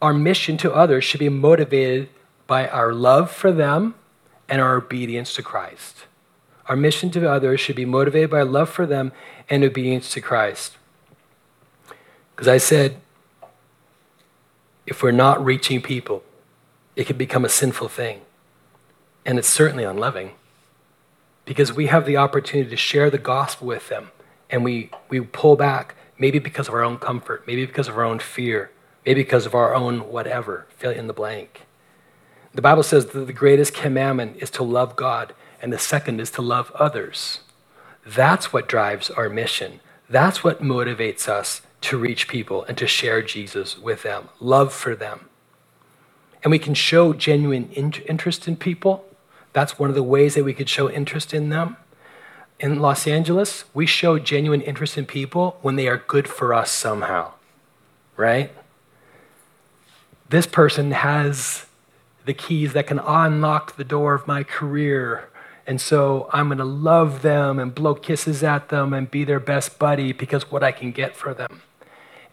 our 0.00 0.14
mission 0.14 0.56
to 0.58 0.72
others 0.72 1.04
should 1.04 1.20
be 1.20 1.28
motivated 1.28 2.08
by 2.46 2.68
our 2.68 2.92
love 2.92 3.30
for 3.30 3.52
them 3.52 3.94
and 4.48 4.60
our 4.60 4.76
obedience 4.76 5.34
to 5.34 5.42
Christ. 5.42 6.06
Our 6.66 6.76
mission 6.76 7.10
to 7.10 7.30
others 7.30 7.60
should 7.60 7.76
be 7.76 7.84
motivated 7.84 8.30
by 8.30 8.42
love 8.42 8.68
for 8.68 8.86
them 8.86 9.12
and 9.48 9.64
obedience 9.64 10.12
to 10.12 10.20
Christ. 10.20 10.76
Because 12.34 12.48
I 12.48 12.58
said, 12.58 13.00
if 14.86 15.02
we're 15.02 15.10
not 15.10 15.44
reaching 15.44 15.82
people, 15.82 16.22
it 16.94 17.06
can 17.06 17.16
become 17.16 17.44
a 17.44 17.48
sinful 17.48 17.88
thing. 17.88 18.20
And 19.26 19.38
it's 19.38 19.48
certainly 19.48 19.84
unloving. 19.84 20.32
Because 21.44 21.72
we 21.72 21.86
have 21.86 22.06
the 22.06 22.16
opportunity 22.16 22.70
to 22.70 22.76
share 22.76 23.10
the 23.10 23.18
gospel 23.18 23.66
with 23.66 23.88
them, 23.88 24.10
and 24.50 24.64
we, 24.64 24.90
we 25.08 25.20
pull 25.20 25.56
back, 25.56 25.94
maybe 26.18 26.38
because 26.38 26.68
of 26.68 26.74
our 26.74 26.82
own 26.82 26.98
comfort, 26.98 27.44
maybe 27.46 27.64
because 27.64 27.88
of 27.88 27.96
our 27.96 28.04
own 28.04 28.18
fear, 28.18 28.70
maybe 29.06 29.22
because 29.22 29.46
of 29.46 29.54
our 29.54 29.74
own 29.74 30.10
whatever, 30.10 30.66
fill 30.70 30.90
in 30.90 31.06
the 31.06 31.12
blank. 31.12 31.66
The 32.54 32.62
Bible 32.62 32.82
says 32.82 33.06
that 33.06 33.26
the 33.26 33.32
greatest 33.32 33.74
commandment 33.74 34.36
is 34.40 34.50
to 34.50 34.62
love 34.62 34.96
God, 34.96 35.34
and 35.62 35.72
the 35.72 35.78
second 35.78 36.20
is 36.20 36.30
to 36.32 36.42
love 36.42 36.72
others. 36.74 37.40
That's 38.06 38.52
what 38.52 38.68
drives 38.68 39.10
our 39.10 39.28
mission. 39.28 39.80
That's 40.08 40.42
what 40.42 40.62
motivates 40.62 41.28
us 41.28 41.62
to 41.82 41.98
reach 41.98 42.26
people 42.26 42.64
and 42.64 42.76
to 42.78 42.86
share 42.86 43.22
Jesus 43.22 43.78
with 43.78 44.02
them, 44.02 44.30
love 44.40 44.72
for 44.72 44.96
them. 44.96 45.26
And 46.42 46.50
we 46.50 46.58
can 46.58 46.74
show 46.74 47.12
genuine 47.12 47.70
interest 47.70 48.48
in 48.48 48.56
people. 48.56 49.04
That's 49.52 49.78
one 49.78 49.88
of 49.88 49.94
the 49.94 50.02
ways 50.02 50.34
that 50.34 50.44
we 50.44 50.54
could 50.54 50.68
show 50.68 50.90
interest 50.90 51.34
in 51.34 51.48
them. 51.50 51.76
In 52.60 52.80
Los 52.80 53.06
Angeles, 53.06 53.64
we 53.72 53.86
show 53.86 54.18
genuine 54.18 54.62
interest 54.62 54.98
in 54.98 55.06
people 55.06 55.58
when 55.62 55.76
they 55.76 55.86
are 55.86 55.98
good 55.98 56.26
for 56.26 56.52
us 56.52 56.72
somehow, 56.72 57.32
right? 58.16 58.50
This 60.28 60.46
person 60.46 60.90
has 60.90 61.66
the 62.24 62.34
keys 62.34 62.72
that 62.72 62.86
can 62.86 62.98
unlock 62.98 63.76
the 63.76 63.84
door 63.84 64.12
of 64.12 64.26
my 64.26 64.42
career. 64.42 65.28
And 65.66 65.80
so 65.80 66.28
I'm 66.32 66.48
going 66.48 66.58
to 66.58 66.64
love 66.64 67.22
them 67.22 67.58
and 67.60 67.74
blow 67.74 67.94
kisses 67.94 68.42
at 68.42 68.70
them 68.70 68.92
and 68.92 69.10
be 69.10 69.22
their 69.22 69.40
best 69.40 69.78
buddy 69.78 70.12
because 70.12 70.50
what 70.50 70.64
I 70.64 70.72
can 70.72 70.90
get 70.90 71.16
for 71.16 71.32
them. 71.32 71.62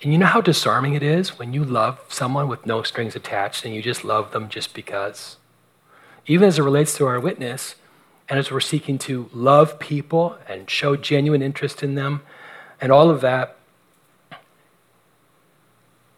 And 0.01 0.11
you 0.11 0.17
know 0.17 0.25
how 0.25 0.41
disarming 0.41 0.95
it 0.95 1.03
is 1.03 1.37
when 1.39 1.53
you 1.53 1.63
love 1.63 2.01
someone 2.09 2.47
with 2.47 2.65
no 2.65 2.83
strings 2.83 3.15
attached 3.15 3.63
and 3.63 3.73
you 3.73 3.81
just 3.81 4.03
love 4.03 4.31
them 4.31 4.49
just 4.49 4.73
because? 4.73 5.37
Even 6.25 6.47
as 6.47 6.57
it 6.59 6.63
relates 6.63 6.97
to 6.97 7.05
our 7.05 7.19
witness, 7.19 7.75
and 8.27 8.39
as 8.39 8.51
we're 8.51 8.59
seeking 8.59 8.97
to 8.99 9.29
love 9.33 9.79
people 9.79 10.37
and 10.47 10.69
show 10.69 10.95
genuine 10.95 11.41
interest 11.41 11.83
in 11.83 11.95
them 11.95 12.21
and 12.81 12.91
all 12.91 13.09
of 13.09 13.21
that, 13.21 13.55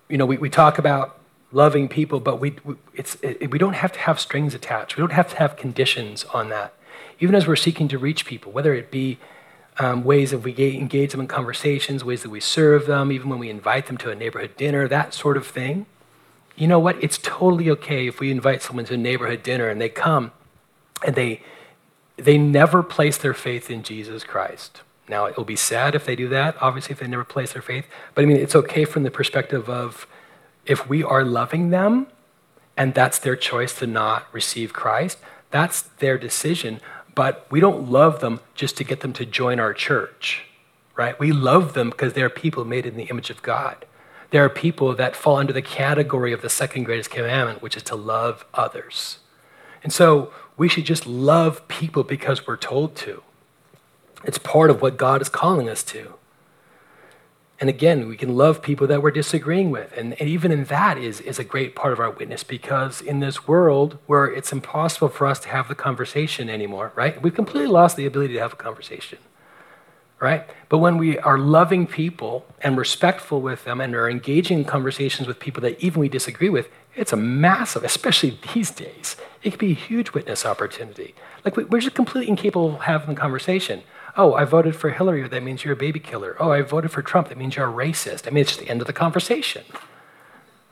you 0.10 0.18
know, 0.18 0.26
we, 0.26 0.38
we 0.38 0.50
talk 0.50 0.78
about 0.78 1.20
loving 1.52 1.88
people, 1.88 2.20
but 2.20 2.40
we, 2.40 2.56
we, 2.64 2.76
it's, 2.94 3.16
it, 3.22 3.52
we 3.52 3.58
don't 3.58 3.74
have 3.76 3.92
to 3.92 4.00
have 4.00 4.20
strings 4.20 4.54
attached. 4.54 4.96
We 4.98 5.02
don't 5.02 5.12
have 5.12 5.30
to 5.30 5.36
have 5.38 5.58
conditions 5.58 6.24
on 6.26 6.50
that. 6.50 6.74
Even 7.20 7.36
as 7.36 7.48
we're 7.48 7.56
seeking 7.56 7.88
to 7.90 7.98
reach 7.98 8.26
people, 8.26 8.52
whether 8.52 8.74
it 8.74 8.92
be 8.92 9.18
um, 9.80 10.04
ways 10.04 10.32
that 10.32 10.40
we 10.40 10.56
engage 10.76 11.12
them 11.12 11.22
in 11.22 11.28
conversations, 11.28 12.04
ways 12.04 12.24
that 12.24 12.30
we 12.30 12.40
serve 12.40 12.88
them, 12.88 13.12
even 13.12 13.30
when 13.30 13.40
we 13.40 13.50
invite 13.50 13.88
them 13.88 13.98
to 13.98 14.10
a 14.10 14.16
neighborhood 14.16 14.56
dinner, 14.58 14.88
that 14.88 15.14
sort 15.14 15.38
of 15.38 15.46
thing. 15.46 15.86
You 16.56 16.68
know 16.68 16.80
what? 16.80 17.02
It's 17.04 17.20
totally 17.20 17.70
okay 17.72 18.08
if 18.08 18.20
we 18.20 18.32
invite 18.32 18.64
someone 18.64 18.86
to 18.86 18.96
a 18.96 18.98
neighborhood 18.98 19.44
dinner 19.44 19.70
and 19.70 19.80
they 19.80 19.90
come 19.90 20.32
and 21.06 21.16
they, 21.16 21.42
they 22.18 22.38
never 22.38 22.84
place 22.84 23.18
their 23.18 23.34
faith 23.34 23.70
in 23.70 23.84
Jesus 23.84 24.24
Christ. 24.24 24.82
Now, 25.10 25.26
it 25.26 25.38
will 25.38 25.46
be 25.46 25.56
sad 25.56 25.96
if 25.96 26.06
they 26.06 26.16
do 26.16 26.28
that, 26.30 26.56
obviously, 26.60 26.94
if 26.94 27.00
they 27.00 27.08
never 27.08 27.24
place 27.24 27.54
their 27.54 27.62
faith. 27.62 27.86
But 28.14 28.24
I 28.24 28.26
mean, 28.26 28.38
it's 28.38 28.56
okay 28.56 28.84
from 28.84 29.04
the 29.04 29.12
perspective 29.12 29.70
of 29.70 30.06
if 30.66 30.90
we 30.90 31.02
are 31.04 31.24
loving 31.24 31.70
them 31.70 32.08
and 32.76 32.94
that's 32.94 33.18
their 33.18 33.36
choice 33.36 33.78
to 33.80 33.88
not 33.88 34.28
receive 34.34 34.74
Christ, 34.74 35.18
that's 35.50 35.84
their 35.84 36.18
decision 36.18 36.82
but 37.18 37.48
we 37.50 37.60
don't 37.60 37.90
love 37.90 38.20
them 38.20 38.42
just 38.54 38.78
to 38.78 38.84
get 38.84 39.00
them 39.00 39.12
to 39.12 39.26
join 39.26 39.60
our 39.60 39.74
church, 39.74 40.44
right? 40.96 41.20
We 41.20 41.32
love 41.32 41.74
them 41.74 41.90
because 41.90 42.14
they're 42.14 42.30
people 42.30 42.64
made 42.64 42.86
in 42.86 42.96
the 42.96 43.06
image 43.06 43.32
of 43.32 43.42
God. 43.42 43.88
There 44.30 44.46
are 44.46 44.50
people 44.50 44.94
that 44.94 45.16
fall 45.16 45.38
under 45.38 45.52
the 45.52 45.64
category 45.64 46.32
of 46.32 46.44
the 46.44 46.50
second 46.50 46.84
greatest 46.84 47.10
commandment, 47.10 47.64
which 47.64 47.76
is 47.76 47.82
to 47.84 47.96
love 47.96 48.46
others. 48.54 49.18
And 49.82 49.92
so 49.92 50.32
we 50.58 50.68
should 50.68 50.86
just 50.86 51.06
love 51.06 51.68
people 51.68 52.04
because 52.04 52.48
we're 52.48 52.58
told 52.58 52.96
to. 52.98 53.24
It's 54.24 54.40
part 54.40 54.70
of 54.70 54.82
what 54.82 54.98
God 54.98 55.22
is 55.22 55.30
calling 55.30 55.70
us 55.70 55.84
to. 55.84 56.16
And 57.60 57.70
again, 57.70 58.08
we 58.08 58.18
can 58.18 58.36
love 58.36 58.62
people 58.62 58.86
that 58.88 59.02
we're 59.02 59.12
disagreeing 59.12 59.72
with. 59.72 59.92
And, 59.98 60.20
and, 60.20 60.30
even 60.30 60.52
in 60.52 60.66
that 60.66 60.98
is, 60.98 61.22
is 61.22 61.40
a 61.40 61.44
great 61.44 61.76
part 61.76 61.92
of 61.92 62.00
our 62.00 62.12
witness 62.12 62.44
because 62.44 63.02
in 63.02 63.20
this 63.20 63.48
world 63.48 63.98
where 64.06 64.26
it's 64.26 64.52
impossible 64.52 65.10
for 65.10 65.26
us 65.26 65.40
to 65.40 65.50
have 65.50 65.68
the 65.68 65.74
conversation 65.74 66.50
anymore, 66.50 66.92
right? 66.96 67.20
We've 67.22 67.34
completely 67.34 67.68
lost 67.68 67.98
the 67.98 68.06
ability 68.06 68.34
to 68.36 68.40
have 68.42 68.54
a 68.54 68.58
conversation, 68.58 69.18
right? 70.20 70.48
But 70.70 70.80
when 70.80 71.00
we 71.00 71.18
are 71.18 71.40
loving 71.40 71.88
people 71.88 72.46
and 72.62 72.78
respectful 72.78 73.42
with 73.42 73.64
them 73.64 73.82
and 73.82 73.96
are 73.96 74.10
engaging 74.10 74.60
in 74.60 74.66
conversations 74.66 75.28
with 75.28 75.40
people 75.40 75.62
that 75.62 75.80
even 75.80 76.00
we 76.00 76.10
disagree 76.10 76.50
with, 76.50 76.70
it's 76.98 77.14
a 77.14 77.18
massive, 77.18 77.84
especially 77.84 78.40
these 78.54 78.72
days, 78.72 79.16
it 79.44 79.52
could 79.52 79.60
be 79.60 79.72
a 79.72 79.76
huge 79.76 80.14
witness 80.14 80.46
opportunity. 80.46 81.14
Like 81.46 81.56
we're 81.56 81.80
just 81.80 81.96
completely 81.96 82.30
incapable 82.30 82.76
of 82.76 82.82
having 82.82 83.14
the 83.14 83.22
conversation. 83.22 83.84
Oh, 84.18 84.34
I 84.34 84.46
voted 84.46 84.76
for 84.76 84.90
Hillary. 84.90 85.28
That 85.28 85.44
means 85.44 85.64
you're 85.64 85.76
a 85.76 85.78
baby 85.78 86.00
killer. 86.00 86.36
Oh, 86.40 86.52
I 86.52 86.64
voted 86.64 86.92
for 86.92 87.04
Trump. 87.04 87.30
That 87.30 87.38
means 87.38 87.56
you're 87.56 87.70
a 87.70 87.72
racist. 87.72 88.28
I 88.28 88.32
mean, 88.32 88.42
it's 88.42 88.50
just 88.50 88.60
the 88.60 88.70
end 88.70 88.82
of 88.82 88.88
the 88.88 88.94
conversation, 88.94 89.64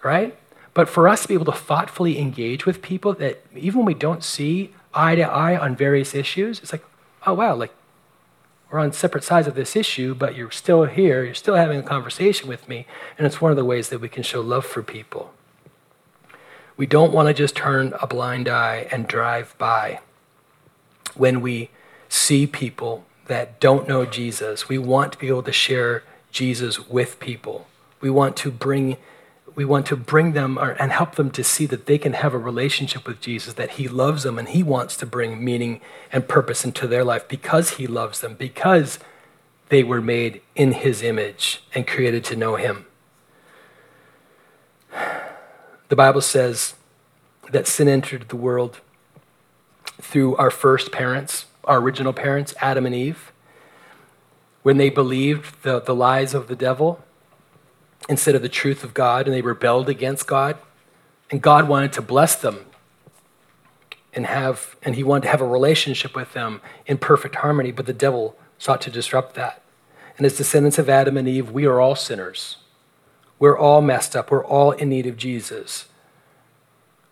right? 0.04 0.36
But 0.74 0.90
for 0.90 1.08
us 1.08 1.22
to 1.22 1.28
be 1.28 1.36
able 1.36 1.46
to 1.46 1.52
thoughtfully 1.52 2.18
engage 2.18 2.66
with 2.66 2.82
people 2.82 3.14
that 3.14 3.46
even 3.56 3.82
when 3.82 3.86
we 3.86 3.94
don't 3.94 4.24
see 4.24 4.74
eye 4.96 5.16
to 5.16 5.22
eye 5.22 5.56
on 5.56 5.76
various 5.76 6.16
issues, 6.16 6.60
it's 6.60 6.72
like, 6.72 6.84
oh, 7.28 7.36
wow, 7.36 7.54
like 7.54 7.72
we're 8.72 8.80
on 8.80 8.92
separate 8.92 9.24
sides 9.24 9.48
of 9.48 9.54
this 9.54 9.76
issue, 9.76 10.16
but 10.16 10.36
you're 10.36 10.50
still 10.50 10.86
here. 10.86 11.24
You're 11.24 11.36
still 11.36 11.56
having 11.56 11.80
a 11.80 11.84
conversation 11.84 12.50
with 12.50 12.68
me. 12.68 12.88
And 13.18 13.28
it's 13.28 13.40
one 13.40 13.52
of 13.52 13.58
the 13.58 13.64
ways 13.64 13.90
that 13.90 14.02
we 14.02 14.10
can 14.10 14.24
show 14.24 14.42
love 14.42 14.66
for 14.66 14.82
people. 14.82 15.35
We 16.78 16.86
don't 16.86 17.14
want 17.14 17.28
to 17.28 17.34
just 17.34 17.56
turn 17.56 17.94
a 18.02 18.08
blind 18.08 18.50
eye 18.50 18.88
and 18.92 19.08
drive 19.08 19.56
by 19.58 20.00
when 21.16 21.42
we 21.42 21.70
see 22.10 22.46
people 22.46 23.06
that 23.28 23.60
don't 23.60 23.88
know 23.88 24.06
Jesus. 24.06 24.68
We 24.68 24.78
want 24.78 25.14
to 25.14 25.18
be 25.18 25.28
able 25.28 25.44
to 25.44 25.52
share 25.52 26.04
Jesus 26.32 26.88
with 26.88 27.20
people. 27.20 27.68
We 28.02 28.10
want 28.10 28.36
to 28.38 28.52
bring 28.52 28.98
we 29.56 29.64
want 29.64 29.86
to 29.86 29.96
bring 29.96 30.34
them 30.34 30.58
and 30.58 30.92
help 30.92 31.16
them 31.16 31.32
to 31.32 31.44
see 31.44 31.66
that 31.68 31.86
they 31.86 31.98
can 31.98 32.12
have 32.12 32.34
a 32.34 32.38
relationship 32.38 33.08
with 33.08 33.22
Jesus, 33.22 33.54
that 33.54 33.72
He 33.72 33.88
loves 33.88 34.24
them 34.24 34.38
and 34.38 34.50
He 34.50 34.62
wants 34.62 34.98
to 34.98 35.06
bring 35.06 35.44
meaning 35.44 35.80
and 36.12 36.28
purpose 36.28 36.66
into 36.66 36.88
their 36.88 37.06
life 37.06 37.28
because 37.28 37.72
He 37.72 37.88
loves 37.88 38.20
them, 38.20 38.36
because 38.36 39.00
they 39.70 39.82
were 39.82 40.02
made 40.02 40.42
in 40.56 40.74
His 40.74 41.02
image 41.02 41.64
and 41.74 41.88
created 41.88 42.26
to 42.26 42.36
know 42.36 42.58
Him. 42.58 42.86
The 45.88 45.96
Bible 45.96 46.22
says 46.22 46.74
that 47.52 47.68
sin 47.68 47.88
entered 47.88 48.30
the 48.30 48.36
world 48.36 48.80
through 50.02 50.36
our 50.38 50.50
first 50.50 50.92
parents, 50.92 51.46
our 51.64 51.78
original 51.78 52.14
parents, 52.14 52.56
Adam 52.60 52.86
and 52.86 52.96
Eve, 52.96 53.32
when 54.64 54.78
they 54.78 54.90
believed 54.90 55.62
the, 55.62 55.80
the 55.80 55.94
lies 55.94 56.34
of 56.34 56.48
the 56.48 56.56
devil 56.56 57.04
instead 58.10 58.34
of 58.34 58.42
the 58.42 58.50
truth 58.50 58.84
of 58.84 58.94
God 58.94 59.28
and 59.28 59.36
they 59.36 59.42
rebelled 59.42 59.88
against 59.88 60.28
God. 60.28 60.58
And 61.30 61.42
God 61.42 61.68
wanted 61.68 61.94
to 61.94 62.02
bless 62.02 62.36
them 62.36 62.66
and 64.14 64.26
have 64.26 64.76
and 64.82 64.96
he 64.96 65.04
wanted 65.04 65.24
to 65.24 65.30
have 65.30 65.42
a 65.42 65.48
relationship 65.48 66.16
with 66.16 66.34
them 66.34 66.62
in 66.88 66.98
perfect 66.98 67.36
harmony, 67.36 67.72
but 67.72 67.86
the 67.86 67.94
devil 67.94 68.36
sought 68.58 68.82
to 68.82 68.92
disrupt 68.92 69.36
that. 69.36 69.62
And 70.18 70.26
as 70.26 70.38
descendants 70.38 70.80
of 70.80 70.90
Adam 70.90 71.18
and 71.18 71.28
Eve, 71.28 71.52
we 71.52 71.66
are 71.66 71.80
all 71.80 71.96
sinners. 71.96 72.58
We're 73.40 73.58
all 73.58 73.82
messed 73.82 74.16
up. 74.16 74.32
We're 74.32 74.46
all 74.46 74.72
in 74.72 74.90
need 74.90 75.06
of 75.06 75.18
Jesus. 75.18 75.86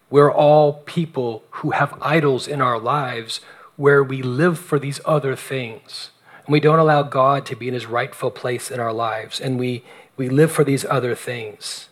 We're 0.10 0.32
all 0.32 0.74
people 0.86 1.44
who 1.52 1.72
have 1.72 1.98
idols 2.02 2.48
in 2.48 2.62
our 2.62 2.80
lives 2.80 3.42
where 3.76 4.04
we 4.04 4.22
live 4.22 4.60
for 4.60 4.80
these 4.80 5.02
other 5.06 5.36
things. 5.36 6.12
And 6.46 6.54
we 6.54 6.60
don't 6.60 6.80
allow 6.80 7.04
God 7.04 7.46
to 7.48 7.56
be 7.56 7.68
in 7.68 7.74
his 7.74 7.86
rightful 7.86 8.32
place 8.32 8.70
in 8.70 8.80
our 8.80 8.94
lives. 8.94 9.40
And 9.40 9.58
we, 9.58 9.84
we 10.18 10.30
live 10.30 10.52
for 10.52 10.64
these 10.64 10.86
other 10.86 11.16
things. 11.16 11.90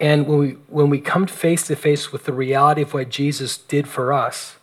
And 0.00 0.26
when 0.26 0.38
we, 0.38 0.50
when 0.68 0.90
we 0.90 1.00
come 1.00 1.26
face 1.26 1.66
to 1.66 1.76
face 1.76 2.12
with 2.12 2.24
the 2.24 2.32
reality 2.32 2.82
of 2.82 2.94
what 2.94 3.08
Jesus 3.08 3.58
did 3.58 3.88
for 3.88 4.12
us, 4.12 4.57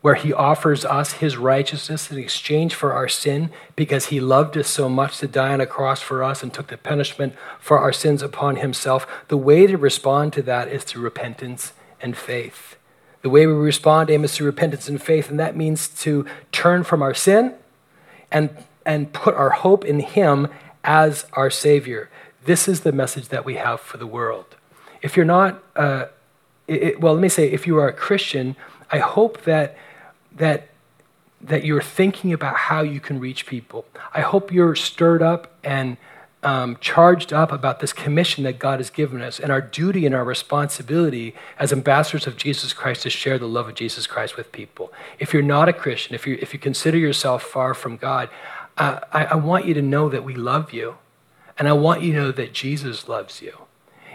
where 0.00 0.14
he 0.14 0.32
offers 0.32 0.84
us 0.84 1.14
his 1.14 1.36
righteousness 1.36 2.10
in 2.10 2.18
exchange 2.18 2.74
for 2.74 2.92
our 2.92 3.08
sin 3.08 3.50
because 3.76 4.06
he 4.06 4.18
loved 4.18 4.56
us 4.56 4.68
so 4.68 4.88
much 4.88 5.18
to 5.18 5.26
die 5.26 5.52
on 5.52 5.60
a 5.60 5.66
cross 5.66 6.00
for 6.00 6.24
us 6.24 6.42
and 6.42 6.54
took 6.54 6.68
the 6.68 6.78
punishment 6.78 7.34
for 7.60 7.78
our 7.78 7.92
sins 7.92 8.22
upon 8.22 8.56
himself, 8.56 9.06
the 9.28 9.36
way 9.36 9.66
to 9.66 9.76
respond 9.76 10.32
to 10.32 10.42
that 10.42 10.68
is 10.68 10.84
through 10.84 11.02
repentance 11.02 11.72
and 12.00 12.16
faith. 12.16 12.76
The 13.22 13.28
way 13.28 13.46
we 13.46 13.52
respond 13.52 14.08
is 14.08 14.34
through 14.34 14.46
repentance 14.46 14.88
and 14.88 15.02
faith, 15.02 15.28
and 15.28 15.38
that 15.38 15.54
means 15.54 15.88
to 16.02 16.24
turn 16.52 16.84
from 16.84 17.02
our 17.02 17.12
sin 17.12 17.54
and, 18.30 18.50
and 18.86 19.12
put 19.12 19.34
our 19.34 19.50
hope 19.50 19.84
in 19.84 20.00
Him 20.00 20.48
as 20.82 21.26
our 21.34 21.50
Savior. 21.50 22.08
This 22.46 22.66
is 22.66 22.80
the 22.80 22.92
message 22.92 23.28
that 23.28 23.44
we 23.44 23.56
have 23.56 23.80
for 23.80 23.98
the 23.98 24.06
world. 24.06 24.56
If 25.02 25.16
you're 25.16 25.26
not, 25.26 25.62
uh, 25.76 26.06
it, 26.66 27.00
well, 27.00 27.12
let 27.12 27.20
me 27.20 27.28
say, 27.28 27.50
if 27.50 27.66
you 27.66 27.76
are 27.76 27.88
a 27.88 27.92
Christian, 27.92 28.56
I 28.90 28.98
hope 28.98 29.42
that 29.44 29.76
that 30.40 30.66
that 31.40 31.64
you're 31.64 31.80
thinking 31.80 32.32
about 32.32 32.54
how 32.54 32.82
you 32.82 33.00
can 33.00 33.18
reach 33.18 33.46
people. 33.46 33.86
I 34.12 34.20
hope 34.20 34.52
you're 34.52 34.74
stirred 34.74 35.22
up 35.22 35.50
and 35.64 35.96
um, 36.42 36.76
charged 36.80 37.32
up 37.32 37.52
about 37.52 37.80
this 37.80 37.92
commission 37.92 38.44
that 38.44 38.58
God 38.58 38.78
has 38.78 38.90
given 38.90 39.22
us 39.22 39.38
and 39.38 39.50
our 39.50 39.60
duty 39.60 40.06
and 40.06 40.14
our 40.14 40.24
responsibility 40.24 41.34
as 41.58 41.72
ambassadors 41.72 42.26
of 42.26 42.36
Jesus 42.36 42.72
Christ 42.72 43.02
to 43.02 43.10
share 43.10 43.38
the 43.38 43.48
love 43.48 43.68
of 43.68 43.74
Jesus 43.74 44.06
Christ 44.06 44.36
with 44.36 44.52
people. 44.52 44.92
If 45.18 45.32
you're 45.32 45.42
not 45.42 45.68
a 45.68 45.72
Christian, 45.72 46.14
if 46.14 46.26
you, 46.26 46.38
if 46.40 46.52
you 46.52 46.58
consider 46.58 46.98
yourself 46.98 47.42
far 47.42 47.74
from 47.74 47.96
God, 47.96 48.28
uh, 48.76 49.00
I, 49.12 49.24
I 49.26 49.34
want 49.34 49.66
you 49.66 49.74
to 49.74 49.82
know 49.82 50.08
that 50.08 50.24
we 50.24 50.34
love 50.34 50.72
you. 50.72 50.96
And 51.58 51.68
I 51.68 51.72
want 51.72 52.02
you 52.02 52.12
to 52.12 52.18
know 52.18 52.32
that 52.32 52.54
Jesus 52.54 53.08
loves 53.08 53.42
you. 53.42 53.52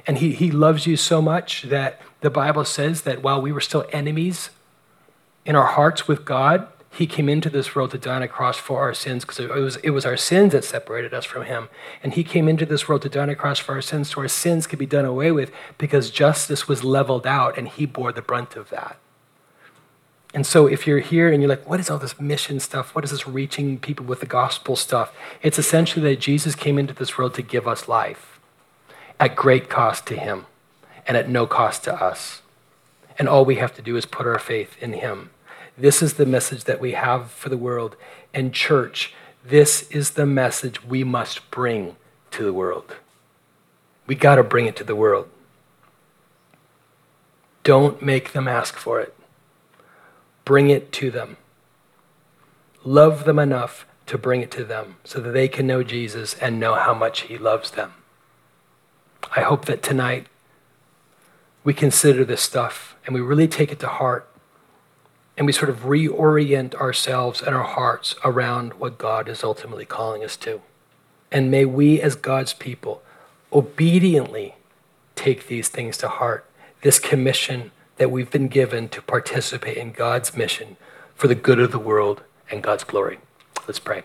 And 0.08 0.18
he, 0.18 0.32
he 0.32 0.52
loves 0.52 0.88
you 0.88 0.98
so 0.98 1.22
much 1.22 1.64
that 1.64 2.02
the 2.22 2.32
Bible 2.32 2.66
says 2.66 3.02
that 3.04 3.22
while 3.22 3.42
we 3.42 3.52
were 3.52 3.62
still 3.62 3.86
enemies 3.92 4.50
in 5.46 5.56
our 5.56 5.66
hearts 5.66 6.08
with 6.08 6.26
God, 6.26 6.68
He 6.90 7.06
came 7.06 7.30
into 7.30 7.50
this 7.50 7.76
world 7.76 7.92
to 7.92 7.98
die 7.98 8.16
on 8.16 8.24
a 8.24 8.28
cross 8.28 8.58
for 8.58 8.80
our 8.80 8.94
sins 8.94 9.24
because 9.24 9.40
it 9.40 9.50
was, 9.50 9.76
it 9.78 9.92
was 9.92 10.06
our 10.06 10.18
sins 10.18 10.54
that 10.54 10.64
separated 10.64 11.14
us 11.14 11.26
from 11.26 11.46
Him. 11.46 11.70
And 12.02 12.14
He 12.14 12.24
came 12.24 12.48
into 12.48 12.66
this 12.66 12.88
world 12.88 13.04
to 13.04 13.10
die 13.10 13.22
on 13.22 13.30
a 13.30 13.36
cross 13.36 13.60
for 13.60 13.76
our 13.76 13.82
sins 13.82 14.10
so 14.10 14.22
our 14.22 14.28
sins 14.28 14.66
could 14.68 14.80
be 14.80 14.86
done 14.86 15.06
away 15.06 15.32
with 15.32 15.52
because 15.78 16.10
justice 16.10 16.68
was 16.68 16.84
leveled 16.84 17.28
out 17.28 17.58
and 17.58 17.68
He 17.68 17.86
bore 17.86 18.12
the 18.12 18.22
brunt 18.22 18.56
of 18.56 18.70
that. 18.70 18.98
And 20.34 20.46
so 20.46 20.68
if 20.68 20.86
you're 20.86 21.00
here 21.00 21.32
and 21.32 21.42
you're 21.42 21.50
like, 21.50 21.68
what 21.68 21.80
is 21.80 21.90
all 21.90 21.98
this 21.98 22.20
mission 22.20 22.60
stuff? 22.60 22.94
What 22.94 23.06
is 23.06 23.12
this 23.12 23.26
reaching 23.26 23.80
people 23.80 24.06
with 24.06 24.20
the 24.20 24.26
gospel 24.26 24.76
stuff? 24.76 25.14
It's 25.42 25.58
essentially 25.58 26.04
that 26.10 26.20
Jesus 26.20 26.56
came 26.56 26.78
into 26.78 26.94
this 26.94 27.18
world 27.18 27.34
to 27.36 27.42
give 27.42 27.68
us 27.68 27.88
life 27.88 28.38
at 29.18 29.38
great 29.38 29.70
cost 29.70 30.06
to 30.08 30.18
Him 30.18 30.46
and 31.08 31.16
at 31.16 31.30
no 31.30 31.48
cost 31.48 31.86
to 31.86 31.94
us. 31.94 32.42
And 33.18 33.30
all 33.30 33.46
we 33.46 33.56
have 33.56 33.74
to 33.76 33.82
do 33.82 33.96
is 33.96 34.06
put 34.06 34.28
our 34.28 34.40
faith 34.40 34.76
in 34.82 34.94
Him. 34.94 35.32
This 35.78 36.02
is 36.02 36.14
the 36.14 36.26
message 36.26 36.66
that 36.66 36.80
we 36.80 36.94
have 36.94 37.32
for 37.32 37.50
the 37.50 37.58
world. 37.58 37.96
And, 38.34 38.54
church, 38.54 39.14
this 39.44 39.90
is 39.90 40.12
the 40.12 40.26
message 40.26 40.84
we 40.84 41.04
must 41.04 41.50
bring 41.52 41.96
to 42.32 42.44
the 42.44 42.54
world. 42.54 42.96
We 44.08 44.16
got 44.16 44.36
to 44.36 44.44
bring 44.44 44.66
it 44.66 44.76
to 44.78 44.84
the 44.84 44.96
world. 44.96 45.30
Don't 47.64 48.02
make 48.02 48.34
them 48.34 48.48
ask 48.48 48.76
for 48.76 49.00
it. 49.02 49.16
Bring 50.44 50.70
it 50.70 50.92
to 50.94 51.10
them. 51.10 51.38
Love 52.84 53.24
them 53.26 53.40
enough 53.40 53.88
to 54.06 54.18
bring 54.18 54.42
it 54.42 54.52
to 54.52 54.64
them 54.64 54.98
so 55.04 55.20
that 55.20 55.32
they 55.32 55.48
can 55.48 55.66
know 55.66 55.84
Jesus 55.84 56.36
and 56.36 56.60
know 56.60 56.76
how 56.76 56.94
much 56.94 57.22
He 57.22 57.38
loves 57.38 57.72
them. 57.72 57.94
I 59.36 59.42
hope 59.42 59.66
that 59.66 59.82
tonight 59.82 60.28
we 61.64 61.74
consider 61.74 62.24
this 62.24 62.42
stuff 62.42 62.95
and 63.06 63.14
we 63.14 63.22
really 63.22 63.48
take 63.48 63.72
it 63.72 63.80
to 63.80 63.88
heart 63.88 64.28
and 65.38 65.46
we 65.46 65.52
sort 65.52 65.70
of 65.70 65.82
reorient 65.82 66.76
ourselves 66.76 67.42
and 67.42 67.56
our 67.56 67.64
hearts 67.64 68.16
around 68.24 68.76
what 68.76 68.98
God 68.98 69.28
is 69.28 69.44
ultimately 69.44 69.86
calling 69.86 70.24
us 70.24 70.38
to. 70.38 70.62
And 71.32 71.52
may 71.52 71.66
we, 71.66 72.02
as 72.02 72.16
God's 72.16 72.54
people, 72.54 73.02
obediently 73.52 74.56
take 75.16 75.48
these 75.48 75.68
things 75.68 75.98
to 75.98 76.08
heart, 76.08 76.46
this 76.82 77.00
commission 77.00 77.72
that 77.98 78.12
we've 78.12 78.32
been 78.32 78.48
given 78.48 78.88
to 78.90 79.02
participate 79.02 79.78
in 79.78 79.92
God's 79.92 80.36
mission 80.36 80.78
for 81.16 81.28
the 81.28 81.36
good 81.36 81.60
of 81.60 81.72
the 81.72 81.80
world 81.80 82.22
and 82.50 82.62
God's 82.62 82.84
glory. 82.84 83.20
Let's 83.68 83.80
pray. 83.80 84.04